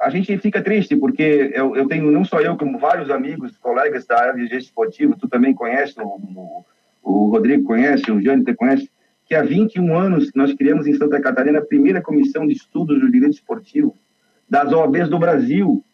a 0.00 0.10
gente 0.10 0.38
fica 0.38 0.62
triste 0.62 0.94
porque 0.96 1.50
eu, 1.52 1.74
eu, 1.74 1.88
tenho 1.88 2.10
não 2.10 2.24
só 2.24 2.40
eu 2.40 2.56
como 2.56 2.78
vários 2.78 3.10
amigos, 3.10 3.56
colegas 3.58 4.06
da 4.06 4.18
área 4.18 4.34
de 4.34 4.42
gestão 4.42 4.58
esportivo, 4.58 5.16
tu 5.18 5.28
também 5.28 5.52
conhece, 5.52 5.94
o, 6.00 6.64
o, 7.02 7.30
Rodrigo 7.30 7.64
conhece, 7.64 8.10
o 8.10 8.22
Jâniter 8.22 8.54
conhece, 8.54 8.88
que 9.26 9.34
há 9.34 9.42
21 9.42 9.96
anos 9.96 10.30
nós 10.34 10.54
criamos 10.54 10.86
em 10.86 10.94
Santa 10.94 11.20
Catarina 11.20 11.58
a 11.58 11.64
primeira 11.64 12.00
comissão 12.00 12.46
de 12.46 12.52
estudos 12.52 13.00
do 13.00 13.10
direito 13.10 13.34
esportivo 13.34 13.94
das 14.48 14.72
OABs 14.72 15.08
do 15.08 15.18
Brasil. 15.18 15.84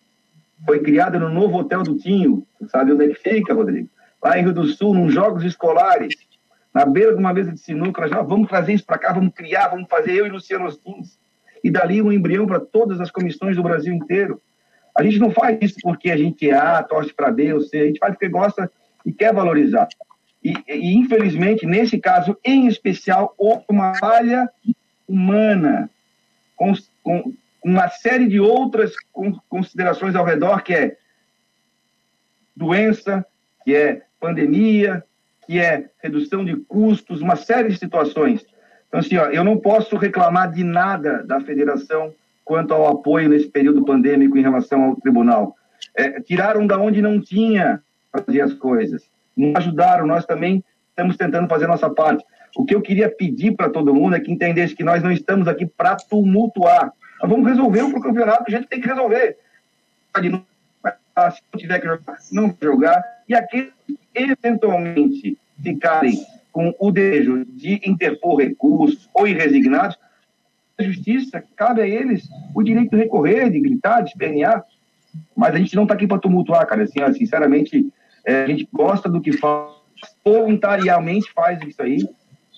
Foi 0.65 0.81
criada 0.81 1.19
no 1.19 1.29
novo 1.29 1.59
Hotel 1.59 1.83
do 1.83 1.97
Tinho. 1.97 2.47
Você 2.61 2.69
sabe 2.69 2.93
onde 2.93 3.07
é 3.07 3.09
que 3.09 3.15
fica, 3.15 3.55
Rodrigo? 3.55 3.89
Lá 4.23 4.39
em 4.39 4.43
Rio 4.43 4.53
do 4.53 4.67
Sul, 4.67 4.95
nos 4.95 5.13
Jogos 5.13 5.45
Escolares, 5.45 6.15
na 6.73 6.85
beira 6.85 7.13
de 7.13 7.19
uma 7.19 7.33
mesa 7.33 7.53
de 7.53 7.59
sinuca. 7.59 8.07
Já 8.07 8.23
vamos 8.23 8.49
trazer 8.49 8.75
isso 8.75 8.87
para 8.87 8.99
cá, 8.99 9.13
vamos 9.13 9.35
criar, 9.35 9.69
vamos 9.69 9.89
fazer 9.89 10.13
eu 10.13 10.27
e 10.27 10.31
Luciano 10.31 10.67
Ostins. 10.67 11.19
E 11.65 11.71
dali 11.71 12.01
um 12.01 12.13
embrião 12.13 12.47
para 12.47 12.61
todas 12.61 13.01
as 13.01 13.11
comissões 13.11 13.57
do 13.57 13.63
Brasil 13.63 13.93
inteiro. 13.93 14.41
A 14.97 15.03
gente 15.03 15.19
não 15.19 15.31
faz 15.31 15.59
isso 15.61 15.77
porque 15.83 16.11
a 16.11 16.17
gente 16.17 16.49
é 16.49 16.55
A, 16.55 16.83
torce 16.83 17.13
para 17.13 17.33
B 17.33 17.53
ou 17.53 17.61
C. 17.61 17.81
A 17.81 17.87
gente 17.87 17.99
faz 17.99 18.13
porque 18.13 18.29
gosta 18.29 18.71
e 19.05 19.13
quer 19.13 19.35
valorizar. 19.35 19.89
E, 20.43 20.53
e, 20.69 20.95
infelizmente, 20.95 21.67
nesse 21.67 21.99
caso 21.99 22.37
em 22.45 22.67
especial, 22.67 23.35
houve 23.39 23.65
uma 23.71 23.95
falha 23.97 24.49
humana, 25.09 25.91
com, 26.55 26.73
com 27.03 27.33
uma 27.65 27.89
série 27.89 28.29
de 28.29 28.39
outras 28.39 28.95
considerações 29.49 30.15
ao 30.15 30.25
redor, 30.25 30.63
que 30.63 30.75
é 30.75 30.97
doença, 32.55 33.25
que 33.65 33.75
é 33.75 34.03
pandemia, 34.21 35.03
que 35.47 35.59
é 35.59 35.91
redução 36.03 36.45
de 36.45 36.57
custos, 36.57 37.23
uma 37.23 37.37
série 37.37 37.71
de 37.71 37.79
situações. 37.79 38.45
Então, 38.95 39.01
assim, 39.01 39.17
ó, 39.17 39.25
eu 39.25 39.43
não 39.43 39.59
posso 39.59 39.97
reclamar 39.97 40.53
de 40.53 40.63
nada 40.63 41.25
da 41.25 41.41
federação 41.41 42.15
quanto 42.45 42.73
ao 42.73 42.87
apoio 42.87 43.29
nesse 43.29 43.49
período 43.49 43.85
pandêmico 43.85 44.39
em 44.39 44.43
relação 44.43 44.85
ao 44.85 44.97
tribunal. 44.97 45.57
É, 45.97 46.21
tiraram 46.21 46.65
da 46.65 46.79
onde 46.79 47.03
não 47.03 47.21
tinha 47.21 47.83
fazer 48.13 48.41
as 48.41 48.55
coisas 48.55 49.03
nos 49.37 49.57
ajudaram, 49.57 50.07
nós 50.07 50.25
também 50.25 50.63
estamos 50.91 51.17
tentando 51.17 51.49
fazer 51.49 51.67
nossa 51.67 51.91
parte. 51.91 52.25
O 52.57 52.65
que 52.65 52.73
eu 52.73 52.81
queria 52.81 53.11
pedir 53.11 53.57
para 53.57 53.69
todo 53.69 53.93
mundo 53.93 54.15
é 54.15 54.21
que 54.21 54.31
entendesse 54.31 54.77
que 54.77 54.85
nós 54.85 55.03
não 55.03 55.11
estamos 55.11 55.49
aqui 55.49 55.67
para 55.67 55.97
tumultuar. 55.97 56.93
Nós 57.21 57.29
vamos 57.29 57.49
resolver 57.49 57.83
o 57.83 58.01
campeonato, 58.01 58.45
a 58.47 58.51
gente 58.51 58.69
tem 58.69 58.81
que 58.81 58.87
resolver. 58.87 59.37
Se 60.17 60.31
não 60.31 60.45
tiver 61.59 61.81
que 61.81 61.87
jogar, 61.89 62.19
não 62.31 62.57
jogar. 62.63 63.03
E 63.29 63.35
aqueles 63.35 63.73
que 63.85 63.99
eventualmente 64.15 65.37
ficarem 65.61 66.25
com 66.55 66.73
o 66.79 66.93
desejo 66.93 67.45
de 67.47 67.81
interpor 67.85 68.37
recursos 68.37 69.11
ou 69.13 69.27
irresignados, 69.27 69.99
a 70.79 70.85
justiça, 70.85 71.43
cabe 71.57 71.83
a 71.83 71.87
eles 71.87 72.29
o 72.55 72.63
direito 72.63 72.93
de 72.93 72.97
recorrer, 72.97 73.51
de 73.51 73.61
gritar, 73.61 74.03
de 74.03 74.11
espernear. 74.11 74.65
Mas 75.37 75.53
a 75.53 75.59
gente 75.59 75.75
não 75.75 75.83
está 75.83 75.95
aqui 75.95 76.07
para 76.07 76.21
tumultuar, 76.21 76.65
cara. 76.67 76.85
Assim, 76.85 77.01
sinceramente, 77.15 77.93
é, 78.25 78.45
a 78.45 78.47
gente 78.47 78.69
gosta 78.73 79.09
do 79.09 79.21
que 79.21 79.33
faz, 79.33 79.73
voluntariamente 80.25 81.33
faz 81.33 81.61
isso 81.67 81.83
aí. 81.83 82.09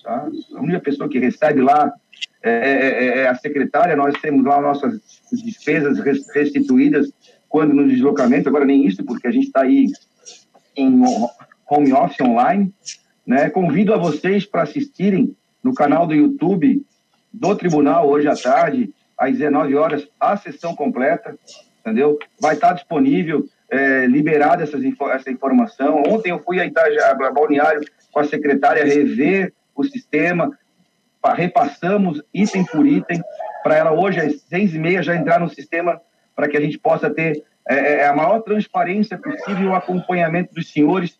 Tá? 0.03 0.29
A 0.55 0.61
única 0.61 0.79
pessoa 0.79 1.09
que 1.09 1.17
recebe 1.17 1.61
lá 1.61 1.91
é, 2.43 2.51
é, 2.51 3.03
é, 3.03 3.17
é 3.21 3.27
a 3.27 3.35
secretária, 3.35 3.95
nós 3.95 4.13
temos 4.21 4.45
lá 4.45 4.61
nossas 4.61 5.01
despesas 5.31 5.99
restituídas 6.33 7.11
quando 7.49 7.73
no 7.73 7.87
deslocamento, 7.87 8.47
agora 8.47 8.65
nem 8.65 8.85
isso, 8.85 9.03
porque 9.03 9.27
a 9.27 9.31
gente 9.31 9.47
está 9.47 9.61
aí 9.61 9.87
em 10.75 11.01
home 11.67 11.93
office 11.93 12.21
online. 12.21 12.71
Né? 13.27 13.49
Convido 13.49 13.93
a 13.93 13.97
vocês 13.97 14.45
para 14.45 14.63
assistirem 14.63 15.35
no 15.61 15.73
canal 15.73 16.07
do 16.07 16.15
YouTube 16.15 16.81
do 17.33 17.55
Tribunal 17.55 18.07
hoje 18.07 18.27
à 18.27 18.35
tarde, 18.35 18.89
às 19.17 19.33
19 19.33 19.75
horas, 19.75 20.07
a 20.17 20.37
sessão 20.37 20.73
completa, 20.73 21.37
entendeu? 21.81 22.17
Vai 22.39 22.55
estar 22.55 22.71
disponível 22.71 23.45
é, 23.69 24.05
liberada 24.05 24.63
essa 24.63 25.29
informação. 25.29 26.03
Ontem 26.07 26.31
eu 26.31 26.39
fui 26.39 26.59
a, 26.61 26.65
Itaja, 26.65 27.11
a 27.11 27.31
Balneário 27.31 27.81
com 28.11 28.19
a 28.19 28.23
secretária 28.23 28.85
rever 28.85 29.53
o 29.75 29.83
sistema, 29.83 30.57
repassamos 31.35 32.23
item 32.33 32.63
por 32.65 32.87
item, 32.87 33.21
para 33.61 33.75
ela 33.75 33.91
hoje 33.91 34.21
às 34.21 34.41
seis 34.43 34.73
e 34.73 34.79
meia 34.79 35.03
já 35.03 35.13
entrar 35.13 35.41
no 35.41 35.49
sistema 35.49 36.01
para 36.33 36.47
que 36.47 36.55
a 36.55 36.61
gente 36.61 36.79
possa 36.79 37.09
ter 37.09 37.43
é, 37.67 37.95
é 37.95 38.07
a 38.07 38.15
maior 38.15 38.39
transparência 38.39 39.17
possível 39.17 39.63
e 39.63 39.67
o 39.67 39.75
acompanhamento 39.75 40.53
dos 40.53 40.71
senhores, 40.71 41.19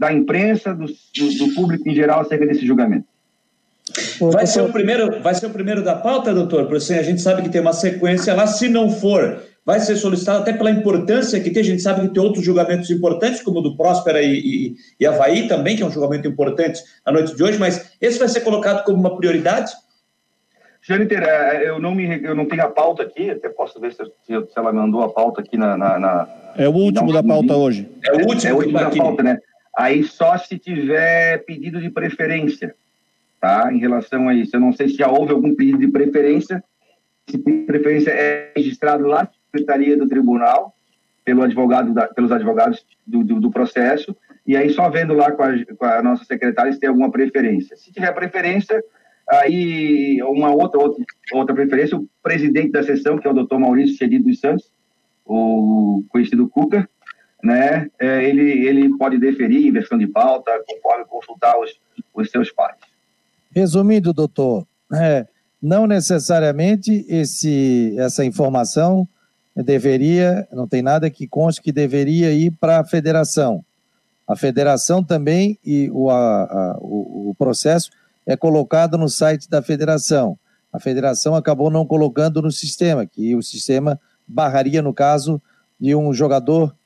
da 0.00 0.10
imprensa, 0.10 0.72
do, 0.74 0.86
do, 0.86 1.38
do 1.38 1.54
público 1.54 1.86
em 1.86 1.94
geral 1.94 2.20
acerca 2.20 2.46
desse 2.46 2.66
julgamento. 2.66 3.04
Vai 4.18 4.46
ser, 4.46 4.62
o 4.62 4.72
primeiro, 4.72 5.20
vai 5.20 5.34
ser 5.34 5.44
o 5.46 5.50
primeiro 5.50 5.84
da 5.84 5.94
pauta, 5.94 6.32
doutor? 6.32 6.62
Porque 6.62 6.76
assim, 6.76 6.94
a 6.94 7.02
gente 7.02 7.20
sabe 7.20 7.42
que 7.42 7.50
tem 7.50 7.60
uma 7.60 7.74
sequência 7.74 8.32
lá. 8.32 8.46
Se 8.46 8.66
não 8.66 8.90
for, 8.90 9.42
vai 9.64 9.78
ser 9.78 9.96
solicitado 9.96 10.38
até 10.38 10.54
pela 10.54 10.70
importância 10.70 11.38
que 11.38 11.50
tem. 11.50 11.60
A 11.60 11.66
gente 11.66 11.82
sabe 11.82 12.00
que 12.00 12.14
tem 12.14 12.22
outros 12.22 12.42
julgamentos 12.42 12.88
importantes, 12.90 13.42
como 13.42 13.58
o 13.58 13.62
do 13.62 13.76
Próspera 13.76 14.22
e, 14.22 14.38
e, 14.38 14.74
e 14.98 15.06
Havaí 15.06 15.46
também, 15.48 15.76
que 15.76 15.82
é 15.82 15.86
um 15.86 15.90
julgamento 15.90 16.26
importante 16.26 16.80
na 17.04 17.12
noite 17.12 17.36
de 17.36 17.42
hoje, 17.42 17.58
mas 17.58 17.92
esse 18.00 18.18
vai 18.18 18.28
ser 18.28 18.40
colocado 18.40 18.84
como 18.84 18.96
uma 18.96 19.14
prioridade? 19.18 19.70
Jâniter, 20.80 21.22
é, 21.22 21.68
eu 21.68 21.78
não, 21.78 21.94
me, 21.94 22.22
eu 22.24 22.34
não 22.34 22.46
tenho 22.46 22.62
a 22.62 22.70
pauta 22.70 23.02
aqui, 23.02 23.28
até 23.28 23.50
posso 23.50 23.78
ver 23.78 23.92
se, 23.92 24.02
se 24.24 24.34
ela 24.56 24.72
mandou 24.72 25.02
a 25.02 25.10
pauta 25.10 25.42
aqui 25.42 25.58
na. 25.58 25.76
na, 25.76 25.98
na 25.98 26.28
é 26.56 26.66
o 26.66 26.72
último 26.72 27.12
da 27.12 27.22
pauta 27.22 27.54
hoje. 27.54 27.86
É 28.02 28.12
o 28.12 28.26
último, 28.26 28.50
é 28.50 28.54
o 28.54 28.56
último 28.56 28.78
da 28.78 28.90
pauta, 28.90 29.22
né? 29.22 29.38
Aí 29.80 30.04
só 30.04 30.36
se 30.36 30.58
tiver 30.58 31.38
pedido 31.44 31.80
de 31.80 31.88
preferência, 31.88 32.74
tá? 33.40 33.72
Em 33.72 33.78
relação 33.78 34.28
a 34.28 34.34
isso. 34.34 34.54
Eu 34.54 34.60
não 34.60 34.74
sei 34.74 34.88
se 34.88 34.96
já 34.96 35.10
houve 35.10 35.32
algum 35.32 35.54
pedido 35.54 35.78
de 35.78 35.88
preferência. 35.88 36.62
Se 37.26 37.38
pedido 37.38 37.60
de 37.60 37.66
preferência 37.66 38.10
é 38.10 38.52
registrado 38.54 39.06
lá 39.06 39.26
secretaria 39.50 39.96
do 39.96 40.06
tribunal, 40.06 40.74
pelo 41.24 41.42
advogado 41.42 41.94
da, 41.94 42.06
pelos 42.08 42.30
advogados 42.30 42.84
do, 43.06 43.24
do, 43.24 43.40
do, 43.40 43.50
processo, 43.50 44.14
e 44.46 44.54
aí 44.54 44.68
só 44.70 44.90
vendo 44.90 45.14
lá 45.14 45.32
com 45.32 45.42
a, 45.42 45.52
com 45.76 45.84
a, 45.84 46.02
nossa 46.02 46.24
secretária 46.24 46.72
se 46.72 46.78
tem 46.78 46.88
alguma 46.88 47.10
preferência. 47.10 47.74
Se 47.76 47.90
tiver 47.90 48.12
preferência, 48.12 48.84
aí 49.28 50.22
uma 50.22 50.50
outra, 50.54 50.78
outra, 50.78 51.02
outra 51.32 51.54
preferência, 51.54 51.96
o 51.96 52.06
presidente 52.22 52.70
da 52.70 52.82
sessão, 52.82 53.18
que 53.18 53.26
é 53.26 53.30
o 53.30 53.34
doutor 53.34 53.58
Maurício 53.58 53.96
Chedi 53.96 54.18
dos 54.18 54.40
Santos, 54.40 54.70
o 55.24 56.04
conhecido 56.10 56.48
Cuca, 56.48 56.88
né, 57.42 57.88
é, 57.98 58.24
ele, 58.24 58.66
ele 58.66 58.96
pode 58.96 59.18
deferir 59.18 59.66
inversão 59.66 59.98
de 59.98 60.06
pauta 60.06 60.50
conforme 60.66 61.04
consultar 61.06 61.58
os, 61.58 61.70
os 62.14 62.30
seus 62.30 62.50
pares. 62.50 62.80
Resumindo, 63.50 64.12
doutor, 64.12 64.66
é, 64.94 65.26
não 65.60 65.86
necessariamente 65.86 67.04
esse, 67.08 67.94
essa 67.98 68.24
informação 68.24 69.08
deveria, 69.56 70.46
não 70.52 70.66
tem 70.66 70.82
nada 70.82 71.10
que 71.10 71.26
conste 71.26 71.60
que 71.60 71.72
deveria 71.72 72.32
ir 72.32 72.52
para 72.52 72.80
a 72.80 72.84
federação. 72.84 73.64
A 74.26 74.36
federação 74.36 75.02
também 75.02 75.58
e 75.64 75.90
o, 75.90 76.08
a, 76.08 76.44
a, 76.44 76.78
o, 76.80 77.30
o 77.30 77.34
processo 77.34 77.90
é 78.24 78.36
colocado 78.36 78.96
no 78.96 79.08
site 79.08 79.50
da 79.50 79.60
federação. 79.60 80.38
A 80.72 80.78
federação 80.78 81.34
acabou 81.34 81.68
não 81.68 81.84
colocando 81.84 82.40
no 82.40 82.52
sistema, 82.52 83.04
que 83.04 83.34
o 83.34 83.42
sistema 83.42 84.00
barraria 84.26 84.80
no 84.80 84.94
caso 84.94 85.42
de 85.80 85.94
um 85.96 86.12
jogador 86.12 86.76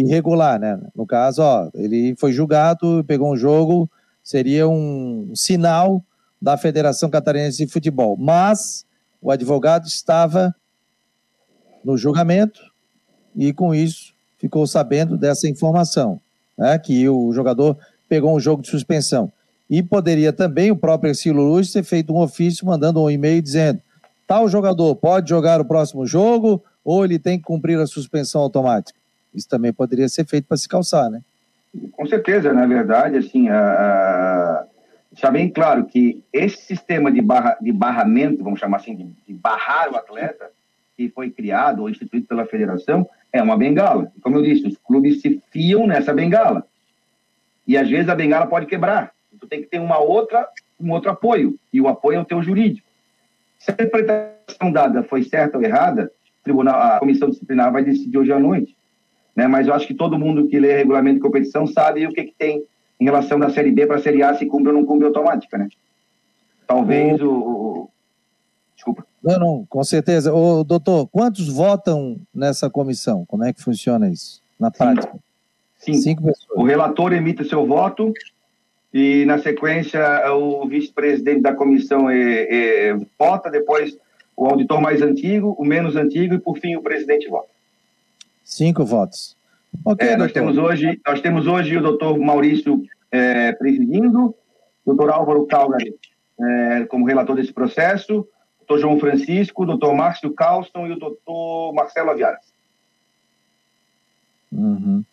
irregular, 0.00 0.58
né? 0.58 0.80
No 0.94 1.06
caso, 1.06 1.42
ó, 1.42 1.70
ele 1.74 2.14
foi 2.18 2.32
julgado, 2.32 3.04
pegou 3.04 3.32
um 3.32 3.36
jogo, 3.36 3.88
seria 4.22 4.68
um 4.68 5.32
sinal 5.34 6.02
da 6.40 6.56
Federação 6.56 7.08
Catarinense 7.08 7.64
de 7.64 7.72
Futebol. 7.72 8.16
Mas 8.16 8.84
o 9.22 9.30
advogado 9.30 9.86
estava 9.86 10.54
no 11.84 11.96
julgamento 11.96 12.60
e, 13.36 13.52
com 13.52 13.74
isso, 13.74 14.14
ficou 14.38 14.66
sabendo 14.66 15.16
dessa 15.16 15.48
informação, 15.48 16.20
né, 16.58 16.78
que 16.78 17.08
o 17.08 17.32
jogador 17.32 17.78
pegou 18.08 18.34
um 18.34 18.40
jogo 18.40 18.62
de 18.62 18.68
suspensão. 18.68 19.32
E 19.70 19.82
poderia 19.82 20.32
também 20.32 20.70
o 20.70 20.76
próprio 20.76 21.10
Ercílio 21.10 21.40
Luz 21.40 21.72
ter 21.72 21.82
feito 21.82 22.12
um 22.12 22.18
ofício 22.18 22.66
mandando 22.66 23.00
um 23.00 23.10
e-mail 23.10 23.40
dizendo 23.40 23.80
tal 24.26 24.48
jogador 24.48 24.94
pode 24.96 25.30
jogar 25.30 25.60
o 25.60 25.64
próximo 25.64 26.06
jogo 26.06 26.62
ou 26.84 27.04
ele 27.04 27.18
tem 27.18 27.38
que 27.38 27.44
cumprir 27.44 27.78
a 27.78 27.86
suspensão 27.86 28.40
automática. 28.40 28.98
Isso 29.34 29.48
também 29.48 29.72
poderia 29.72 30.08
ser 30.08 30.24
feito 30.26 30.46
para 30.46 30.56
se 30.56 30.68
calçar, 30.68 31.10
né? 31.10 31.20
Com 31.92 32.06
certeza, 32.06 32.52
na 32.52 32.66
verdade, 32.66 33.16
assim, 33.16 33.48
a, 33.48 34.64
deixar 35.10 35.30
bem 35.30 35.48
claro 35.48 35.86
que 35.86 36.22
esse 36.32 36.58
sistema 36.58 37.10
de, 37.10 37.20
barra, 37.20 37.56
de 37.60 37.72
barramento, 37.72 38.44
vamos 38.44 38.60
chamar 38.60 38.78
assim, 38.78 38.94
de, 38.94 39.04
de 39.26 39.34
barrar 39.34 39.92
o 39.92 39.96
atleta, 39.96 40.50
que 40.96 41.08
foi 41.08 41.30
criado 41.30 41.80
ou 41.80 41.90
instituído 41.90 42.26
pela 42.26 42.46
federação 42.46 43.08
é 43.32 43.42
uma 43.42 43.56
bengala. 43.56 44.12
Como 44.22 44.36
eu 44.36 44.42
disse, 44.42 44.66
os 44.66 44.78
clubes 44.78 45.20
se 45.20 45.42
fiam 45.50 45.86
nessa 45.86 46.14
bengala. 46.14 46.64
E 47.66 47.76
às 47.76 47.88
vezes 47.88 48.08
a 48.08 48.14
bengala 48.14 48.46
pode 48.46 48.66
quebrar. 48.66 49.12
Tu 49.40 49.46
tem 49.48 49.60
que 49.60 49.66
ter 49.66 49.80
uma 49.80 49.98
outra, 49.98 50.48
um 50.78 50.92
outro 50.92 51.10
apoio. 51.10 51.58
E 51.72 51.80
o 51.80 51.88
apoio 51.88 52.18
é 52.18 52.20
o 52.20 52.24
teu 52.24 52.40
jurídico. 52.40 52.86
Se 53.58 53.70
a 53.70 53.74
interpretação 53.74 54.70
dada 54.70 55.02
foi 55.02 55.24
certa 55.24 55.58
ou 55.58 55.64
errada, 55.64 56.12
a 56.68 56.98
comissão 57.00 57.30
disciplinar 57.30 57.72
vai 57.72 57.82
decidir 57.82 58.18
hoje 58.18 58.32
à 58.32 58.38
noite. 58.38 58.76
Né? 59.34 59.46
Mas 59.46 59.66
eu 59.66 59.74
acho 59.74 59.86
que 59.86 59.94
todo 59.94 60.18
mundo 60.18 60.48
que 60.48 60.58
lê 60.58 60.76
regulamento 60.76 61.16
de 61.16 61.22
competição 61.22 61.66
sabe 61.66 62.06
o 62.06 62.12
que, 62.12 62.24
que 62.24 62.34
tem 62.38 62.64
em 63.00 63.04
relação 63.04 63.38
da 63.38 63.50
Série 63.50 63.70
B 63.70 63.86
para 63.86 63.96
a 63.96 64.00
Série 64.00 64.22
A, 64.22 64.34
se 64.34 64.46
cumpre 64.46 64.68
ou 64.68 64.74
não 64.74 64.84
cumpre 64.84 65.06
automática, 65.06 65.58
né? 65.58 65.68
Talvez 66.66 67.20
o... 67.20 67.30
o... 67.30 67.90
Desculpa. 68.74 69.06
Não, 69.22 69.38
não, 69.38 69.66
com 69.68 69.82
certeza. 69.82 70.32
Ô, 70.32 70.62
doutor, 70.62 71.08
quantos 71.08 71.48
votam 71.48 72.18
nessa 72.34 72.68
comissão? 72.68 73.24
Como 73.26 73.44
é 73.44 73.52
que 73.52 73.62
funciona 73.62 74.08
isso 74.08 74.42
na 74.58 74.70
prática? 74.70 75.18
Cinco. 75.78 75.98
Cinco 75.98 76.22
pessoas. 76.24 76.58
O 76.58 76.64
relator 76.64 77.12
emite 77.12 77.44
seu 77.44 77.66
voto 77.66 78.12
e, 78.92 79.24
na 79.24 79.38
sequência, 79.38 80.00
o 80.34 80.66
vice-presidente 80.66 81.42
da 81.42 81.54
comissão 81.54 82.08
é, 82.08 82.42
é, 82.50 82.96
vota, 83.18 83.50
depois 83.50 83.96
o 84.36 84.46
auditor 84.46 84.80
mais 84.80 85.00
antigo, 85.02 85.54
o 85.58 85.64
menos 85.64 85.96
antigo 85.96 86.34
e, 86.34 86.38
por 86.38 86.58
fim, 86.58 86.76
o 86.76 86.82
presidente 86.82 87.28
vota. 87.28 87.53
Cinco 88.44 88.84
votos. 88.84 89.36
Okay, 89.84 90.10
é, 90.10 90.16
nós, 90.16 90.30
temos 90.30 90.56
hoje, 90.56 91.00
nós 91.04 91.20
temos 91.20 91.46
hoje 91.46 91.76
o 91.76 91.82
doutor 91.82 92.18
Maurício 92.18 92.82
é, 93.10 93.52
presidindo, 93.52 94.34
doutor 94.86 95.10
Álvaro 95.10 95.46
Calgary 95.46 95.94
é, 96.38 96.84
como 96.84 97.06
relator 97.06 97.34
desse 97.34 97.52
processo, 97.52 98.26
doutor 98.58 98.78
João 98.78 98.98
Francisco, 98.98 99.66
doutor 99.66 99.94
Márcio 99.94 100.32
Carlson 100.32 100.86
e 100.86 100.92
o 100.92 100.98
doutor 100.98 101.72
Marcelo 101.72 102.10
Aviaras. 102.10 102.52
Uhum. 104.52 105.04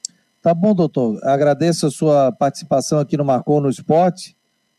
Tá 0.41 0.53
bom, 0.53 0.73
doutor. 0.73 1.19
Agradeço 1.23 1.87
a 1.87 1.91
sua 1.91 2.31
participação 2.31 2.99
aqui 2.99 3.15
no 3.15 3.25
Marcou 3.25 3.61
no 3.61 3.69
Esporte. 3.69 4.35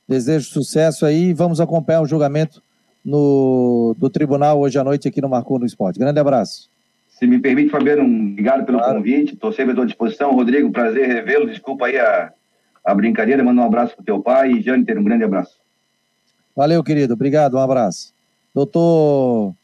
Desejo 0.08 0.50
sucesso 0.50 1.06
aí 1.06 1.30
e 1.30 1.34
vamos 1.34 1.60
acompanhar 1.60 2.02
o 2.02 2.06
julgamento 2.06 2.62
no, 3.04 3.94
do 3.98 4.10
tribunal 4.10 4.60
hoje 4.60 4.78
à 4.78 4.84
noite 4.84 5.08
aqui 5.08 5.20
no 5.20 5.28
Marcou 5.28 5.58
no 5.58 5.66
Esporte. 5.66 5.98
Grande 5.98 6.18
abraço. 6.18 6.71
Se 7.22 7.26
me 7.28 7.38
permite, 7.38 7.70
Fabiano, 7.70 8.02
obrigado 8.02 8.66
pelo 8.66 8.78
claro. 8.78 8.96
convite. 8.96 9.34
Estou 9.34 9.52
sempre 9.52 9.70
à 9.70 9.76
tua 9.76 9.86
disposição. 9.86 10.34
Rodrigo, 10.34 10.72
prazer 10.72 11.06
revê-lo. 11.06 11.46
Desculpa 11.46 11.86
aí 11.86 11.96
a, 11.96 12.32
a 12.84 12.92
brincadeira. 12.92 13.44
Manda 13.44 13.60
um 13.60 13.64
abraço 13.64 13.94
para 13.94 14.02
o 14.02 14.04
teu 14.04 14.20
pai. 14.20 14.50
E 14.50 14.60
Jâniter, 14.60 14.98
um 14.98 15.04
grande 15.04 15.22
abraço. 15.22 15.56
Valeu, 16.56 16.82
querido. 16.82 17.14
Obrigado. 17.14 17.54
Um 17.54 17.60
abraço. 17.60 18.12
Doutor 18.52 19.54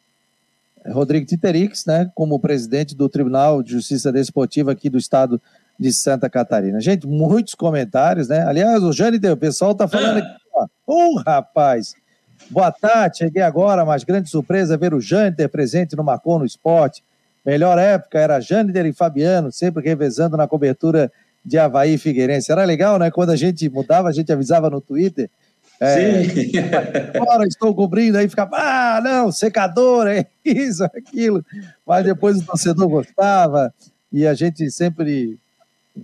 Rodrigo 0.87 1.27
Titerix, 1.27 1.85
né, 1.85 2.09
como 2.15 2.39
presidente 2.39 2.95
do 2.95 3.09
Tribunal 3.09 3.61
de 3.61 3.73
Justiça 3.73 4.13
Desportiva 4.13 4.71
aqui 4.71 4.89
do 4.89 4.97
Estado 4.97 5.43
de 5.77 5.93
Santa 5.93 6.31
Catarina. 6.31 6.81
Gente, 6.81 7.09
muitos 7.09 7.57
comentários, 7.57 8.29
né? 8.29 8.45
Aliás, 8.47 8.85
o 8.85 8.93
Jâniter, 8.93 9.33
o 9.33 9.37
pessoal 9.37 9.75
tá 9.75 9.89
falando 9.89 10.19
aqui, 10.19 10.29
ó. 10.55 10.67
Uh, 10.87 11.17
rapaz! 11.27 11.97
Boa 12.49 12.71
tarde, 12.71 13.19
cheguei 13.19 13.43
agora, 13.43 13.85
mas 13.85 14.05
grande 14.05 14.31
surpresa 14.31 14.77
ver 14.77 14.95
o 14.95 15.01
Jâniter 15.01 15.49
presente 15.49 15.97
no 15.97 16.05
Marcon 16.05 16.39
no 16.39 16.47
Esporte. 16.47 17.03
Melhor 17.45 17.79
época 17.79 18.19
era 18.19 18.41
Jâniter 18.41 18.87
e 18.87 18.93
Fabiano, 18.93 19.51
sempre 19.51 19.83
revezando 19.83 20.37
na 20.37 20.47
cobertura 20.47 21.11
de 21.45 21.59
Havaí 21.59 21.95
e 21.95 21.99
Figueirense. 21.99 22.53
Era 22.53 22.65
legal, 22.65 22.99
né? 22.99 23.11
Quando 23.11 23.31
a 23.31 23.37
gente 23.37 23.69
mudava, 23.69 24.09
a 24.09 24.13
gente 24.13 24.33
avisava 24.33 24.69
no 24.69 24.81
Twitter. 24.81 25.31
É, 25.81 26.25
Sim. 26.25 26.53
Agora 27.15 27.47
estou 27.47 27.75
cobrindo, 27.75 28.19
aí 28.19 28.29
ficava, 28.29 28.57
ah, 28.57 29.01
não, 29.01 29.31
secador, 29.31 30.09
é 30.09 30.27
isso, 30.45 30.85
aquilo. 30.85 31.45
Mas 31.87 32.05
depois 32.05 32.39
o 32.39 32.45
torcedor 32.45 32.89
gostava 32.89 33.73
e 34.13 34.27
a 34.27 34.35
gente 34.35 34.71
sempre 34.71 35.39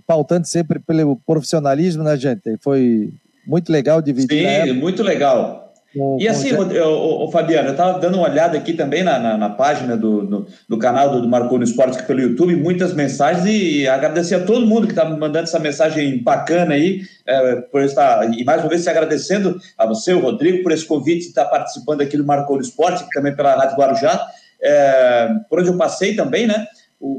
pautando 0.07 0.47
sempre 0.47 0.79
pelo 0.79 1.17
profissionalismo, 1.17 2.03
né, 2.03 2.17
gente? 2.17 2.57
Foi 2.61 3.13
muito 3.45 3.71
legal 3.71 4.01
dividir. 4.01 4.65
Sim, 4.65 4.73
muito 4.73 5.03
legal. 5.03 5.64
Com, 5.95 6.17
e 6.19 6.27
assim, 6.27 6.51
o, 6.53 7.25
o, 7.25 7.31
Fabiano, 7.31 7.69
eu 7.69 7.71
estava 7.71 7.99
dando 7.99 8.17
uma 8.17 8.27
olhada 8.27 8.57
aqui 8.57 8.73
também 8.73 9.01
na, 9.01 9.17
na, 9.17 9.37
na 9.37 9.49
página 9.49 9.95
do, 9.95 10.25
do, 10.25 10.47
do, 10.67 10.77
canal 10.77 11.09
do, 11.09 11.21
do 11.21 11.27
Marcou 11.27 11.57
no 11.57 11.63
Esporte 11.63 12.03
pelo 12.03 12.19
YouTube, 12.19 12.55
muitas 12.57 12.93
mensagens 12.93 13.45
e 13.45 13.87
agradecer 13.87 14.35
a 14.35 14.43
todo 14.43 14.65
mundo 14.65 14.87
que 14.87 14.91
está 14.91 15.05
me 15.05 15.17
mandando 15.17 15.45
essa 15.45 15.59
mensagem 15.59 16.21
bacana 16.21 16.73
aí, 16.73 17.01
é, 17.25 17.55
por 17.71 17.81
estar, 17.81 18.29
e 18.37 18.43
mais 18.43 18.61
uma 18.61 18.69
vez 18.69 18.81
se 18.81 18.89
agradecendo 18.89 19.57
a 19.77 19.85
você, 19.85 20.13
o 20.13 20.19
Rodrigo, 20.19 20.63
por 20.63 20.73
esse 20.73 20.85
convite 20.85 21.21
de 21.21 21.27
estar 21.27 21.45
participando 21.45 22.01
aqui 22.01 22.17
do 22.17 22.25
Marcou 22.25 22.57
no 22.57 22.61
Esporte, 22.61 23.05
também 23.13 23.33
pela 23.33 23.55
Rádio 23.55 23.77
Guarujá, 23.77 24.27
é, 24.61 25.29
por 25.49 25.59
onde 25.59 25.69
eu 25.69 25.77
passei 25.77 26.13
também, 26.13 26.45
né? 26.45 26.67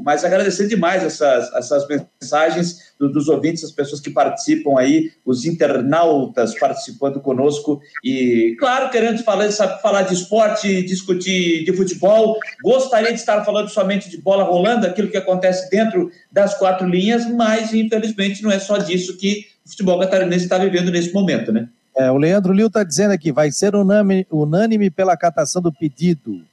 Mas 0.03 0.25
agradecer 0.25 0.67
demais 0.67 1.03
essas, 1.03 1.53
essas 1.53 1.85
mensagens 1.87 2.93
do, 2.99 3.09
dos 3.11 3.27
ouvintes, 3.27 3.63
as 3.63 3.71
pessoas 3.71 4.01
que 4.01 4.09
participam 4.09 4.77
aí, 4.77 5.11
os 5.25 5.45
internautas 5.45 6.57
participando 6.57 7.21
conosco 7.21 7.79
e, 8.03 8.55
claro, 8.59 8.89
querendo 8.89 9.23
falar, 9.23 9.51
falar 9.51 10.01
de 10.03 10.13
esporte, 10.13 10.81
discutir 10.83 11.63
de 11.63 11.73
futebol. 11.73 12.37
Gostaria 12.63 13.13
de 13.13 13.19
estar 13.19 13.43
falando 13.45 13.69
somente 13.69 14.09
de 14.09 14.17
bola 14.17 14.43
rolando, 14.43 14.87
aquilo 14.87 15.09
que 15.09 15.17
acontece 15.17 15.69
dentro 15.69 16.11
das 16.31 16.57
quatro 16.57 16.87
linhas, 16.87 17.29
mas 17.29 17.73
infelizmente 17.73 18.41
não 18.41 18.51
é 18.51 18.59
só 18.59 18.77
disso 18.77 19.17
que 19.17 19.45
o 19.65 19.69
futebol 19.69 19.99
catarinense 19.99 20.45
está 20.45 20.57
vivendo 20.57 20.91
nesse 20.91 21.13
momento, 21.13 21.51
né? 21.51 21.69
É, 21.97 22.11
o 22.11 22.17
Leandro 22.17 22.53
Lil 22.53 22.67
está 22.67 22.83
dizendo 22.83 23.11
aqui, 23.11 23.31
vai 23.31 23.51
ser 23.51 23.75
unânime, 23.75 24.27
unânime 24.31 24.89
pela 24.89 25.17
catação 25.17 25.61
do 25.61 25.73
pedido. 25.73 26.43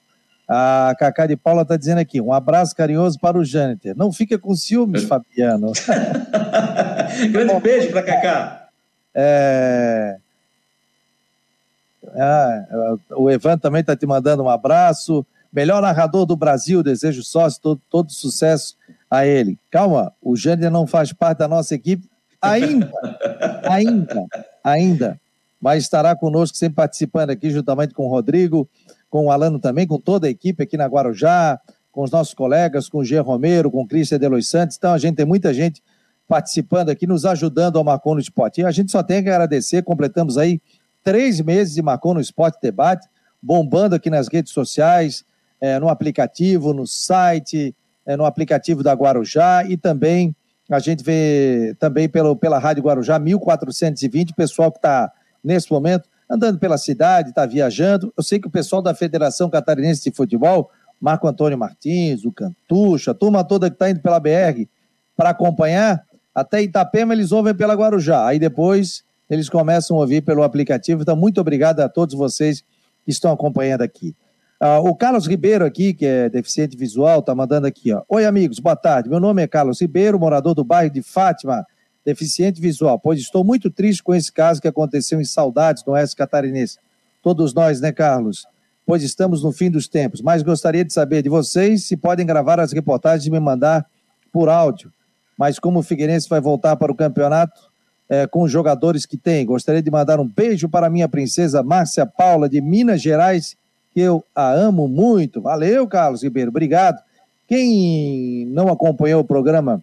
A 0.49 0.95
Cacá 0.99 1.27
de 1.27 1.37
Paula 1.37 1.63
está 1.63 1.77
dizendo 1.77 1.99
aqui: 1.99 2.21
um 2.21 2.33
abraço 2.33 2.77
carinhoso 2.77 3.19
para 3.19 3.39
o 3.39 3.45
Jâniter. 3.45 3.97
Não 3.97 4.13
fica 4.13 4.39
com 4.39 4.55
ciúmes, 4.55 5.05
Fabiano. 5.05 5.73
Grande 7.33 7.61
beijo 7.61 7.91
para 7.91 8.03
Cacá. 8.03 8.69
É... 9.15 10.17
Ah, 12.17 12.97
o 13.17 13.31
Evan 13.31 13.57
também 13.59 13.81
está 13.81 13.97
te 13.97 14.07
mandando 14.07 14.43
um 14.43 14.49
abraço. 14.49 15.27
Melhor 15.53 15.81
narrador 15.81 16.27
do 16.27 16.37
Brasil, 16.37 16.83
desejo 16.83 17.23
sócio, 17.23 17.61
todo, 17.63 17.81
todo 17.89 18.13
sucesso 18.13 18.77
a 19.09 19.25
ele. 19.25 19.57
Calma, 19.71 20.13
o 20.21 20.37
Jâniter 20.37 20.71
não 20.71 20.87
faz 20.87 21.13
parte 21.13 21.39
da 21.39 21.49
nossa 21.49 21.75
equipe 21.75 22.09
ainda, 22.43 22.93
ainda, 23.71 24.27
ainda, 24.63 25.21
mas 25.61 25.85
estará 25.85 26.15
conosco 26.15 26.57
sempre 26.57 26.77
participando 26.77 27.31
aqui 27.31 27.51
juntamente 27.51 27.95
com 27.95 28.07
o 28.07 28.11
Rodrigo, 28.11 28.69
com 29.15 29.27
o 29.27 29.31
Alano 29.31 29.61
também, 29.61 29.87
com 29.87 29.97
toda 29.97 30.27
a 30.27 30.31
equipe 30.31 30.65
aqui 30.65 30.77
na 30.77 30.87
Guarujá, 30.87 31.61
com 31.93 32.03
os 32.03 32.11
nossos 32.11 32.35
colegas, 32.35 32.89
com 32.89 32.99
o 32.99 33.05
G. 33.05 33.17
Romero, 33.21 33.71
com 33.71 33.83
o 33.83 33.87
Cristian 33.87 34.19
Delois 34.19 34.49
Santos. 34.49 34.77
Então, 34.77 34.93
a 34.93 34.99
gente 34.99 35.15
tem 35.15 35.25
muita 35.25 35.55
gente 35.55 35.81
participando 36.27 36.89
aqui, 36.91 37.07
nos 37.07 37.25
ajudando 37.25 37.79
ao 37.79 37.85
Marcon 37.85 38.15
no 38.15 38.21
Esporte. 38.21 38.61
E 38.61 38.65
a 38.65 38.73
gente 38.73 38.91
só 38.91 39.05
tem 39.05 39.23
que 39.23 39.29
agradecer, 39.29 39.85
completamos 39.85 40.37
aí 40.37 40.61
três 41.05 41.41
meses 41.41 41.75
de 41.75 41.81
Marcon 41.81 42.15
no 42.15 42.21
Esporte 42.21 42.59
Debate, 42.61 43.07
bombando 43.41 43.95
aqui 43.95 44.11
nas 44.11 44.27
redes 44.27 44.53
sociais, 44.53 45.25
é, 45.61 45.79
no 45.79 45.89
aplicativo, 45.89 46.75
no 46.75 46.85
site, 46.85 47.73
é, 48.05 48.17
no 48.17 48.25
aplicativo 48.25 48.83
da 48.83 48.95
Guarujá 48.95 49.63
e 49.65 49.77
também 49.77 50.35
a 50.69 50.81
gente 50.81 51.05
vê 51.05 51.77
também 51.79 52.09
pelo, 52.09 52.35
pela 52.35 52.59
Rádio 52.59 52.83
Guarujá 52.83 53.17
1420, 53.21 54.35
pessoal 54.35 54.73
que 54.73 54.79
está 54.79 55.13
nesse 55.45 55.71
momento 55.71 56.09
andando 56.35 56.59
pela 56.59 56.77
cidade, 56.77 57.31
está 57.31 57.47
viajando. 57.47 58.13
Eu 58.17 58.23
sei 58.23 58.41
que 58.41 58.49
o 58.49 58.51
pessoal 58.51 58.83
da 58.83 58.95
Federação 58.95 59.49
Catarinense 59.49 60.03
de 60.03 60.17
Futebol, 60.17 60.69
Marco 61.01 61.29
Antônio 61.29 61.57
Martins, 61.57 62.25
o 62.25 62.33
Cantucha, 62.33 63.13
a 63.13 63.15
turma 63.15 63.45
toda 63.45 63.71
que 63.71 63.77
está 63.77 63.89
indo 63.89 64.01
pela 64.01 64.19
BR 64.19 64.67
para 65.17 65.31
acompanhar, 65.31 66.05
até 66.35 66.61
Itapema 66.61 67.15
eles 67.15 67.31
ouvem 67.31 67.55
pela 67.55 67.75
Guarujá. 67.75 68.27
Aí 68.27 68.39
depois 68.39 69.05
eles 69.31 69.49
começam 69.49 69.97
a 69.97 70.01
ouvir 70.01 70.23
pelo 70.23 70.43
aplicativo. 70.43 71.03
Então, 71.03 71.15
muito 71.15 71.41
obrigado 71.41 71.81
a 71.81 71.89
todos 71.89 72.15
vocês 72.17 72.65
que 73.05 73.11
estão 73.11 73.33
acompanhando 73.33 73.83
aqui. 73.83 74.15
Uh, 74.61 74.89
o 74.89 74.95
Carlos 74.95 75.27
Ribeiro 75.27 75.65
aqui, 75.65 75.93
que 75.93 76.07
é 76.07 76.29
deficiente 76.29 76.77
visual, 76.77 77.21
está 77.21 77.35
mandando 77.35 77.67
aqui, 77.67 77.93
ó. 77.93 78.03
Oi, 78.09 78.25
amigos, 78.25 78.59
boa 78.59 78.77
tarde. 78.77 79.09
Meu 79.09 79.21
nome 79.21 79.43
é 79.43 79.47
Carlos 79.47 79.81
Ribeiro, 79.81 80.19
morador 80.19 80.55
do 80.55 80.65
bairro 80.65 80.93
de 80.93 81.03
Fátima, 81.03 81.67
deficiente 82.05 82.61
visual, 82.61 82.99
pois 82.99 83.19
estou 83.19 83.43
muito 83.43 83.71
triste 83.71 84.03
com 84.03 84.15
esse 84.15 84.31
caso 84.31 84.61
que 84.61 84.69
aconteceu 84.69 85.21
em 85.21 85.25
Saudades, 85.25 85.85
no 85.85 85.95
Oeste 85.95 86.17
Catarinense. 86.17 86.79
Todos 87.23 87.55
nós, 87.55 87.81
né, 87.81 87.91
Carlos? 87.91 88.47
Pois 88.87 89.03
estamos 89.03 89.43
no 89.43 89.51
fim 89.51 89.71
dos 89.71 89.89
tempos, 89.89 90.21
mas 90.21 90.43
gostaria 90.43 90.85
de 90.85 90.93
saber 90.93 91.23
de 91.23 91.31
vocês 91.31 91.85
se 91.85 91.97
podem 91.97 92.27
gravar 92.27 92.61
as 92.61 92.73
reportagens 92.73 93.27
e 93.27 93.31
me 93.31 93.41
mandar 93.41 93.87
por 94.31 94.49
áudio. 94.49 94.93
Mas 95.39 95.59
como 95.59 95.79
o 95.79 95.83
Figueirense 95.83 96.29
vai 96.29 96.41
voltar 96.41 96.77
para 96.77 96.93
o 96.93 96.95
campeonato 96.95 97.71
é, 98.09 98.27
com 98.27 98.43
os 98.43 98.53
jogadores 98.53 99.07
que 99.07 99.17
tem, 99.17 99.47
gostaria 99.47 99.83
de 99.83 99.91
mandar 99.91 100.21
um 100.21 100.29
beijo 100.29 100.69
para 100.69 100.91
minha 100.91 101.09
princesa 101.09 101.63
Márcia 101.63 102.05
Paula, 102.05 102.49
de 102.49 102.61
Minas 102.61 103.01
Gerais, 103.01 103.57
que 103.93 104.01
eu 104.01 104.23
a 104.35 104.53
amo 104.53 104.87
muito. 104.87 105.41
Valeu, 105.41 105.89
Carlos 105.89 106.23
Ribeiro, 106.23 106.51
obrigado. 106.51 107.03
Quem 107.49 108.47
não 108.47 108.69
acompanhou 108.69 109.23
o 109.23 109.25
programa 109.25 109.83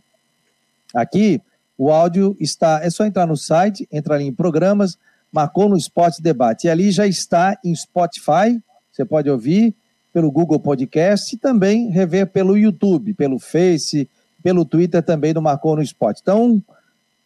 aqui, 0.94 1.42
o 1.78 1.92
áudio 1.92 2.36
está, 2.40 2.82
é 2.84 2.90
só 2.90 3.06
entrar 3.06 3.26
no 3.26 3.38
site, 3.38 3.88
entrar 3.92 4.16
ali 4.16 4.26
em 4.26 4.34
programas, 4.34 4.98
marcou 5.32 5.70
no 5.70 5.78
Esporte 5.78 6.22
Debate. 6.22 6.68
E 6.68 6.70
ali 6.70 6.92
já 6.92 7.08
está 7.08 7.58
em 7.64 7.74
Spotify, 7.76 8.62
você 8.92 9.06
pode 9.06 9.30
ouvir 9.30 9.74
pelo 10.14 10.32
Google 10.32 10.60
Podcast 10.60 11.34
e 11.34 11.40
também 11.40 11.90
rever 11.90 12.28
pelo 12.28 12.58
YouTube, 12.58 13.14
pelo 13.14 13.40
Face, 13.40 14.10
pelo 14.44 14.66
Twitter 14.66 15.02
também 15.02 15.34
do 15.34 15.42
Marcou 15.42 15.76
no 15.76 15.82
Esporte. 15.82 16.20
Então, 16.22 16.62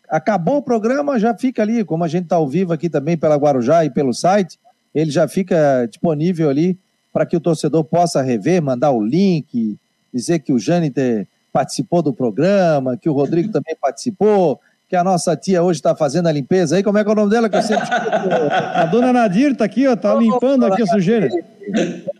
acabou 0.09 0.57
o 0.57 0.61
programa, 0.61 1.19
já 1.19 1.35
fica 1.35 1.61
ali, 1.61 1.83
como 1.83 2.03
a 2.03 2.07
gente 2.07 2.25
está 2.25 2.35
ao 2.35 2.47
vivo 2.47 2.73
aqui 2.73 2.89
também 2.89 3.17
pela 3.17 3.35
Guarujá 3.35 3.83
e 3.83 3.89
pelo 3.89 4.13
site, 4.13 4.59
ele 4.93 5.11
já 5.11 5.27
fica 5.27 5.85
disponível 5.87 6.49
ali 6.49 6.77
para 7.11 7.25
que 7.25 7.35
o 7.35 7.39
torcedor 7.39 7.83
possa 7.83 8.21
rever, 8.21 8.61
mandar 8.61 8.91
o 8.91 9.03
link, 9.03 9.77
dizer 10.13 10.39
que 10.39 10.53
o 10.53 10.59
Jâniter 10.59 11.27
participou 11.55 12.01
do 12.01 12.11
programa, 12.11 12.97
que 12.97 13.07
o 13.07 13.13
Rodrigo 13.13 13.49
também 13.49 13.77
participou, 13.79 14.59
que 14.89 14.95
a 14.95 15.05
nossa 15.05 15.37
tia 15.37 15.63
hoje 15.63 15.79
está 15.79 15.95
fazendo 15.95 16.27
a 16.27 16.31
limpeza 16.33 16.75
aí. 16.75 16.83
Como 16.83 16.97
é 16.97 17.03
que 17.03 17.09
é 17.09 17.13
o 17.13 17.15
nome 17.15 17.29
dela 17.29 17.47
que 17.47 17.55
eu 17.55 17.61
sempre 17.61 17.87
A 18.51 18.85
dona 18.87 19.13
Nadir 19.13 19.53
está 19.53 19.63
aqui, 19.63 19.85
está 19.85 20.13
limpando 20.15 20.65
aqui 20.65 20.83
a 20.83 20.85
sujeira. 20.85 21.29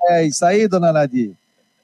É 0.08 0.24
isso 0.24 0.46
aí, 0.46 0.70
dona 0.70 0.94
Nadir. 0.94 1.34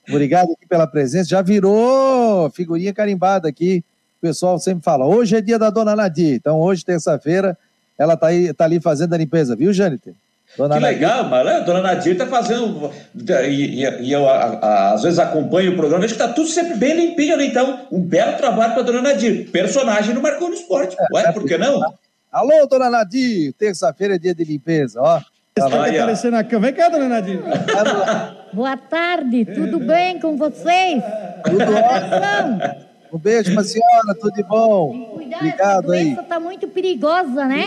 Obrigado 0.07 0.53
aqui 0.53 0.65
pela 0.65 0.87
presença. 0.87 1.27
Já 1.27 1.41
virou 1.41 2.49
figurinha 2.51 2.93
carimbada 2.93 3.49
aqui. 3.49 3.83
O 4.19 4.21
pessoal 4.21 4.57
sempre 4.57 4.81
fala, 4.81 5.05
hoje 5.05 5.35
é 5.35 5.41
dia 5.41 5.59
da 5.59 5.69
dona 5.69 5.93
Nadir. 5.93 6.35
Então, 6.35 6.57
hoje, 6.57 6.85
terça-feira, 6.85 7.57
ela 7.99 8.13
está 8.13 8.27
tá 8.55 8.63
ali 8.63 8.79
fazendo 8.79 9.13
a 9.13 9.17
limpeza, 9.17 9.57
viu, 9.57 9.73
Jâniter? 9.73 10.13
Dona 10.57 10.75
que 10.75 10.81
Nadir. 10.81 10.99
legal, 10.99 11.23
mas 11.29 11.47
a 11.47 11.59
dona 11.61 11.81
Nadir 11.81 12.13
está 12.13 12.27
fazendo. 12.27 12.91
E, 13.15 13.83
e, 13.83 14.01
e 14.01 14.11
eu 14.11 14.27
a, 14.27 14.33
a, 14.33 14.93
às 14.93 15.03
vezes 15.03 15.17
acompanho 15.17 15.71
o 15.71 15.75
programa, 15.75 16.01
vejo 16.01 16.15
que 16.15 16.21
está 16.21 16.33
tudo 16.33 16.47
sempre 16.49 16.75
bem 16.75 16.93
limpinho 16.93 17.33
ali. 17.33 17.47
Então, 17.47 17.87
um 17.91 18.01
belo 18.01 18.35
trabalho 18.37 18.73
para 18.73 18.81
a 18.81 18.85
dona 18.85 19.01
Nadir. 19.01 19.49
Personagem 19.49 20.13
no 20.13 20.21
Marcou 20.21 20.49
no 20.49 20.55
Esporte. 20.55 20.95
É, 20.99 21.15
Ué, 21.15 21.31
por 21.31 21.45
que 21.45 21.57
não? 21.57 21.81
Alô, 22.31 22.65
dona 22.69 22.89
Nadir, 22.89 23.53
terça-feira 23.53 24.15
é 24.15 24.17
dia 24.17 24.35
de 24.35 24.43
limpeza, 24.43 25.01
ó. 25.01 25.21
Está 25.57 25.67
aparecendo 25.67 26.33
na 26.33 26.43
cama. 26.43 26.67
Vem 26.67 26.73
cá, 26.73 26.89
dona 26.89 27.07
Nadir. 27.07 27.39
Boa 28.53 28.75
tarde, 28.75 29.45
tudo 29.45 29.79
bem 29.79 30.19
com 30.19 30.35
vocês? 30.37 31.01
Tudo 31.45 31.73
ótimo. 31.73 32.91
Um 33.13 33.17
beijo 33.17 33.51
para 33.53 33.61
a 33.61 33.65
senhora, 33.65 34.15
tudo 34.19 34.33
de 34.33 34.43
bom. 34.43 35.11
Cuidado, 35.13 35.41
Obrigado 35.41 35.77
a 35.77 35.81
doença 35.81 36.21
está 36.21 36.39
muito 36.39 36.67
perigosa, 36.67 37.45
né? 37.45 37.65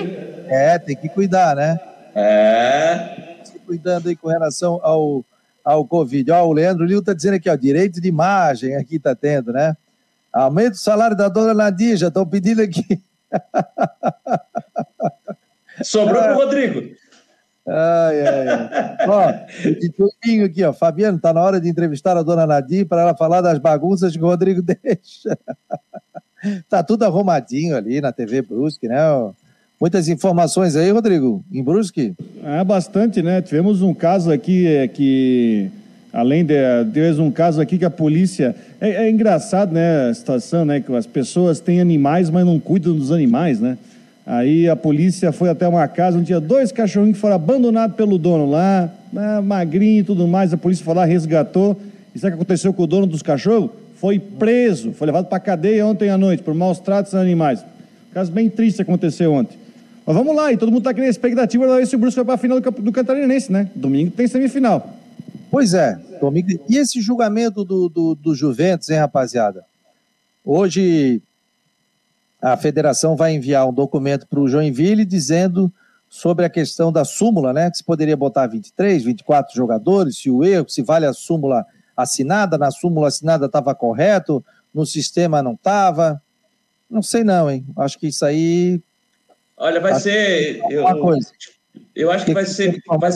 É, 0.48 0.78
tem 0.78 0.96
que 0.96 1.08
cuidar, 1.08 1.54
né? 1.56 1.78
É. 2.14 3.36
Se 3.44 3.58
cuidando 3.58 4.08
aí 4.08 4.16
com 4.16 4.28
relação 4.28 4.80
ao, 4.82 5.24
ao 5.64 5.84
Covid. 5.84 6.30
Ó, 6.30 6.46
o 6.46 6.52
Leandro 6.52 6.84
Lio 6.84 7.00
está 7.00 7.12
dizendo 7.12 7.34
aqui, 7.34 7.50
ó, 7.50 7.56
direito 7.56 8.00
de 8.00 8.08
imagem 8.08 8.76
aqui 8.76 8.96
está 8.96 9.14
tendo, 9.14 9.52
né? 9.52 9.76
Aumento 10.32 10.74
o 10.74 10.78
salário 10.78 11.16
da 11.16 11.28
dona 11.28 11.54
Nadir, 11.54 11.96
já 11.96 12.08
estão 12.08 12.26
pedindo 12.26 12.60
aqui. 12.60 13.00
Sobrou 15.82 16.22
para 16.22 16.34
o 16.34 16.36
Rodrigo. 16.36 16.94
Ai, 17.66 18.26
ai, 18.26 18.48
ai. 18.48 18.96
ó, 19.08 19.32
de 19.62 20.44
aqui, 20.44 20.64
ó. 20.64 20.72
Fabiano, 20.72 21.18
tá 21.18 21.32
na 21.32 21.40
hora 21.40 21.60
de 21.60 21.68
entrevistar 21.68 22.16
a 22.16 22.22
dona 22.22 22.46
Nadir 22.46 22.86
para 22.86 23.02
ela 23.02 23.16
falar 23.16 23.40
das 23.40 23.58
bagunças 23.58 24.14
que 24.14 24.22
o 24.22 24.26
Rodrigo 24.26 24.60
deixa. 24.62 25.38
tá 26.68 26.82
tudo 26.82 27.04
arrumadinho 27.04 27.76
ali 27.76 28.00
na 28.00 28.12
TV 28.12 28.42
Brusque, 28.42 28.86
né? 28.86 28.98
Muitas 29.84 30.08
informações 30.08 30.76
aí, 30.76 30.90
Rodrigo, 30.90 31.44
em 31.52 31.62
Brusque? 31.62 32.14
É, 32.42 32.64
bastante, 32.64 33.20
né? 33.20 33.42
Tivemos 33.42 33.82
um 33.82 33.92
caso 33.92 34.32
aqui 34.32 34.66
é, 34.66 34.88
que, 34.88 35.68
além 36.10 36.42
de. 36.42 36.54
Tivemos 36.86 37.18
um 37.18 37.30
caso 37.30 37.60
aqui 37.60 37.76
que 37.76 37.84
a 37.84 37.90
polícia. 37.90 38.56
É, 38.80 39.04
é, 39.04 39.10
engraçado, 39.10 39.74
né? 39.74 40.08
A 40.08 40.14
situação, 40.14 40.64
né? 40.64 40.80
Que 40.80 40.90
as 40.96 41.06
pessoas 41.06 41.60
têm 41.60 41.82
animais, 41.82 42.30
mas 42.30 42.46
não 42.46 42.58
cuidam 42.58 42.96
dos 42.96 43.12
animais, 43.12 43.60
né? 43.60 43.76
Aí 44.24 44.66
a 44.70 44.74
polícia 44.74 45.30
foi 45.32 45.50
até 45.50 45.68
uma 45.68 45.86
casa 45.86 46.16
onde 46.16 46.28
tinha 46.28 46.40
dois 46.40 46.72
cachorrinhos 46.72 47.16
que 47.16 47.20
foram 47.20 47.34
abandonados 47.34 47.94
pelo 47.94 48.16
dono 48.16 48.50
lá, 48.50 48.90
né, 49.12 49.38
magrinho 49.42 50.00
e 50.00 50.02
tudo 50.02 50.26
mais. 50.26 50.50
A 50.54 50.56
polícia 50.56 50.82
foi 50.82 50.94
lá, 50.94 51.04
resgatou. 51.04 51.78
E 52.14 52.18
sabe 52.18 52.32
o 52.32 52.36
que 52.38 52.42
aconteceu 52.42 52.72
com 52.72 52.84
o 52.84 52.86
dono 52.86 53.06
dos 53.06 53.20
cachorros? 53.20 53.68
Foi 53.96 54.18
preso, 54.18 54.92
foi 54.92 55.08
levado 55.08 55.26
para 55.26 55.38
cadeia 55.38 55.86
ontem 55.86 56.08
à 56.08 56.16
noite 56.16 56.42
por 56.42 56.54
maus 56.54 56.78
tratos 56.78 57.14
a 57.14 57.20
animais. 57.20 57.62
caso 58.14 58.32
bem 58.32 58.48
triste 58.48 58.80
aconteceu 58.80 59.30
ontem. 59.30 59.62
Mas 60.06 60.14
vamos 60.14 60.36
lá, 60.36 60.52
e 60.52 60.56
todo 60.56 60.70
mundo 60.70 60.80
está 60.80 60.90
aqui 60.90 61.00
na 61.00 61.08
expectativa 61.08 61.66
de 61.66 61.72
ver 61.72 61.86
se 61.86 61.96
o 61.96 61.98
Brusque 61.98 62.16
vai 62.16 62.24
para 62.26 62.34
a 62.34 62.38
final 62.38 62.60
do, 62.60 62.70
do 62.70 62.92
Catarinense, 62.92 63.50
né? 63.50 63.70
Domingo 63.74 64.10
tem 64.10 64.28
semifinal. 64.28 64.94
Pois 65.50 65.72
é, 65.72 65.98
domingo. 66.20 66.48
E 66.68 66.76
esse 66.76 67.00
julgamento 67.00 67.64
do, 67.64 67.88
do, 67.88 68.14
do 68.14 68.34
Juventus, 68.34 68.90
hein, 68.90 68.98
rapaziada? 68.98 69.64
Hoje 70.44 71.22
a 72.40 72.56
federação 72.56 73.16
vai 73.16 73.34
enviar 73.34 73.66
um 73.66 73.72
documento 73.72 74.26
para 74.26 74.38
o 74.38 74.46
Joinville 74.46 75.06
dizendo 75.06 75.72
sobre 76.10 76.44
a 76.44 76.50
questão 76.50 76.92
da 76.92 77.02
súmula, 77.02 77.54
né? 77.54 77.70
Que 77.70 77.78
se 77.78 77.84
poderia 77.84 78.16
botar 78.16 78.46
23, 78.46 79.02
24 79.04 79.56
jogadores, 79.56 80.18
se 80.18 80.30
o 80.30 80.44
erro, 80.44 80.68
se 80.68 80.82
vale 80.82 81.06
a 81.06 81.14
súmula 81.14 81.64
assinada, 81.96 82.58
na 82.58 82.70
súmula 82.70 83.08
assinada 83.08 83.46
estava 83.46 83.74
correto, 83.74 84.44
no 84.74 84.84
sistema 84.84 85.42
não 85.42 85.54
estava. 85.54 86.20
Não 86.90 87.02
sei 87.02 87.24
não, 87.24 87.50
hein? 87.50 87.64
Acho 87.76 87.98
que 87.98 88.08
isso 88.08 88.24
aí 88.26 88.82
Olha, 89.56 89.80
vai 89.80 89.94
ser. 90.00 90.60
Eu, 90.68 90.84
coisa. 90.98 91.30
eu 91.94 92.10
acho 92.10 92.24
que, 92.24 92.30
que 92.30 92.34
vai 92.34 92.44
ser. 92.44 92.82
Vai, 92.86 93.10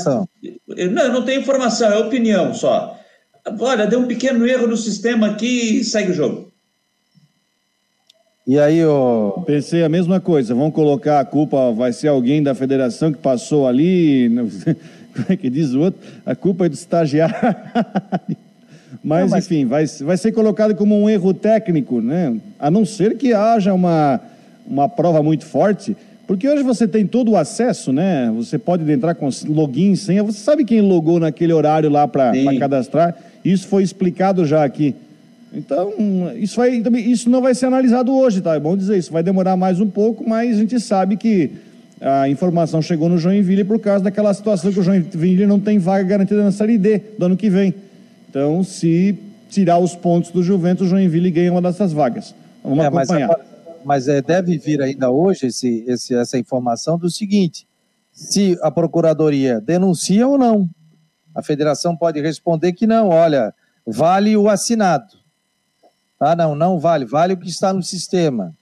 não, 0.91 1.03
eu 1.03 1.13
não 1.13 1.25
tenho 1.25 1.41
informação, 1.41 1.93
é 1.93 1.99
opinião 1.99 2.55
só. 2.55 2.99
Olha, 3.61 3.87
deu 3.87 4.01
um 4.01 4.07
pequeno 4.07 4.47
erro 4.47 4.67
no 4.67 4.77
sistema 4.77 5.29
aqui 5.29 5.79
e 5.79 5.85
segue 5.85 6.13
o 6.13 6.15
jogo. 6.15 6.53
E 8.47 8.59
aí, 8.59 8.85
ó. 8.85 9.33
Pensei 9.45 9.83
a 9.83 9.89
mesma 9.89 10.21
coisa. 10.21 10.55
Vão 10.55 10.71
colocar 10.71 11.21
a 11.21 11.25
culpa, 11.25 11.73
vai 11.73 11.93
ser 11.93 12.09
alguém 12.09 12.43
da 12.43 12.55
federação 12.55 13.13
que 13.13 13.19
passou 13.19 13.67
ali. 13.67 14.31
Como 15.13 15.27
é 15.29 15.37
que 15.37 15.51
diz 15.51 15.75
o 15.75 15.81
outro? 15.81 16.01
A 16.25 16.35
culpa 16.35 16.67
é 16.67 16.69
do 16.69 16.75
estagiário. 16.75 17.35
Mas, 19.05 19.25
não, 19.25 19.29
mas, 19.29 19.45
enfim, 19.45 19.67
vai, 19.67 19.85
vai 19.87 20.17
ser 20.17 20.33
colocado 20.33 20.75
como 20.75 20.99
um 20.99 21.09
erro 21.09 21.33
técnico, 21.35 22.01
né? 22.01 22.37
A 22.59 22.71
não 22.71 22.85
ser 22.87 23.17
que 23.17 23.35
haja 23.35 23.73
uma, 23.73 24.19
uma 24.67 24.89
prova 24.89 25.23
muito 25.23 25.45
forte 25.45 25.95
porque 26.29 26.47
hoje 26.47 26.63
você 26.63 26.87
tem 26.87 27.07
todo 27.07 27.31
o 27.31 27.37
acesso, 27.39 27.91
né? 27.91 28.31
Você 28.37 28.59
pode 28.59 28.89
entrar 28.93 29.15
com 29.15 29.31
login, 29.47 29.97
senha. 29.97 30.23
Você 30.23 30.41
sabe 30.41 30.63
quem 30.63 30.83
logou 30.83 31.19
naquele 31.19 31.55
horário 31.55 31.89
lá 31.89 32.07
para 32.07 32.33
cadastrar. 32.59 33.17
Isso 33.43 33.67
foi 33.67 33.83
explicado 33.83 34.45
já 34.45 34.63
aqui. 34.63 34.95
Então, 35.55 35.91
isso, 36.37 36.57
vai, 36.57 36.83
isso 36.99 37.31
não 37.31 37.41
vai 37.41 37.55
ser 37.55 37.65
analisado 37.65 38.15
hoje, 38.15 38.43
tá? 38.43 38.55
É 38.55 38.61
bom 38.61 38.77
dizer 38.77 38.99
isso. 38.99 39.11
Vai 39.11 39.23
demorar 39.23 39.57
mais 39.57 39.81
um 39.81 39.89
pouco, 39.89 40.23
mas 40.29 40.57
a 40.57 40.61
gente 40.61 40.79
sabe 40.79 41.17
que 41.17 41.51
a 41.99 42.29
informação 42.29 42.83
chegou 42.83 43.09
no 43.09 43.17
Joinville 43.17 43.65
por 43.65 43.81
causa 43.81 44.05
daquela 44.05 44.35
situação 44.35 44.71
que 44.71 44.81
o 44.81 44.83
Joinville 44.83 45.47
não 45.47 45.59
tem 45.59 45.79
vaga 45.79 46.05
garantida 46.05 46.45
na 46.45 46.53
Série 46.53 46.77
D 46.77 47.01
do 47.19 47.25
ano 47.25 47.39
que 47.39 47.49
vem. 47.49 47.73
Então, 48.29 48.63
se 48.63 49.17
tirar 49.49 49.79
os 49.79 49.97
pontos 49.97 50.31
do 50.31 50.43
Juventus, 50.43 50.89
o 50.89 50.91
Joinville 50.91 51.31
ganha 51.31 51.51
uma 51.51 51.63
dessas 51.63 51.91
vagas. 51.91 52.35
Vamos 52.63 52.85
é, 52.85 52.89
acompanhar. 52.89 53.29
Mas 53.29 53.31
agora 53.31 53.58
mas 53.85 54.09
é, 54.09 54.21
deve 54.21 54.59
vir 54.59 54.83
ainda 54.83 55.11
hoje 55.11 55.47
esse, 55.47 55.85
esse, 55.87 56.15
essa 56.15 56.39
informação 56.39 56.99
do 56.99 57.11
seguinte: 57.11 57.67
se 58.13 58.59
a 58.63 58.71
procuradoria 58.71 59.61
denuncia 59.61 60.27
ou 60.27 60.37
não. 60.37 60.69
A 61.35 61.43
federação 61.43 61.97
pode 61.97 62.21
responder 62.21 62.73
que 62.73 62.87
não, 62.87 63.11
olha, 63.11 63.55
vale 63.87 64.37
o 64.37 64.49
assinado. 64.49 65.17
Ah, 66.19 66.35
não, 66.35 66.55
não 66.55 66.81
vale, 66.81 67.05
vale 67.05 67.35
o 67.35 67.37
que 67.37 67.49
está 67.49 67.73
no 67.73 67.83
sistema. 67.83 68.53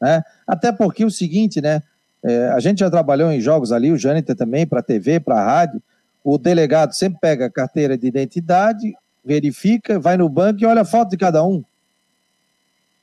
Né? 0.00 0.22
Até 0.46 0.70
porque 0.70 1.04
o 1.04 1.10
seguinte, 1.10 1.60
né? 1.60 1.82
É, 2.22 2.48
a 2.48 2.60
gente 2.60 2.80
já 2.80 2.90
trabalhou 2.90 3.32
em 3.32 3.40
jogos 3.40 3.72
ali, 3.72 3.90
o 3.90 3.96
Jâniter 3.96 4.36
também, 4.36 4.66
para 4.66 4.82
TV, 4.82 5.18
para 5.18 5.42
rádio. 5.42 5.82
O 6.22 6.36
delegado 6.38 6.92
sempre 6.92 7.18
pega 7.18 7.46
a 7.46 7.50
carteira 7.50 7.96
de 7.96 8.06
identidade, 8.06 8.94
verifica, 9.24 9.98
vai 9.98 10.16
no 10.16 10.28
banco 10.28 10.62
e 10.62 10.66
olha 10.66 10.82
a 10.82 10.84
foto 10.84 11.10
de 11.10 11.16
cada 11.16 11.42
um. 11.42 11.64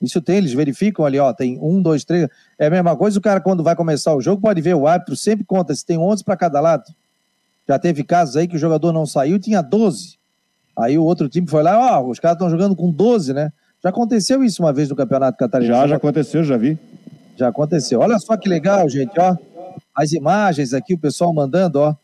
Isso 0.02 0.22
tem, 0.22 0.38
eles 0.38 0.54
verificam 0.54 1.06
ali, 1.06 1.18
ó, 1.18 1.34
tem 1.34 1.58
um, 1.60 1.82
dois, 1.82 2.04
três. 2.04 2.30
É 2.58 2.68
a 2.68 2.70
mesma 2.70 2.95
coisa, 2.95 3.18
o 3.18 3.22
cara, 3.22 3.41
quando 3.41 3.64
vai 3.64 3.76
começar 3.76 4.14
o 4.16 4.22
jogo, 4.22 4.41
pode 4.41 4.62
ver, 4.62 4.76
o 4.76 4.88
árbitro 4.88 5.16
sempre 5.16 5.43
conta 5.43 5.74
se 5.74 5.86
tem 5.86 5.98
11 5.98 6.24
para 6.24 6.38
cada 6.38 6.60
lado. 6.60 6.84
Já 7.68 7.80
teve 7.80 8.04
casos 8.04 8.38
aí 8.38 8.48
que 8.48 8.56
o 8.56 8.60
jogador 8.60 8.93
não 8.93 9.06
saiu 9.06 9.39
tinha 9.39 9.62
12. 9.62 10.18
Aí 10.78 10.98
o 10.98 11.04
outro 11.04 11.28
time 11.28 11.48
foi 11.48 11.64
lá, 11.64 12.00
ó, 12.00 12.08
os 12.08 12.20
caras 12.20 12.36
estão 12.36 12.50
jogando 12.50 12.76
com 12.76 12.91
12, 12.91 13.34
né? 13.34 13.52
Já 13.84 13.89
aconteceu 13.89 14.43
isso 14.43 14.62
uma 14.64 14.72
vez 14.72 14.89
no 14.89 14.95
Campeonato 14.95 15.38
Catarinense. 15.38 15.80
Já, 15.80 15.88
já 15.88 15.95
aconteceu, 15.95 16.43
já 16.43 16.58
vi. 16.58 16.78
Já 17.36 17.48
aconteceu. 17.48 18.00
Olha 18.00 18.20
só 18.20 18.38
que 18.38 18.48
legal, 18.48 18.88
gente, 18.88 19.20
ó. 19.20 19.36
As 19.95 20.12
imagens 20.12 20.74
aqui, 20.74 20.93
o 20.93 21.00
pessoal 21.00 21.34
mandando, 21.34 21.80
ó. 21.80 21.95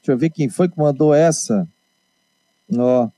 Deixa 0.00 0.12
eu 0.12 0.18
ver 0.18 0.30
quem 0.30 0.48
foi 0.48 0.68
que 0.68 0.78
mandou 0.78 1.14
essa. 1.14 1.66
Ó. 2.76 3.08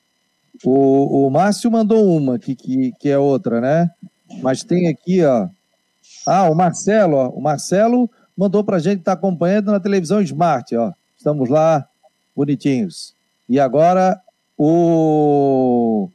O, 0.64 1.26
o 1.26 1.30
Márcio 1.30 1.70
mandou 1.70 2.04
uma, 2.16 2.38
que, 2.38 2.54
que, 2.54 2.92
que 2.98 3.08
é 3.08 3.18
outra, 3.18 3.60
né? 3.60 3.90
Mas 4.42 4.62
tem 4.62 4.88
aqui, 4.88 5.24
ó. 5.24 5.48
Ah, 6.26 6.48
o 6.48 6.54
Marcelo, 6.54 7.16
ó. 7.16 7.28
O 7.28 7.40
Marcelo 7.40 8.10
mandou 8.36 8.64
pra 8.64 8.78
gente 8.78 9.00
estar 9.00 9.16
tá 9.16 9.18
acompanhando 9.18 9.70
na 9.72 9.80
televisão 9.80 10.20
Smart, 10.22 10.74
ó. 10.76 10.92
Estamos 11.16 11.48
lá, 11.48 11.86
bonitinhos. 12.34 13.14
E 13.48 13.58
agora 13.58 14.20
o, 14.56 16.08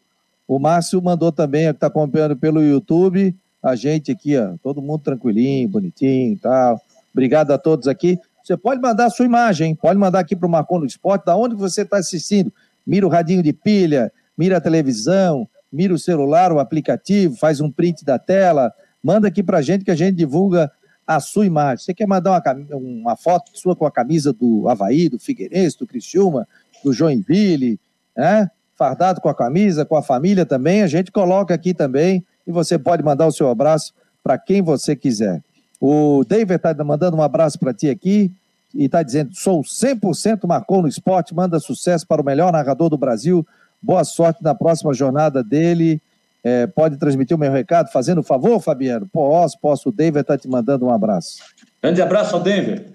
o 0.48 0.60
Márcio 0.60 1.02
mandou 1.02 1.32
também, 1.32 1.66
que 1.66 1.72
está 1.72 1.88
acompanhando 1.88 2.36
pelo 2.36 2.64
YouTube, 2.64 3.36
a 3.62 3.76
gente 3.76 4.12
aqui, 4.12 4.38
ó. 4.38 4.56
Todo 4.64 4.82
mundo 4.82 5.02
tranquilinho, 5.04 5.68
bonitinho 5.68 6.34
e 6.34 6.38
tal. 6.38 6.82
Obrigado 7.14 7.52
a 7.52 7.58
todos 7.58 7.88
aqui. 7.88 8.20
Você 8.44 8.56
pode 8.56 8.80
mandar 8.80 9.06
a 9.06 9.10
sua 9.10 9.26
imagem, 9.26 9.74
pode 9.74 9.98
mandar 9.98 10.20
aqui 10.20 10.36
para 10.36 10.46
o 10.46 10.50
Marcon 10.50 10.80
no 10.80 10.86
Esporte, 10.86 11.26
da 11.26 11.36
onde 11.36 11.56
você 11.56 11.82
está 11.82 11.98
assistindo. 11.98 12.54
Mira 12.86 13.06
o 13.06 13.10
radinho 13.10 13.42
de 13.42 13.52
pilha, 13.52 14.12
mira 14.38 14.58
a 14.58 14.62
televisão, 14.62 15.48
mira 15.76 15.94
o 15.94 16.00
celular, 16.00 16.52
o 16.52 16.60
aplicativo, 16.60 17.36
faz 17.36 17.60
um 17.62 17.70
print 17.70 18.06
da 18.06 18.18
tela, 18.18 18.74
manda 19.04 19.28
aqui 19.28 19.44
para 19.44 19.60
a 19.60 19.62
gente 19.62 19.86
que 19.86 19.92
a 19.92 19.96
gente 19.96 20.16
divulga 20.16 20.72
a 21.06 21.20
sua 21.20 21.46
imagem. 21.46 21.86
Você 21.86 21.94
quer 21.94 22.08
mandar 22.08 22.32
uma, 22.32 22.78
uma 22.78 23.16
foto 23.16 23.52
sua 23.54 23.76
com 23.76 23.86
a 23.86 23.92
camisa 23.92 24.34
do 24.34 24.68
Havaí, 24.68 25.10
do 25.10 25.20
Figueirense, 25.20 25.78
do 25.78 25.86
Criciúma, 25.86 26.48
do 26.84 26.92
Joinville, 26.92 27.80
né? 28.16 28.50
Fardado 28.76 29.22
com 29.22 29.30
a 29.30 29.36
camisa, 29.36 29.86
com 29.86 29.96
a 29.96 30.02
família 30.02 30.46
também, 30.46 30.82
a 30.82 30.88
gente 30.88 31.12
coloca 31.12 31.54
aqui 31.54 31.74
também 31.74 32.26
e 32.46 32.52
você 32.52 32.78
pode 32.78 33.04
mandar 33.04 33.28
o 33.28 33.32
seu 33.32 33.50
abraço 33.50 33.94
para 34.24 34.38
quem 34.38 34.62
você 34.62 34.96
quiser. 34.96 35.42
O 35.80 36.24
David 36.28 36.56
está 36.56 36.74
mandando 36.84 37.16
um 37.16 37.22
abraço 37.22 37.60
para 37.60 37.74
ti 37.74 37.90
aqui 37.90 38.32
e 38.74 38.86
está 38.86 39.02
dizendo: 39.02 39.34
sou 39.34 39.62
100% 39.62 40.48
Marcou 40.48 40.82
no 40.82 40.88
esporte, 40.88 41.34
manda 41.34 41.60
sucesso 41.60 42.06
para 42.06 42.22
o 42.22 42.26
melhor 42.26 42.52
narrador 42.52 42.90
do 42.90 42.98
Brasil. 42.98 43.46
Boa 43.86 44.04
sorte 44.04 44.44
na 44.44 44.56
próxima 44.56 44.92
jornada 44.96 45.44
dele. 45.44 46.02
É, 46.44 46.66
pode 46.66 46.98
transmitir 46.98 47.38
o 47.38 47.40
meu 47.40 47.52
recado 47.52 47.92
fazendo 47.92 48.24
favor, 48.24 48.60
Fabiano? 48.60 49.08
Posso, 49.12 49.60
posso. 49.60 49.90
O 49.90 49.92
David 49.92 50.22
está 50.22 50.36
te 50.36 50.48
mandando 50.48 50.86
um 50.86 50.90
abraço. 50.90 51.38
Grande 51.82 52.02
abraço 52.02 52.36
ao 52.36 52.42
David. 52.42 52.88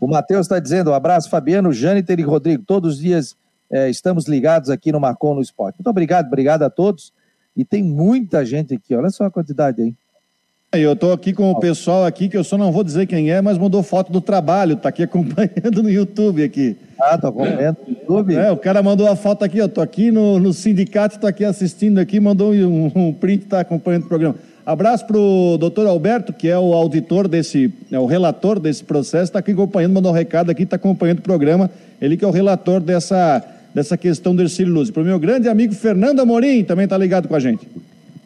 O 0.00 0.08
Matheus 0.08 0.46
está 0.46 0.58
dizendo: 0.58 0.90
um 0.90 0.94
abraço, 0.94 1.30
Fabiano, 1.30 1.72
Jâniter 1.72 2.18
e 2.18 2.22
Rodrigo. 2.24 2.64
Todos 2.66 2.94
os 2.94 3.00
dias 3.00 3.36
é, 3.70 3.88
estamos 3.88 4.26
ligados 4.26 4.68
aqui 4.68 4.90
no 4.90 4.98
Marcon 4.98 5.36
no 5.36 5.40
Esporte. 5.40 5.78
Muito 5.78 5.90
obrigado, 5.90 6.26
obrigado 6.26 6.64
a 6.64 6.70
todos. 6.70 7.12
E 7.56 7.64
tem 7.64 7.84
muita 7.84 8.44
gente 8.44 8.74
aqui, 8.74 8.96
olha 8.96 9.10
só 9.10 9.26
a 9.26 9.30
quantidade 9.30 9.80
aí. 9.80 9.94
Eu 10.76 10.94
estou 10.94 11.12
aqui 11.12 11.32
com 11.32 11.50
o 11.50 11.60
pessoal 11.60 12.04
aqui, 12.04 12.28
que 12.28 12.36
eu 12.36 12.42
só 12.42 12.58
não 12.58 12.72
vou 12.72 12.82
dizer 12.82 13.06
quem 13.06 13.30
é, 13.30 13.40
mas 13.40 13.56
mandou 13.56 13.82
foto 13.82 14.10
do 14.10 14.20
trabalho, 14.20 14.74
está 14.74 14.88
aqui 14.88 15.02
acompanhando 15.04 15.82
no 15.82 15.90
YouTube 15.90 16.42
aqui. 16.42 16.76
Ah, 16.98 17.16
tá 17.16 17.28
acompanhando 17.28 17.76
no 17.86 17.94
YouTube? 17.94 18.34
É, 18.34 18.50
o 18.50 18.56
cara 18.56 18.82
mandou 18.82 19.06
a 19.06 19.14
foto 19.14 19.44
aqui, 19.44 19.58
eu 19.58 19.68
tô 19.68 19.80
aqui 19.80 20.10
no, 20.10 20.40
no 20.40 20.52
sindicato, 20.52 21.14
estou 21.14 21.28
aqui 21.28 21.44
assistindo 21.44 21.98
aqui, 21.98 22.18
mandou 22.18 22.52
um, 22.52 22.90
um 22.94 23.12
print, 23.12 23.44
está 23.44 23.60
acompanhando 23.60 24.04
o 24.04 24.08
programa. 24.08 24.34
Abraço 24.66 25.06
para 25.06 25.18
o 25.18 25.56
doutor 25.58 25.86
Alberto, 25.86 26.32
que 26.32 26.48
é 26.48 26.58
o 26.58 26.72
auditor 26.72 27.28
desse, 27.28 27.72
é 27.92 27.98
o 27.98 28.06
relator 28.06 28.58
desse 28.58 28.82
processo, 28.82 29.24
está 29.24 29.38
aqui 29.38 29.52
acompanhando, 29.52 29.92
mandou 29.92 30.10
um 30.10 30.14
recado 30.14 30.50
aqui, 30.50 30.62
está 30.64 30.76
acompanhando 30.76 31.18
o 31.18 31.22
programa. 31.22 31.70
Ele 32.00 32.16
que 32.16 32.24
é 32.24 32.28
o 32.28 32.30
relator 32.30 32.80
dessa, 32.80 33.44
dessa 33.74 33.96
questão 33.96 34.34
do 34.34 34.42
Ercílio 34.42 34.72
Luz. 34.72 34.90
Para 34.90 35.02
o 35.02 35.04
meu 35.04 35.18
grande 35.18 35.48
amigo 35.48 35.74
Fernando 35.74 36.20
Amorim, 36.20 36.64
também 36.64 36.84
está 36.84 36.96
ligado 36.96 37.28
com 37.28 37.36
a 37.36 37.40
gente. 37.40 37.68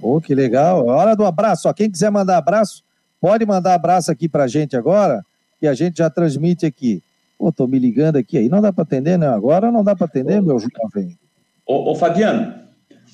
Pô, 0.01 0.21
que 0.21 0.35
legal. 0.35 0.87
Hora 0.87 1.15
do 1.15 1.25
abraço. 1.25 1.69
Ó, 1.69 1.73
quem 1.73 1.91
quiser 1.91 2.11
mandar 2.11 2.39
abraço, 2.39 2.83
pode 3.21 3.45
mandar 3.45 3.75
abraço 3.75 4.11
aqui 4.11 4.29
para 4.29 4.45
a 4.45 4.49
gente 4.49 4.77
agora, 4.77 5.25
que 5.59 5.67
a 5.67 5.75
gente 5.75 5.99
já 5.99 6.09
transmite 6.09 6.65
aqui. 6.65 7.03
Pô, 7.39 7.53
tô 7.53 7.67
me 7.67 7.79
ligando 7.79 8.17
aqui 8.17 8.39
aí. 8.39 8.49
Não 8.49 8.61
dá 8.61 8.73
para 8.73 8.83
atender, 8.83 9.19
né? 9.19 9.29
Agora 9.29 9.71
não 9.71 9.85
dá 9.85 9.95
para 9.95 10.07
atender, 10.07 10.41
ô, 10.41 10.43
meu 10.43 10.59
jovem. 10.59 11.17
Ô, 11.67 11.93
ô 11.93 11.95
Fabiano, 11.95 12.55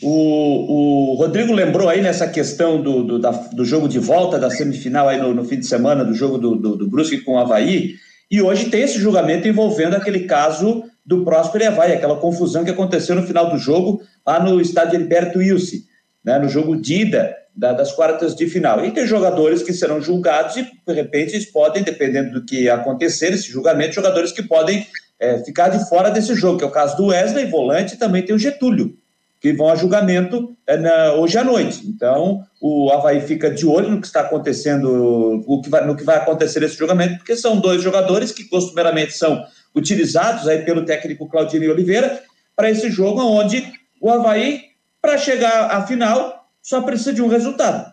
o, 0.03 1.13
o 1.13 1.15
Rodrigo 1.15 1.53
lembrou 1.53 1.89
aí 1.89 2.03
nessa 2.03 2.27
questão 2.27 2.83
do, 2.83 3.05
do, 3.05 3.19
da, 3.19 3.31
do 3.31 3.65
jogo 3.65 3.89
de 3.89 3.99
volta 3.99 4.39
da 4.39 4.51
semifinal 4.51 5.09
aí 5.09 5.21
no, 5.21 5.35
no 5.35 5.45
fim 5.45 5.59
de 5.59 5.67
semana, 5.67 6.05
do 6.05 6.15
jogo 6.15 6.39
do, 6.39 6.57
do, 6.57 6.77
do 6.77 6.89
Brusque 6.89 7.21
com 7.21 7.35
o 7.35 7.39
Havaí, 7.39 7.95
e 8.31 8.43
hoje 8.43 8.71
tem 8.71 8.83
esse 8.83 8.99
julgamento 8.99 9.47
envolvendo 9.47 9.95
aquele 9.95 10.21
caso 10.21 10.85
do 11.05 11.23
Próspero 11.23 11.65
e 11.65 11.67
Havaí, 11.67 11.93
aquela 11.93 12.17
confusão 12.17 12.65
que 12.65 12.71
aconteceu 12.71 13.15
no 13.15 13.23
final 13.23 13.51
do 13.51 13.59
jogo 13.59 14.03
lá 14.27 14.43
no 14.43 14.61
estádio 14.61 14.97
Heriberto 14.97 15.39
Wilson, 15.39 15.77
né, 16.25 16.39
no 16.39 16.49
jogo 16.49 16.77
de 16.77 17.03
ida 17.03 17.37
da, 17.55 17.73
das 17.73 17.93
quartas 17.93 18.35
de 18.35 18.49
final. 18.49 18.85
E 18.85 18.91
tem 18.91 19.07
jogadores 19.07 19.63
que 19.63 19.73
serão 19.73 20.01
julgados 20.01 20.57
e, 20.57 20.63
de 20.63 20.93
repente, 20.93 21.35
eles 21.35 21.51
podem, 21.51 21.83
dependendo 21.83 22.33
do 22.33 22.45
que 22.45 22.69
acontecer, 22.69 23.33
esse 23.33 23.51
julgamento, 23.51 23.95
jogadores 23.95 24.33
que 24.33 24.43
podem 24.43 24.87
é, 25.21 25.39
ficar 25.45 25.69
de 25.69 25.89
fora 25.89 26.11
desse 26.11 26.35
jogo, 26.35 26.59
que 26.59 26.65
é 26.65 26.67
o 26.67 26.73
caso 26.73 26.97
do 26.97 27.07
Wesley, 27.07 27.47
volante, 27.47 27.95
e 27.95 27.99
também 27.99 28.23
tem 28.23 28.35
o 28.35 28.39
Getúlio, 28.39 28.97
que 29.41 29.53
vão 29.53 29.69
a 29.69 29.77
julgamento 29.77 30.57
é, 30.67 30.77
na, 30.77 31.13
hoje 31.15 31.39
à 31.39 31.45
noite. 31.45 31.87
Então, 31.87 32.43
o 32.61 32.91
Havaí 32.91 33.21
fica 33.21 33.51
de 33.51 33.67
olho 33.67 33.91
no 33.91 34.01
que 34.01 34.07
está 34.07 34.21
acontecendo, 34.21 35.45
o 35.47 35.61
que 35.61 35.71
vai, 35.71 35.87
no 35.87 35.97
que 35.97 36.03
vai 36.03 36.17
acontecer 36.17 36.61
nesse 36.61 36.77
julgamento, 36.77 37.19
porque 37.19 37.37
são 37.37 37.61
dois 37.61 37.83
jogadores 37.83 38.33
que 38.33 38.45
costumeiramente 38.45 39.13
são 39.13 39.45
utilizados 39.75 40.49
aí 40.49 40.65
pelo 40.65 40.85
técnico 40.85 41.29
Claudinei 41.29 41.69
Oliveira 41.69 42.21
para 42.57 42.71
esse 42.71 42.91
jogo, 42.91 43.21
onde 43.21 43.65
o 44.01 44.11
Havaí, 44.11 44.63
para 45.05 45.19
chegar 45.19 45.71
à 45.71 45.87
final, 45.87 46.49
só 46.63 46.81
precisa 46.81 47.13
de 47.13 47.21
um 47.21 47.29
resultado: 47.29 47.93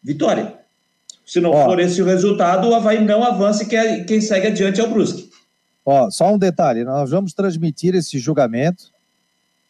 vitória. 0.00 0.54
Se 1.26 1.40
não 1.40 1.50
Ó, 1.50 1.64
for 1.64 1.80
esse 1.80 2.00
o 2.00 2.04
resultado, 2.04 2.68
o 2.68 2.74
Havaí 2.74 3.04
não 3.04 3.24
avança 3.24 3.64
e 3.64 3.66
quem, 3.66 4.04
quem 4.04 4.20
segue 4.20 4.46
adiante 4.46 4.80
é 4.80 4.84
o 4.84 4.88
Brusque. 4.88 5.28
Ó, 5.84 6.08
só 6.08 6.32
um 6.32 6.38
detalhe: 6.38 6.84
nós 6.84 7.10
vamos 7.10 7.32
transmitir 7.32 7.96
esse 7.96 8.16
julgamento 8.20 8.92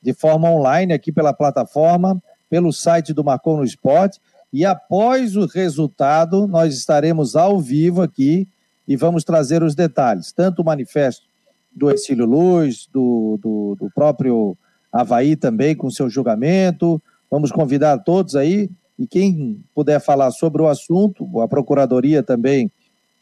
de 0.02 0.12
forma 0.12 0.50
online 0.50 0.92
aqui 0.92 1.10
pela 1.10 1.32
plataforma, 1.32 2.22
pelo 2.50 2.70
site 2.70 3.14
do 3.14 3.24
Marcou 3.24 3.56
no 3.56 3.64
Esporte. 3.64 4.20
E 4.52 4.66
após 4.66 5.34
o 5.34 5.46
resultado, 5.46 6.46
nós 6.46 6.76
estaremos 6.76 7.34
ao 7.34 7.58
vivo 7.58 8.02
aqui 8.02 8.46
e 8.86 8.96
vamos 8.96 9.24
trazer 9.24 9.62
os 9.62 9.74
detalhes, 9.74 10.30
tanto 10.30 10.60
o 10.60 10.64
manifesto 10.64 11.26
do 11.74 11.90
Exílio 11.90 12.26
Luz, 12.26 12.86
do, 12.92 13.38
do, 13.42 13.76
do 13.80 13.90
próprio 13.94 14.56
Havaí 14.92 15.36
também 15.36 15.74
com 15.74 15.90
seu 15.90 16.08
julgamento. 16.08 17.00
Vamos 17.30 17.50
convidar 17.50 17.98
todos 17.98 18.36
aí 18.36 18.70
e 18.98 19.06
quem 19.06 19.60
puder 19.74 20.00
falar 20.00 20.30
sobre 20.30 20.62
o 20.62 20.68
assunto, 20.68 21.40
a 21.40 21.48
Procuradoria 21.48 22.22
também 22.22 22.70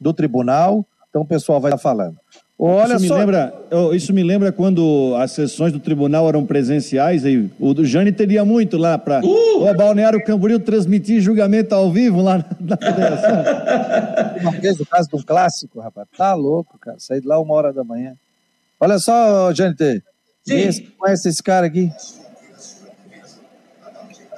do 0.00 0.12
Tribunal, 0.12 0.86
então 1.08 1.22
o 1.22 1.26
pessoal 1.26 1.60
vai 1.60 1.72
estar 1.72 1.82
falando. 1.82 2.16
Olha 2.56 2.94
isso, 2.94 3.08
só... 3.08 3.14
me 3.14 3.20
lembra, 3.20 3.54
isso 3.92 4.12
me 4.12 4.22
lembra 4.22 4.52
quando 4.52 5.14
as 5.18 5.32
sessões 5.32 5.72
do 5.72 5.80
tribunal 5.80 6.28
eram 6.28 6.46
presenciais, 6.46 7.24
aí 7.24 7.50
o 7.58 7.74
do 7.74 7.84
Jane 7.84 8.12
teria 8.12 8.44
muito 8.44 8.76
lá 8.76 8.96
para 8.96 9.20
uh! 9.24 9.68
o 9.68 9.74
Balneário 9.74 10.22
Camboriú 10.22 10.60
transmitir 10.60 11.20
julgamento 11.20 11.74
ao 11.74 11.90
vivo 11.90 12.22
lá 12.22 12.38
na, 12.38 12.44
na 12.60 12.76
federação. 12.76 13.44
uma 14.40 14.52
vez 14.52 14.78
o 14.78 14.86
caso 14.86 15.10
do 15.10 15.24
clássico, 15.24 15.80
rapaz, 15.80 16.06
tá 16.16 16.32
louco, 16.34 16.78
cara, 16.78 16.96
sair 17.00 17.20
de 17.20 17.26
lá 17.26 17.40
uma 17.40 17.54
hora 17.54 17.72
da 17.72 17.82
manhã. 17.82 18.14
Olha 18.78 19.00
só, 19.00 19.52
Jane, 19.52 19.74
esse, 20.52 20.82
conhece 20.82 21.28
esse 21.28 21.42
cara 21.42 21.66
aqui? 21.66 21.90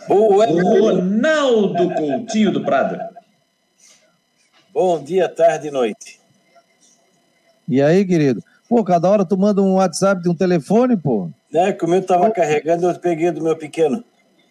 O 0.09 0.45
Ronaldo 0.45 1.95
Coutinho 1.95 2.53
do 2.53 2.65
Prado. 2.65 2.99
Bom 4.73 5.03
dia, 5.03 5.29
tarde 5.29 5.69
e 5.69 5.71
noite. 5.71 6.21
E 7.69 7.83
aí, 7.83 8.05
querido? 8.05 8.43
Pô, 8.69 8.85
cada 8.85 9.09
hora 9.09 9.25
tu 9.25 9.37
manda 9.37 9.63
um 9.63 9.75
WhatsApp 9.75 10.23
de 10.23 10.29
um 10.29 10.35
telefone, 10.35 10.97
pô. 10.97 11.31
É, 11.53 11.73
que 11.73 11.85
o 11.85 11.89
meu 11.89 12.05
tava 12.05 12.31
carregando, 12.31 12.89
eu 12.89 12.95
peguei 12.99 13.31
do 13.31 13.43
meu 13.43 13.57
pequeno. 13.57 14.05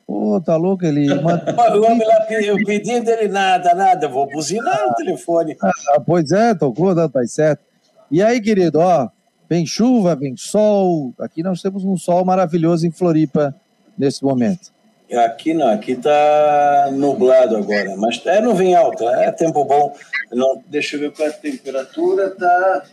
Pô, 0.08 0.40
tá 0.42 0.56
louco, 0.56 0.86
ele 0.86 1.08
manda... 1.22 1.56
o 1.78 1.84
homem 1.84 2.08
lá, 2.08 2.26
eu 2.32 2.56
pedi 2.66 3.00
dele 3.00 3.28
nada, 3.28 3.74
nada, 3.74 4.06
eu 4.06 4.10
vou 4.10 4.28
buzinar 4.30 4.88
o 4.90 4.94
telefone. 4.96 5.58
Ah, 5.62 6.00
pois 6.06 6.32
é, 6.32 6.54
tocou, 6.54 6.94
tá, 6.94 7.08
tá 7.08 7.26
certo. 7.26 7.64
E 8.12 8.22
aí, 8.22 8.42
querido, 8.42 8.80
ó, 8.80 9.10
vem 9.50 9.66
chuva, 9.66 10.16
vem 10.16 10.36
sol, 10.38 11.14
aqui 11.20 11.44
nós 11.44 11.62
temos 11.62 11.84
um 11.84 11.98
sol 11.98 12.24
maravilhoso 12.26 12.86
em 12.86 12.92
Floripa 12.92 13.56
nesse 13.98 14.24
momento. 14.24 14.74
Aqui 15.14 15.54
não, 15.54 15.70
aqui 15.70 15.96
tá 15.96 16.90
nublado 16.92 17.56
agora, 17.56 17.96
mas 17.96 18.22
é 18.26 18.42
nuvem 18.42 18.76
alta, 18.76 19.06
é 19.22 19.32
tempo 19.32 19.64
bom. 19.64 19.96
Não, 20.32 20.62
deixa 20.68 20.96
eu 20.96 21.02
ver 21.02 21.12
qual 21.12 21.28
é 21.28 21.32
a 21.32 21.34
temperatura, 21.34 22.32
tá 22.32 22.84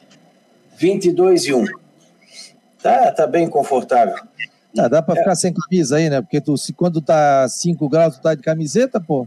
22 0.77 1.47
e 1.47 1.55
1. 1.55 1.65
Tá, 2.83 3.11
tá 3.13 3.27
bem 3.27 3.49
confortável. 3.49 4.17
Ah, 4.77 4.89
dá 4.89 5.03
para 5.03 5.15
é. 5.15 5.19
ficar 5.19 5.35
sem 5.37 5.53
camisa 5.53 5.97
aí, 5.97 6.11
né? 6.11 6.21
Porque 6.21 6.41
tu, 6.41 6.57
se, 6.57 6.73
quando 6.73 7.01
tá 7.01 7.49
5 7.49 7.89
graus, 7.89 8.17
tu 8.17 8.23
tá 8.23 8.35
de 8.35 8.43
camiseta, 8.43 9.01
pô? 9.01 9.27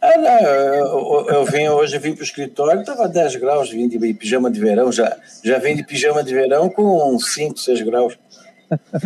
É, 0.00 0.18
não, 0.18 0.40
eu, 0.40 1.26
eu, 1.28 1.44
vim, 1.46 1.68
hoje 1.68 1.98
vim 1.98 2.12
para 2.12 2.20
o 2.20 2.24
escritório, 2.24 2.80
estava 2.80 3.08
10 3.08 3.36
graus, 3.36 3.70
vim 3.70 3.88
de 3.88 3.98
pijama 4.14 4.50
de 4.50 4.60
verão, 4.60 4.92
já, 4.92 5.16
já 5.42 5.58
vim 5.58 5.74
de 5.74 5.84
pijama 5.84 6.22
de 6.22 6.34
verão 6.34 6.68
com 6.68 7.18
5, 7.18 7.58
6 7.58 7.82
graus. 7.82 8.18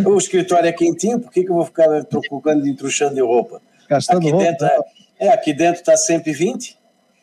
O 0.05 0.17
escritório 0.17 0.69
é 0.69 0.73
quentinho, 0.73 1.21
por 1.21 1.31
que, 1.31 1.45
que 1.45 1.51
eu 1.51 1.55
vou 1.55 1.65
ficar 1.65 1.89
me 1.89 2.03
preocupando 2.05 2.63
de 2.63 2.71
entruxando 2.71 3.15
de 3.15 3.21
roupa? 3.21 3.61
Gastando 3.89 4.19
aqui 4.19 4.31
roupa? 4.31 4.45
Dentro, 4.45 4.67
é, 4.67 4.79
é, 5.19 5.29
aqui 5.29 5.53
dentro 5.53 5.81
está 5.81 5.97
120. 5.97 6.79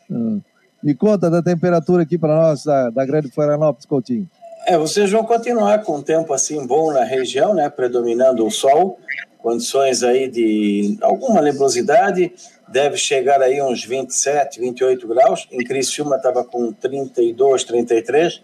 Hum. 0.10 0.42
Me 0.82 0.94
conta 0.94 1.30
da 1.30 1.42
temperatura 1.42 2.04
aqui 2.04 2.18
para 2.18 2.36
nós, 2.36 2.64
da, 2.64 2.90
da 2.90 3.06
Grande 3.06 3.30
Florianópolis, 3.30 3.86
Coutinho. 3.86 4.30
É, 4.70 4.78
vocês 4.78 5.10
vão 5.10 5.24
continuar 5.24 5.82
com 5.82 5.96
um 5.96 6.04
tempo 6.04 6.34
assim 6.34 6.68
bom 6.68 6.92
na 6.92 7.06
região, 7.06 7.54
né? 7.54 7.70
Predominando 7.70 8.46
o 8.46 8.52
sol, 8.52 9.00
condições 9.38 10.04
aí 10.04 10.28
de 10.28 10.98
alguma 11.02 11.42
nebulosidade, 11.42 12.34
deve 12.68 12.98
chegar 12.98 13.42
aí 13.42 13.62
uns 13.62 13.86
27, 13.86 14.60
28 14.60 15.08
graus. 15.08 15.48
Em 15.54 15.60
Criciúma 15.60 16.18
estava 16.18 16.44
com 16.44 16.74
32, 16.74 17.64
33. 17.64 18.42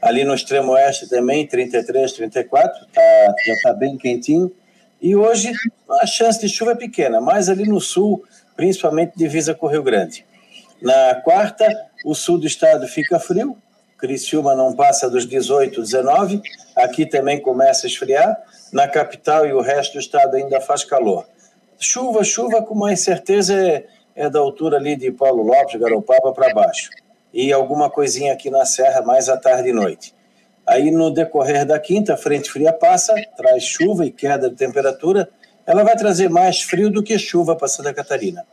Ali 0.00 0.22
no 0.22 0.32
extremo 0.32 0.74
oeste 0.74 1.08
também, 1.08 1.44
33, 1.44 2.12
34. 2.12 2.86
Tá, 2.92 3.34
já 3.44 3.52
está 3.54 3.72
bem 3.72 3.98
quentinho. 3.98 4.54
E 5.02 5.16
hoje 5.16 5.50
a 6.00 6.06
chance 6.06 6.40
de 6.40 6.48
chuva 6.48 6.70
é 6.70 6.76
pequena, 6.76 7.20
mas 7.20 7.48
ali 7.48 7.64
no 7.64 7.80
sul, 7.80 8.22
principalmente 8.54 9.14
divisa 9.16 9.54
com 9.54 9.66
o 9.66 9.70
Rio 9.70 9.82
Grande. 9.82 10.24
Na 10.80 11.16
quarta, 11.16 11.68
o 12.04 12.14
sul 12.14 12.38
do 12.38 12.46
estado 12.46 12.86
fica 12.86 13.18
frio, 13.18 13.58
Criciúma 14.04 14.54
não 14.54 14.74
passa 14.74 15.08
dos 15.08 15.26
18, 15.26 15.80
19, 15.80 16.42
aqui 16.76 17.06
também 17.06 17.40
começa 17.40 17.86
a 17.86 17.88
esfriar, 17.88 18.36
na 18.70 18.86
capital 18.86 19.46
e 19.46 19.52
o 19.54 19.62
resto 19.62 19.94
do 19.94 19.98
estado 19.98 20.36
ainda 20.36 20.60
faz 20.60 20.84
calor. 20.84 21.26
Chuva, 21.78 22.22
chuva 22.22 22.60
com 22.60 22.74
mais 22.74 23.00
certeza 23.00 23.54
é, 23.54 23.86
é 24.14 24.28
da 24.28 24.40
altura 24.40 24.76
ali 24.76 24.94
de 24.94 25.10
Paulo 25.10 25.42
Lopes, 25.42 25.80
Garopaba 25.80 26.34
para 26.34 26.52
baixo. 26.52 26.90
E 27.32 27.50
alguma 27.50 27.88
coisinha 27.88 28.34
aqui 28.34 28.50
na 28.50 28.66
Serra 28.66 29.00
mais 29.00 29.30
à 29.30 29.38
tarde 29.38 29.70
e 29.70 29.72
noite. 29.72 30.14
Aí 30.66 30.90
no 30.90 31.10
decorrer 31.10 31.64
da 31.64 31.78
quinta, 31.78 32.12
a 32.12 32.18
frente 32.18 32.50
fria 32.50 32.74
passa, 32.74 33.14
traz 33.38 33.62
chuva 33.62 34.04
e 34.04 34.10
queda 34.10 34.50
de 34.50 34.56
temperatura. 34.56 35.30
Ela 35.66 35.82
vai 35.82 35.96
trazer 35.96 36.28
mais 36.28 36.60
frio 36.60 36.90
do 36.90 37.02
que 37.02 37.18
chuva 37.18 37.56
para 37.56 37.68
Santa 37.68 37.94
Catarina. 37.94 38.46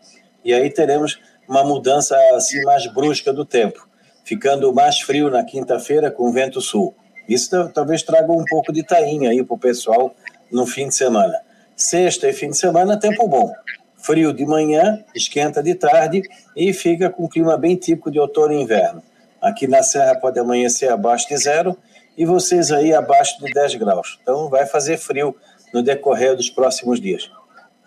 E 0.45 0.53
aí 0.53 0.69
teremos 0.69 1.19
uma 1.45 1.61
mudança 1.61 2.15
assim 2.35 2.63
mais 2.63 2.87
brusca 2.87 3.33
do 3.33 3.43
tempo, 3.43 3.85
ficando 4.31 4.73
mais 4.73 5.01
frio 5.01 5.29
na 5.29 5.43
quinta-feira 5.43 6.09
com 6.09 6.31
vento 6.31 6.61
sul. 6.61 6.95
Isso 7.27 7.49
talvez 7.73 8.01
traga 8.01 8.31
um 8.31 8.45
pouco 8.45 8.71
de 8.71 8.81
tainha 8.81 9.29
aí 9.29 9.43
para 9.43 9.55
o 9.55 9.59
pessoal 9.59 10.15
no 10.49 10.65
fim 10.65 10.87
de 10.87 10.95
semana. 10.95 11.37
Sexta 11.75 12.29
e 12.29 12.33
fim 12.33 12.49
de 12.49 12.57
semana, 12.57 12.97
tempo 12.97 13.27
bom. 13.27 13.51
Frio 13.97 14.31
de 14.31 14.45
manhã, 14.45 15.03
esquenta 15.13 15.61
de 15.61 15.75
tarde 15.75 16.23
e 16.55 16.71
fica 16.71 17.09
com 17.09 17.25
um 17.25 17.27
clima 17.27 17.57
bem 17.57 17.75
típico 17.75 18.09
de 18.09 18.21
outono 18.21 18.53
e 18.53 18.61
inverno. 18.61 19.03
Aqui 19.41 19.67
na 19.67 19.83
Serra 19.83 20.15
pode 20.15 20.39
amanhecer 20.39 20.89
abaixo 20.89 21.27
de 21.27 21.35
zero 21.35 21.77
e 22.17 22.23
vocês 22.23 22.71
aí 22.71 22.93
abaixo 22.93 23.37
de 23.37 23.51
10 23.51 23.75
graus. 23.75 24.17
Então 24.21 24.47
vai 24.47 24.65
fazer 24.65 24.97
frio 24.97 25.35
no 25.73 25.83
decorrer 25.83 26.37
dos 26.37 26.49
próximos 26.49 27.01
dias. 27.01 27.29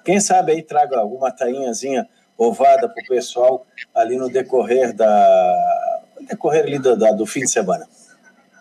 Quem 0.04 0.20
sabe 0.20 0.52
aí 0.52 0.62
traga 0.62 0.98
alguma 0.98 1.30
tainhazinha 1.30 2.06
ovada 2.36 2.86
para 2.86 3.02
o 3.02 3.06
pessoal 3.08 3.64
ali 3.94 4.18
no 4.18 4.28
decorrer 4.28 4.92
da 4.92 5.93
decorrer 6.24 6.64
ali 6.64 6.78
do, 6.78 6.96
da, 6.96 7.12
do 7.12 7.26
fim 7.26 7.40
de 7.40 7.50
semana. 7.50 7.86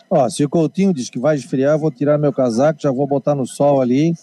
Ó, 0.09 0.29
se 0.29 0.43
o 0.43 0.49
Coutinho 0.49 0.93
diz 0.93 1.09
que 1.09 1.19
vai 1.19 1.35
esfriar, 1.35 1.77
vou 1.77 1.89
tirar 1.89 2.17
meu 2.17 2.31
casaco, 2.31 2.81
já 2.81 2.91
vou 2.91 3.07
botar 3.07 3.33
no 3.33 3.47
sol 3.47 3.81
ali, 3.81 4.13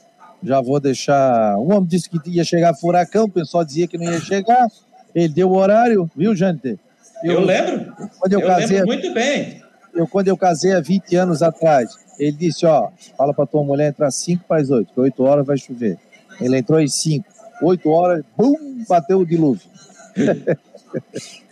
já 0.42 0.60
vou 0.60 0.78
deixar. 0.78 1.56
O 1.56 1.68
homem 1.72 1.84
disse 1.84 2.08
que 2.08 2.18
ia 2.30 2.44
chegar 2.44 2.74
furacão, 2.74 3.24
o 3.24 3.30
pessoal 3.30 3.64
dizia 3.64 3.88
que 3.88 3.98
não 3.98 4.04
ia 4.04 4.20
chegar. 4.20 4.68
Ele 5.14 5.28
deu 5.28 5.50
o 5.50 5.56
horário, 5.56 6.08
viu, 6.14 6.34
gente? 6.34 6.78
Eu, 7.24 7.34
eu 7.34 7.40
lembro. 7.40 7.92
Quando 8.18 8.32
eu, 8.32 8.40
eu 8.40 8.46
casei, 8.46 8.78
lembro 8.78 8.86
muito 8.86 9.12
bem. 9.12 9.62
Eu, 9.92 10.06
quando 10.06 10.28
eu 10.28 10.36
casei 10.36 10.72
há 10.72 10.80
20 10.80 11.16
anos 11.16 11.42
atrás, 11.42 11.96
ele 12.18 12.32
disse: 12.32 12.64
Ó, 12.64 12.90
fala 13.16 13.34
para 13.34 13.46
tua 13.46 13.64
mulher 13.64 13.88
entrar 13.88 14.10
5 14.10 14.44
para 14.46 14.60
as 14.60 14.70
8, 14.70 14.92
que 14.92 15.00
8 15.00 15.22
horas 15.22 15.46
vai 15.46 15.58
chover. 15.58 15.98
Ele 16.40 16.56
entrou 16.56 16.78
às 16.78 16.94
5. 16.94 17.26
8 17.62 17.90
horas, 17.90 18.24
bum, 18.36 18.84
bateu 18.88 19.18
o 19.18 19.26
dilúvio. 19.26 19.68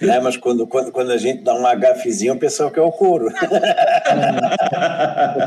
É, 0.00 0.20
mas 0.20 0.36
quando, 0.36 0.66
quando, 0.66 0.92
quando 0.92 1.10
a 1.10 1.16
gente 1.16 1.42
dá 1.42 1.54
um 1.54 1.66
agafezinho, 1.66 2.34
o 2.34 2.38
pessoal 2.38 2.70
quer 2.70 2.80
o 2.80 2.92
couro. 2.92 3.30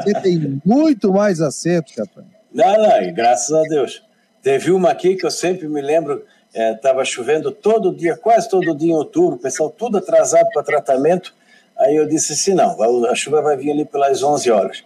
Você 0.04 0.14
tem 0.22 0.62
muito 0.66 1.12
mais 1.12 1.42
acerto, 1.42 1.94
capitão. 1.94 2.26
Não, 2.54 2.78
não, 2.78 3.14
graças 3.14 3.52
a 3.56 3.62
Deus. 3.64 4.04
Teve 4.42 4.72
uma 4.72 4.90
aqui 4.92 5.16
que 5.16 5.26
eu 5.26 5.32
sempre 5.32 5.68
me 5.68 5.82
lembro, 5.82 6.26
estava 6.54 7.02
é, 7.02 7.06
chovendo 7.06 7.52
todo 7.52 7.96
dia, 7.96 8.18
quase 8.18 8.50
todo 8.50 8.76
dia 8.76 8.92
em 8.92 8.96
outubro, 8.96 9.36
o 9.36 9.40
pessoal 9.40 9.70
tudo 9.70 9.98
atrasado 10.00 10.48
para 10.54 10.64
tratamento. 10.64 11.34
Aí 11.78 11.96
eu 11.96 12.08
disse 12.08 12.34
assim: 12.34 12.54
não, 12.54 12.76
a 13.06 13.16
chuva 13.16 13.42
vai 13.42 13.56
vir 13.56 13.72
ali 13.72 13.86
pelas 13.86 14.22
11 14.24 14.52
horas. 14.52 14.84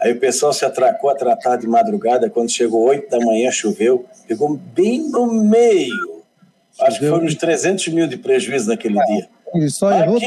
Aí 0.00 0.12
o 0.12 0.18
pessoal 0.18 0.52
se 0.52 0.64
atracou 0.64 1.10
a 1.10 1.14
tratar 1.14 1.56
de 1.56 1.66
madrugada, 1.66 2.28
quando 2.28 2.50
chegou 2.50 2.82
8 2.88 3.08
da 3.10 3.24
manhã, 3.24 3.50
choveu, 3.50 4.04
pegou 4.26 4.56
bem 4.56 5.08
no 5.08 5.26
meio. 5.26 6.13
Acho 6.80 6.98
que 6.98 7.08
foram 7.08 7.24
uns 7.24 7.34
300 7.34 7.88
mil 7.88 8.06
de 8.06 8.16
prejuízo 8.16 8.68
naquele 8.68 8.98
é, 8.98 9.04
dia. 9.04 9.28
Ele 9.54 9.70
só 9.70 9.92
errou. 9.92 10.18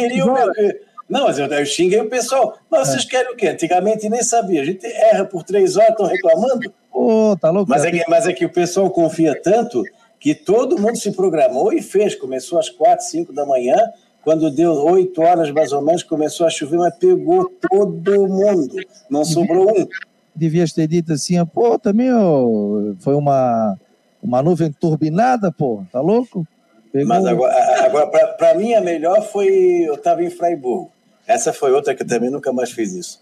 Não, 1.09 1.25
mas 1.25 1.39
eu, 1.39 1.45
eu 1.45 1.65
xinguei 1.65 1.99
o 2.01 2.09
pessoal. 2.09 2.57
Mas 2.69 2.89
é. 2.89 2.91
vocês 2.91 3.05
querem 3.05 3.31
o 3.31 3.35
quê? 3.35 3.47
Antigamente 3.47 4.09
nem 4.09 4.23
sabia. 4.23 4.61
A 4.61 4.65
gente 4.65 4.85
erra 4.85 5.25
por 5.25 5.43
três 5.43 5.77
horas, 5.77 5.91
estão 5.91 6.05
reclamando. 6.05 6.73
Ô, 6.91 7.31
oh, 7.31 7.37
tá 7.37 7.49
louco. 7.49 7.69
Mas 7.69 7.85
é, 7.85 7.91
que, 7.91 8.03
mas 8.09 8.27
é 8.27 8.33
que 8.33 8.45
o 8.45 8.49
pessoal 8.49 8.89
confia 8.89 9.39
tanto 9.41 9.83
que 10.19 10.35
todo 10.35 10.79
mundo 10.79 10.97
se 10.97 11.11
programou 11.11 11.71
e 11.71 11.81
fez. 11.81 12.15
Começou 12.15 12.59
às 12.59 12.69
quatro, 12.69 13.05
cinco 13.05 13.31
da 13.31 13.45
manhã. 13.45 13.77
Quando 14.23 14.51
deu 14.51 14.73
oito 14.73 15.21
horas 15.21 15.49
mais 15.51 15.71
ou 15.71 15.81
menos, 15.81 16.03
começou 16.03 16.45
a 16.45 16.49
chover, 16.49 16.77
mas 16.77 16.93
pegou 16.97 17.49
todo 17.69 18.27
mundo. 18.27 18.75
Não 19.09 19.23
sobrou 19.23 19.69
um. 19.69 19.87
Devias 20.35 20.73
ter 20.73 20.87
dito 20.87 21.13
assim, 21.13 21.43
pô, 21.45 21.79
também 21.79 22.13
ó, 22.13 22.93
foi 22.99 23.15
uma, 23.15 23.77
uma 24.21 24.41
nuvem 24.41 24.71
turbinada, 24.71 25.51
pô, 25.51 25.83
tá 25.91 26.01
louco? 26.01 26.45
Pegou... 26.91 27.07
Mas 27.07 27.25
agora, 27.25 27.85
agora 27.85 28.27
para 28.33 28.55
mim, 28.55 28.73
a 28.73 28.81
melhor 28.81 29.21
foi. 29.21 29.83
Eu 29.87 29.95
estava 29.95 30.23
em 30.23 30.29
Freiburgo. 30.29 30.91
Essa 31.25 31.51
foi 31.51 31.71
outra 31.71 31.93
que 31.93 32.03
eu 32.03 32.07
também 32.07 32.29
nunca 32.29 32.53
mais 32.53 32.71
fiz 32.71 32.93
isso. 32.93 33.21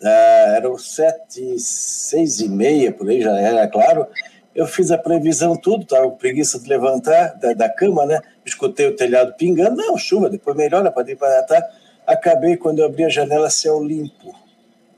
Uh, 0.00 0.56
eram 0.56 0.76
sete, 0.78 1.58
seis 1.58 2.40
e 2.40 2.48
meia, 2.48 2.92
por 2.92 3.08
aí 3.08 3.20
já 3.20 3.38
era 3.38 3.68
claro. 3.68 4.06
Eu 4.54 4.66
fiz 4.66 4.90
a 4.90 4.98
previsão 4.98 5.54
tudo, 5.56 5.82
estava 5.82 6.10
com 6.10 6.16
preguiça 6.16 6.58
de 6.58 6.68
levantar 6.68 7.38
da, 7.38 7.52
da, 7.52 7.68
cama, 7.68 8.04
né? 8.04 8.20
Escutei 8.44 8.86
o 8.86 8.96
telhado 8.96 9.34
pingando, 9.34 9.76
não, 9.76 9.96
chuva, 9.96 10.28
depois 10.28 10.56
melhora 10.56 10.90
para 10.90 11.42
tá. 11.44 11.70
Acabei 12.06 12.56
quando 12.56 12.80
eu 12.80 12.86
abri 12.86 13.04
a 13.04 13.08
janela, 13.08 13.48
céu 13.48 13.82
limpo. 13.82 14.34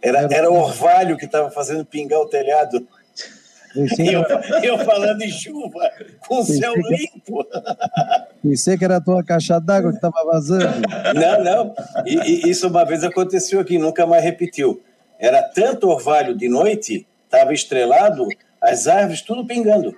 Era, 0.00 0.26
era 0.30 0.50
orvalho 0.50 1.16
que 1.16 1.26
estava 1.26 1.50
fazendo 1.50 1.84
pingar 1.84 2.20
o 2.20 2.26
telhado. 2.26 2.86
Eu, 3.76 4.22
eu, 4.62 4.78
falando 4.78 5.20
em 5.22 5.30
chuva, 5.30 5.90
com 6.28 6.38
o 6.38 6.44
céu 6.44 6.74
limpo. 6.76 7.44
Pensei 8.42 8.78
que 8.78 8.84
era 8.84 8.96
a 8.96 9.00
tua 9.00 9.24
caixa 9.24 9.58
d'água 9.58 9.90
que 9.90 9.96
estava 9.96 10.24
vazando. 10.24 10.82
Não, 11.14 11.44
não. 11.44 11.74
E, 12.06 12.46
e, 12.46 12.50
isso 12.50 12.68
uma 12.68 12.84
vez 12.84 13.02
aconteceu 13.02 13.58
aqui, 13.58 13.78
nunca 13.78 14.06
mais 14.06 14.22
repetiu. 14.22 14.80
Era 15.18 15.42
tanto 15.42 15.88
orvalho 15.88 16.36
de 16.36 16.48
noite, 16.48 17.06
estava 17.24 17.52
estrelado, 17.52 18.28
as 18.60 18.86
árvores 18.86 19.22
tudo 19.22 19.46
pingando. 19.46 19.96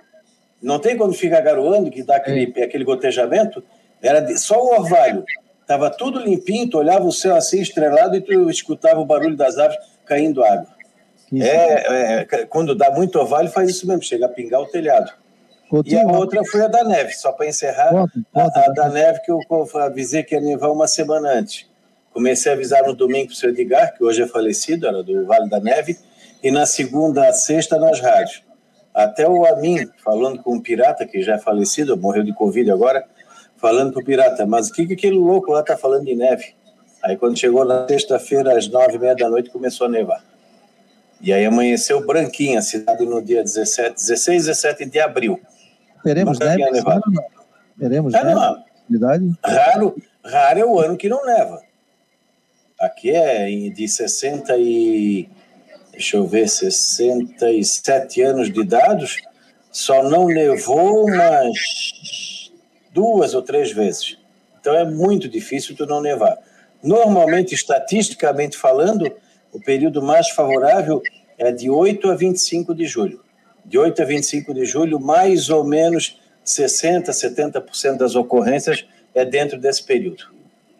Não 0.61 0.79
tem 0.79 0.97
quando 0.97 1.13
fica 1.13 1.39
garoando, 1.39 1.91
que 1.91 2.01
dá 2.01 2.15
aquele, 2.15 2.51
é. 2.55 2.63
aquele 2.63 2.83
gotejamento? 2.83 3.63
Era 4.01 4.19
de, 4.19 4.39
só 4.39 4.59
o 4.59 4.79
orvalho. 4.79 5.23
Estava 5.61 5.89
tudo 5.89 6.19
limpinho, 6.19 6.69
tu 6.69 6.77
olhava 6.77 7.05
o 7.05 7.11
céu 7.11 7.35
assim 7.35 7.59
estrelado 7.59 8.15
e 8.15 8.21
tu 8.21 8.49
escutava 8.49 8.99
o 8.99 9.05
barulho 9.05 9.35
das 9.35 9.57
árvores 9.57 9.85
caindo 10.05 10.43
água. 10.43 10.76
É, 11.33 12.21
é, 12.21 12.45
quando 12.45 12.73
dá 12.75 12.89
muito 12.91 13.19
orvalho, 13.19 13.49
faz 13.49 13.69
isso 13.69 13.87
mesmo, 13.87 14.01
chega 14.03 14.25
a 14.25 14.29
pingar 14.29 14.61
o 14.61 14.67
telhado. 14.67 15.11
Coutinho, 15.69 15.97
e 15.97 16.01
a 16.01 16.17
outra 16.17 16.41
foi 16.45 16.61
a 16.61 16.67
da 16.67 16.83
neve, 16.83 17.13
só 17.13 17.31
para 17.33 17.47
encerrar, 17.47 17.93
a, 18.33 18.41
a, 18.41 18.69
da 18.69 18.89
neve 18.89 19.19
que 19.21 19.31
eu 19.31 19.41
avisei 19.75 20.23
que 20.23 20.35
ia 20.35 20.41
nevar 20.41 20.71
uma 20.71 20.87
semana 20.87 21.29
antes. 21.29 21.67
Comecei 22.13 22.51
a 22.51 22.55
avisar 22.55 22.83
no 22.83 22.95
domingo 22.95 23.27
para 23.27 23.33
o 23.33 23.35
seu 23.35 23.49
Edgar, 23.49 23.93
que 23.95 24.03
hoje 24.03 24.23
é 24.23 24.27
falecido, 24.27 24.87
era 24.87 25.03
do 25.03 25.25
Vale 25.25 25.49
da 25.49 25.59
Neve, 25.59 25.97
e 26.41 26.49
na 26.49 26.65
segunda 26.65 27.27
a 27.27 27.33
sexta 27.33 27.77
nas 27.77 27.99
rádios. 27.99 28.43
Até 28.93 29.27
o 29.27 29.45
Amin, 29.45 29.87
falando 30.03 30.41
com 30.41 30.55
um 30.55 30.61
pirata 30.61 31.05
que 31.05 31.21
já 31.21 31.35
é 31.35 31.37
falecido, 31.37 31.97
morreu 31.97 32.23
de 32.23 32.33
Covid 32.33 32.71
agora, 32.71 33.05
falando 33.57 33.91
para 33.91 34.01
o 34.01 34.05
pirata, 34.05 34.45
mas 34.45 34.69
o 34.69 34.73
que, 34.73 34.87
que 34.87 34.93
aquele 34.93 35.17
louco 35.17 35.51
lá 35.51 35.59
está 35.59 35.77
falando 35.77 36.05
de 36.05 36.15
neve? 36.15 36.55
Aí 37.03 37.15
quando 37.17 37.37
chegou 37.37 37.63
na 37.65 37.87
sexta-feira, 37.87 38.57
às 38.57 38.67
nove 38.67 38.95
e 38.95 38.99
meia 38.99 39.15
da 39.15 39.29
noite, 39.29 39.49
começou 39.49 39.85
a 39.85 39.89
nevar. 39.89 40.23
E 41.19 41.33
aí 41.33 41.45
amanheceu 41.45 42.05
branquinha 42.05 42.59
a 42.59 42.61
cidade 42.61 43.05
no 43.05 43.21
dia 43.21 43.43
17, 43.43 43.95
16, 43.95 44.45
17 44.45 44.85
de 44.85 44.99
abril. 44.99 45.39
Teremos 46.03 46.37
neve? 46.39 46.63
Teremos 47.79 48.13
é, 48.13 48.23
neve? 48.23 48.39
Não. 48.39 49.37
Raro, 49.43 49.95
raro 50.23 50.59
é 50.59 50.65
o 50.65 50.79
ano 50.79 50.95
que 50.95 51.09
não 51.09 51.25
neva. 51.25 51.61
Aqui 52.79 53.11
é 53.11 53.47
de 53.69 53.87
60 53.87 54.55
e... 54.57 55.27
Deixa 55.91 56.17
eu 56.17 56.27
ver, 56.27 56.47
67 56.47 58.21
anos 58.21 58.53
de 58.53 58.61
idade, 58.61 59.17
só 59.71 60.03
não 60.03 60.27
nevou 60.27 61.07
umas 61.07 62.51
duas 62.93 63.33
ou 63.33 63.41
três 63.41 63.71
vezes. 63.71 64.17
Então 64.59 64.75
é 64.75 64.85
muito 64.85 65.27
difícil 65.27 65.75
tu 65.75 65.87
não 65.87 65.99
nevar. 65.99 66.37
Normalmente, 66.83 67.55
estatisticamente 67.55 68.55
falando, 68.55 69.11
o 69.57 69.59
período 69.59 70.03
mais 70.03 70.29
favorável 70.29 71.01
é 71.35 71.51
de 71.51 71.67
8 71.67 72.11
a 72.11 72.15
25 72.15 72.75
de 72.75 72.85
julho. 72.85 73.21
De 73.65 73.77
8 73.77 74.03
a 74.03 74.05
25 74.05 74.53
de 74.53 74.65
julho, 74.65 74.99
mais 74.99 75.49
ou 75.49 75.63
menos 75.63 76.19
60, 76.43 77.11
70% 77.11 77.97
das 77.97 78.15
ocorrências 78.15 78.85
é 79.15 79.25
dentro 79.25 79.59
desse 79.59 79.83
período. 79.83 80.25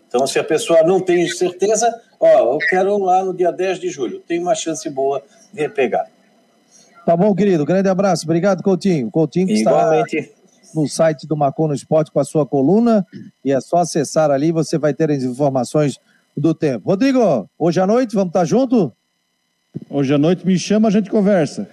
Então, 0.07 0.25
se 0.27 0.37
a 0.37 0.43
pessoa 0.43 0.83
não 0.83 0.99
tem 0.99 1.27
certeza, 1.27 1.91
ó, 2.19 2.53
eu 2.53 2.59
quero 2.69 2.97
lá 2.99 3.25
no 3.25 3.33
dia 3.33 3.51
10 3.51 3.79
de 3.79 3.89
julho, 3.89 4.19
tem 4.19 4.39
uma 4.39 4.53
chance 4.53 4.87
boa 4.89 5.23
de 5.51 5.67
pegar. 5.67 6.07
Tá 7.03 7.17
bom, 7.17 7.33
querido. 7.33 7.65
Grande 7.65 7.89
abraço. 7.89 8.25
Obrigado, 8.25 8.61
Coutinho. 8.61 9.09
Coutinho 9.09 9.47
que 9.47 9.53
Igualmente. 9.53 10.17
está 10.17 10.37
no 10.75 10.87
site 10.87 11.25
do 11.25 11.35
Marcon 11.35 11.67
no 11.67 11.73
Esporte 11.73 12.11
com 12.11 12.19
a 12.19 12.25
sua 12.25 12.45
coluna 12.45 13.05
e 13.43 13.51
é 13.51 13.59
só 13.59 13.77
acessar 13.77 14.29
ali, 14.29 14.51
você 14.51 14.77
vai 14.77 14.93
ter 14.93 15.09
as 15.09 15.23
informações 15.23 15.99
do 16.37 16.53
tempo. 16.53 16.89
Rodrigo, 16.89 17.49
hoje 17.57 17.79
à 17.79 17.87
noite 17.87 18.13
vamos 18.13 18.29
estar 18.29 18.45
junto? 18.45 18.93
Hoje 19.89 20.13
à 20.13 20.17
noite 20.17 20.45
me 20.45 20.57
chama, 20.57 20.87
a 20.87 20.91
gente 20.91 21.09
conversa. 21.09 21.67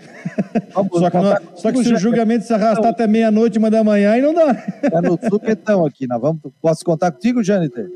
Vamos, 0.74 0.98
só, 0.98 1.10
que 1.10 1.16
não, 1.16 1.36
só 1.54 1.72
que 1.72 1.84
se 1.84 1.92
o 1.92 1.98
julgamento 1.98 2.44
se 2.44 2.52
arrastar 2.52 2.88
até 2.88 3.06
meia-noite, 3.06 3.58
uma 3.58 3.70
da 3.70 3.82
manhã, 3.82 4.12
aí 4.12 4.20
não 4.20 4.34
dá. 4.34 4.50
É 4.82 5.00
no 5.00 5.18
supetão 5.28 5.86
aqui, 5.86 6.06
nós 6.06 6.20
vamos, 6.20 6.40
posso 6.60 6.84
contar 6.84 7.12
contigo, 7.12 7.42
Jâniter? 7.42 7.88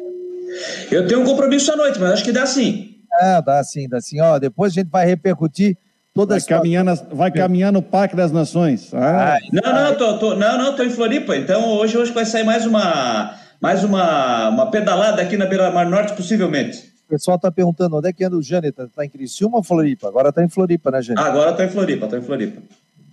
Eu 0.90 1.06
tenho 1.06 1.20
um 1.20 1.24
compromisso 1.24 1.72
à 1.72 1.76
noite, 1.76 1.98
mas 1.98 2.12
acho 2.12 2.24
que 2.24 2.32
dá 2.32 2.46
sim. 2.46 2.96
É, 3.20 3.42
dá 3.42 3.62
sim, 3.64 3.88
dá 3.88 4.00
sim. 4.00 4.20
Ó, 4.20 4.38
depois 4.38 4.72
a 4.72 4.74
gente 4.74 4.88
vai 4.88 5.06
repercutir 5.06 5.76
toda 6.14 6.34
vai 6.34 6.40
caminhar, 6.42 6.84
nas, 6.84 7.04
vai 7.12 7.30
caminhar 7.30 7.72
no 7.72 7.82
Parque 7.82 8.16
das 8.16 8.32
Nações. 8.32 8.92
Ah, 8.94 9.38
não, 9.52 9.72
não, 9.72 9.94
tô, 9.96 10.18
tô, 10.18 10.34
não, 10.34 10.58
não, 10.58 10.74
tô 10.74 10.82
em 10.82 10.90
Floripa. 10.90 11.36
Então 11.36 11.64
hoje, 11.76 11.96
hoje 11.96 12.12
vai 12.12 12.24
sair 12.24 12.44
mais 12.44 12.66
uma 12.66 13.34
mais 13.60 13.82
uma, 13.84 14.48
uma 14.48 14.70
pedalada 14.70 15.20
aqui 15.20 15.36
na 15.36 15.46
Beira 15.46 15.70
Mar 15.70 15.88
Norte, 15.88 16.14
possivelmente. 16.14 16.92
O 17.06 17.08
pessoal 17.08 17.36
está 17.36 17.50
perguntando 17.50 17.96
onde 17.96 18.08
é 18.08 18.12
que 18.12 18.22
anda 18.22 18.36
o 18.36 18.42
Jâniter. 18.42 18.86
Está 18.86 19.04
em 19.04 19.08
Criciúma 19.08 19.56
ou 19.56 19.62
Floripa? 19.62 20.08
Agora 20.08 20.28
está 20.28 20.44
em 20.44 20.48
Floripa, 20.48 20.90
né, 20.90 21.02
Jâniter? 21.02 21.26
Agora 21.26 21.50
está 21.52 21.64
em 21.64 21.70
Floripa, 21.70 22.04
está 22.04 22.18
em 22.18 22.22
Floripa. 22.22 22.62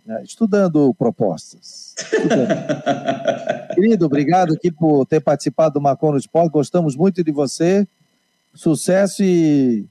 É, 0.08 0.24
estudando 0.24 0.94
propostas. 0.94 1.96
Estudando. 1.98 2.48
Querido, 3.74 4.06
obrigado 4.06 4.54
aqui 4.54 4.72
por 4.72 5.06
ter 5.06 5.20
participado 5.20 5.76
do 5.76 5.82
Marcon 5.82 6.12
no 6.12 6.18
Esporte. 6.18 6.52
Gostamos 6.52 6.96
muito 6.96 7.24
de 7.24 7.32
você. 7.32 7.88
Sucesso 8.54 9.24
e 9.24 9.86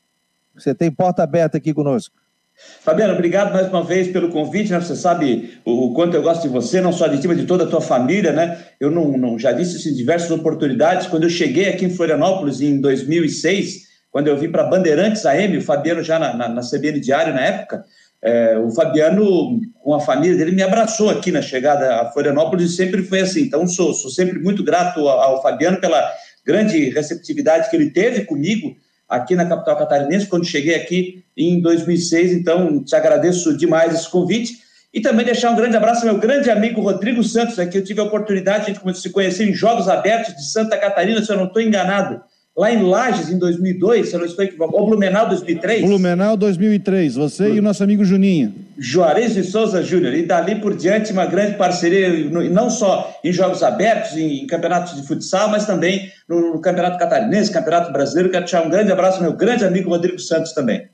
você 0.55 0.75
tem 0.75 0.91
porta 0.91 1.23
aberta 1.23 1.57
aqui 1.57 1.75
conosco. 1.75 2.15
Fabiano, 2.57 3.15
obrigado 3.15 3.53
mais 3.53 3.69
uma 3.69 3.83
vez 3.83 4.09
pelo 4.09 4.31
convite, 4.31 4.71
né? 4.71 4.81
Você 4.81 4.95
sabe 4.95 5.59
o, 5.65 5.93
quanto 5.93 6.15
eu 6.15 6.23
gosto 6.23 6.43
de 6.43 6.49
você, 6.49 6.81
não 6.81 6.93
só 6.93 7.07
de 7.09 7.21
ti, 7.21 7.27
mas 7.27 7.39
de 7.39 7.47
toda 7.47 7.65
a 7.65 7.67
tua 7.67 7.81
família, 7.81 8.33
né? 8.33 8.65
Eu 8.79 8.91
não, 8.91 9.17
não 9.19 9.39
já 9.39 9.53
disse 9.53 9.77
isso 9.77 9.89
em 9.89 9.95
diversas 9.95 10.31
oportunidades. 10.31 11.07
Quando 11.07 11.25
eu 11.25 11.31
cheguei 11.31 11.69
aqui 11.69 11.85
em 11.85 11.95
Florianópolis 11.95 12.61
em 12.61 12.81
2006, 12.81 13.83
quando 14.11 14.29
eu 14.29 14.37
vim 14.37 14.51
para 14.51 14.65
Bandeirantes 14.65 15.27
AM, 15.27 15.57
o 15.57 15.63
Fabiano 15.63 16.03
já 16.03 16.19
na, 16.19 16.37
na, 16.37 16.49
na 16.49 16.61
CBN 16.61 17.01
Diário 17.01 17.35
na 17.35 17.41
época, 17.41 17.85
é, 18.23 18.57
o 18.59 18.71
Fabiano, 18.71 19.61
com 19.83 19.93
a 19.93 20.01
família 20.01 20.37
dele, 20.37 20.53
me 20.53 20.63
abraçou 20.63 21.11
aqui 21.11 21.33
na 21.33 21.43
chegada 21.43 22.01
a 22.01 22.13
Florianópolis 22.13 22.71
e 22.71 22.77
sempre 22.77 23.03
foi 23.03 23.21
assim. 23.21 23.43
Então, 23.43 23.67
sou, 23.67 23.93
sou 23.93 24.11
sempre 24.11 24.39
muito 24.39 24.63
grato 24.63 25.01
ao, 25.01 25.21
ao 25.21 25.43
Fabiano 25.43 25.81
pela 25.81 26.11
grande 26.47 26.91
receptividade 26.91 27.69
que 27.69 27.77
ele 27.77 27.91
teve 27.91 28.25
comigo 28.25 28.77
aqui 29.15 29.35
na 29.35 29.47
capital 29.47 29.77
catarinense, 29.77 30.27
quando 30.27 30.45
cheguei 30.45 30.75
aqui 30.75 31.25
em 31.37 31.61
2006. 31.61 32.33
Então, 32.33 32.83
te 32.83 32.95
agradeço 32.95 33.57
demais 33.57 33.95
esse 33.95 34.09
convite. 34.09 34.65
E 34.93 35.01
também 35.01 35.27
deixar 35.27 35.51
um 35.51 35.57
grande 35.57 35.77
abraço 35.77 36.07
ao 36.07 36.13
meu 36.13 36.21
grande 36.21 36.51
amigo 36.51 36.81
Rodrigo 36.81 37.23
Santos, 37.25 37.59
aqui 37.59 37.79
eu 37.79 37.85
tive 37.85 38.01
a 38.01 38.05
oportunidade 38.05 38.73
de 38.73 38.99
se 38.99 39.11
conhecer 39.11 39.49
em 39.49 39.53
Jogos 39.53 39.89
Abertos 39.89 40.37
de 40.37 40.49
Santa 40.51 40.77
Catarina, 40.77 41.21
se 41.21 41.33
eu 41.33 41.37
não 41.37 41.47
estou 41.47 41.61
enganado 41.61 42.23
lá 42.57 42.73
em 42.73 42.83
Lages, 42.83 43.31
em 43.31 43.39
2002, 43.39 44.09
se 44.09 44.15
eu 44.15 44.21
não 44.21 44.27
estou 44.27 44.45
equivocado, 44.45 44.77
ou 44.79 44.87
Blumenau 44.87 45.29
2003. 45.29 45.83
Blumenau 45.83 46.37
2003, 46.37 47.17
você 47.17 47.53
e 47.53 47.59
o 47.59 47.63
nosso 47.63 47.83
amigo 47.83 48.05
Juninho. 48.05 48.55
Juarez 48.79 49.35
de 49.35 49.43
Souza 49.43 49.83
Júnior, 49.83 50.15
e 50.15 50.25
dali 50.25 50.61
por 50.61 50.77
diante 50.77 51.13
uma 51.13 51.27
grande 51.27 51.57
parceria, 51.57 52.31
não 52.31 52.71
só 52.71 53.13
em 53.25 53.33
jogos 53.33 53.63
abertos, 53.63 54.17
em, 54.17 54.47
campeonatos 54.47 54.95
de 54.97 55.07
futsal, 55.07 55.49
mas 55.49 55.67
também 55.67 56.11
no, 56.29 56.61
Campeonato 56.61 56.99
Catarinense, 56.99 57.53
Campeonato 57.53 57.93
Brasileiro. 57.93 58.31
Quero 58.31 58.45
deixar 58.45 58.65
um 58.65 58.71
grande 58.71 58.93
abraço 58.93 59.17
ao 59.17 59.23
meu 59.23 59.33
grande 59.33 59.65
amigo 59.65 59.91
Rodrigo 59.91 60.19
Santos 60.19 60.53
também. 60.53 60.89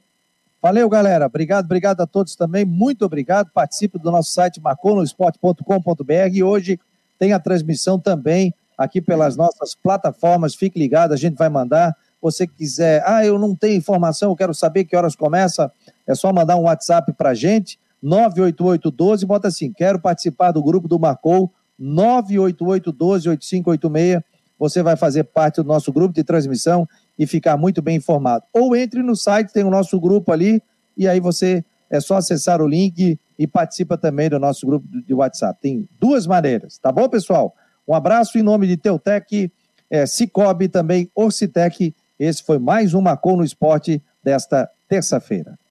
Valeu, 0.63 0.89
galera. 0.89 1.27
Obrigado, 1.27 1.65
obrigado 1.65 2.01
a 2.03 2.07
todos 2.07 2.37
também. 2.37 2.65
Muito 2.67 3.05
obrigado. 3.05 3.51
Participe 3.53 3.99
do 3.99 4.11
nosso 4.11 4.31
site 4.31 4.61
marconosport.com.br 4.61 6.13
e 6.33 6.43
hoje 6.43 6.79
tem 7.19 7.33
a 7.33 7.39
transmissão 7.39 7.99
também 7.99 8.55
aqui 8.81 9.01
pelas 9.03 9.37
nossas 9.37 9.75
plataformas. 9.75 10.55
Fique 10.55 10.79
ligado, 10.79 11.13
a 11.13 11.17
gente 11.17 11.37
vai 11.37 11.51
mandar. 11.51 11.95
Você 12.23 12.47
quiser, 12.47 13.03
ah, 13.07 13.23
eu 13.25 13.39
não 13.39 13.55
tenho 13.55 13.77
informação, 13.77 14.31
eu 14.31 14.37
quero 14.37 14.55
saber 14.55 14.87
que 14.87 14.97
horas 14.97 15.15
começa, 15.15 15.71
é 16.07 16.15
só 16.15 16.33
mandar 16.33 16.57
um 16.57 16.63
WhatsApp 16.63 17.13
para 17.13 17.29
a 17.31 17.35
gente, 17.35 17.79
98812, 18.03 19.27
bota 19.27 19.49
assim, 19.49 19.71
quero 19.71 20.01
participar 20.01 20.53
do 20.53 20.63
grupo 20.63 20.89
do 20.89 20.99
Marcou, 20.99 21.53
98812-8586. 21.79 24.25
Você 24.59 24.83
vai 24.83 24.97
fazer 24.97 25.25
parte 25.25 25.57
do 25.57 25.65
nosso 25.65 25.93
grupo 25.93 26.15
de 26.15 26.25
transmissão 26.25 26.89
e 27.19 27.27
ficar 27.27 27.59
muito 27.59 27.83
bem 27.83 27.97
informado. 27.97 28.47
Ou 28.53 28.75
entre 28.75 29.03
no 29.03 29.15
site, 29.15 29.53
tem 29.53 29.65
o 29.65 29.71
nosso 29.71 30.01
grupo 30.01 30.33
ali, 30.33 30.63
e 30.97 31.07
aí 31.07 31.21
você 31.21 31.63
é 31.91 32.01
só 32.01 32.17
acessar 32.17 32.63
o 32.63 32.69
link 32.69 33.21
e 33.39 33.47
participa 33.47 33.99
também 33.99 34.31
do 34.31 34.39
nosso 34.39 34.67
grupo 34.67 34.87
de 34.89 35.13
WhatsApp. 35.13 35.61
Tem 35.61 35.87
duas 35.99 36.27
maneiras, 36.27 36.79
tá 36.79 36.91
bom, 36.91 37.07
pessoal? 37.09 37.55
Um 37.91 37.95
abraço 37.97 38.39
em 38.39 38.43
nome 38.43 38.69
de 38.69 38.77
Teutec, 38.77 39.53
é, 39.91 40.07
Cicobi 40.07 40.69
também, 40.69 41.11
Orcitec. 41.13 41.93
Esse 42.21 42.41
foi 42.41 42.57
mais 42.57 42.95
um 42.95 43.01
Marcou 43.01 43.37
no 43.37 43.43
Esporte 43.43 44.01
desta 44.23 44.71
terça-feira. 44.89 45.59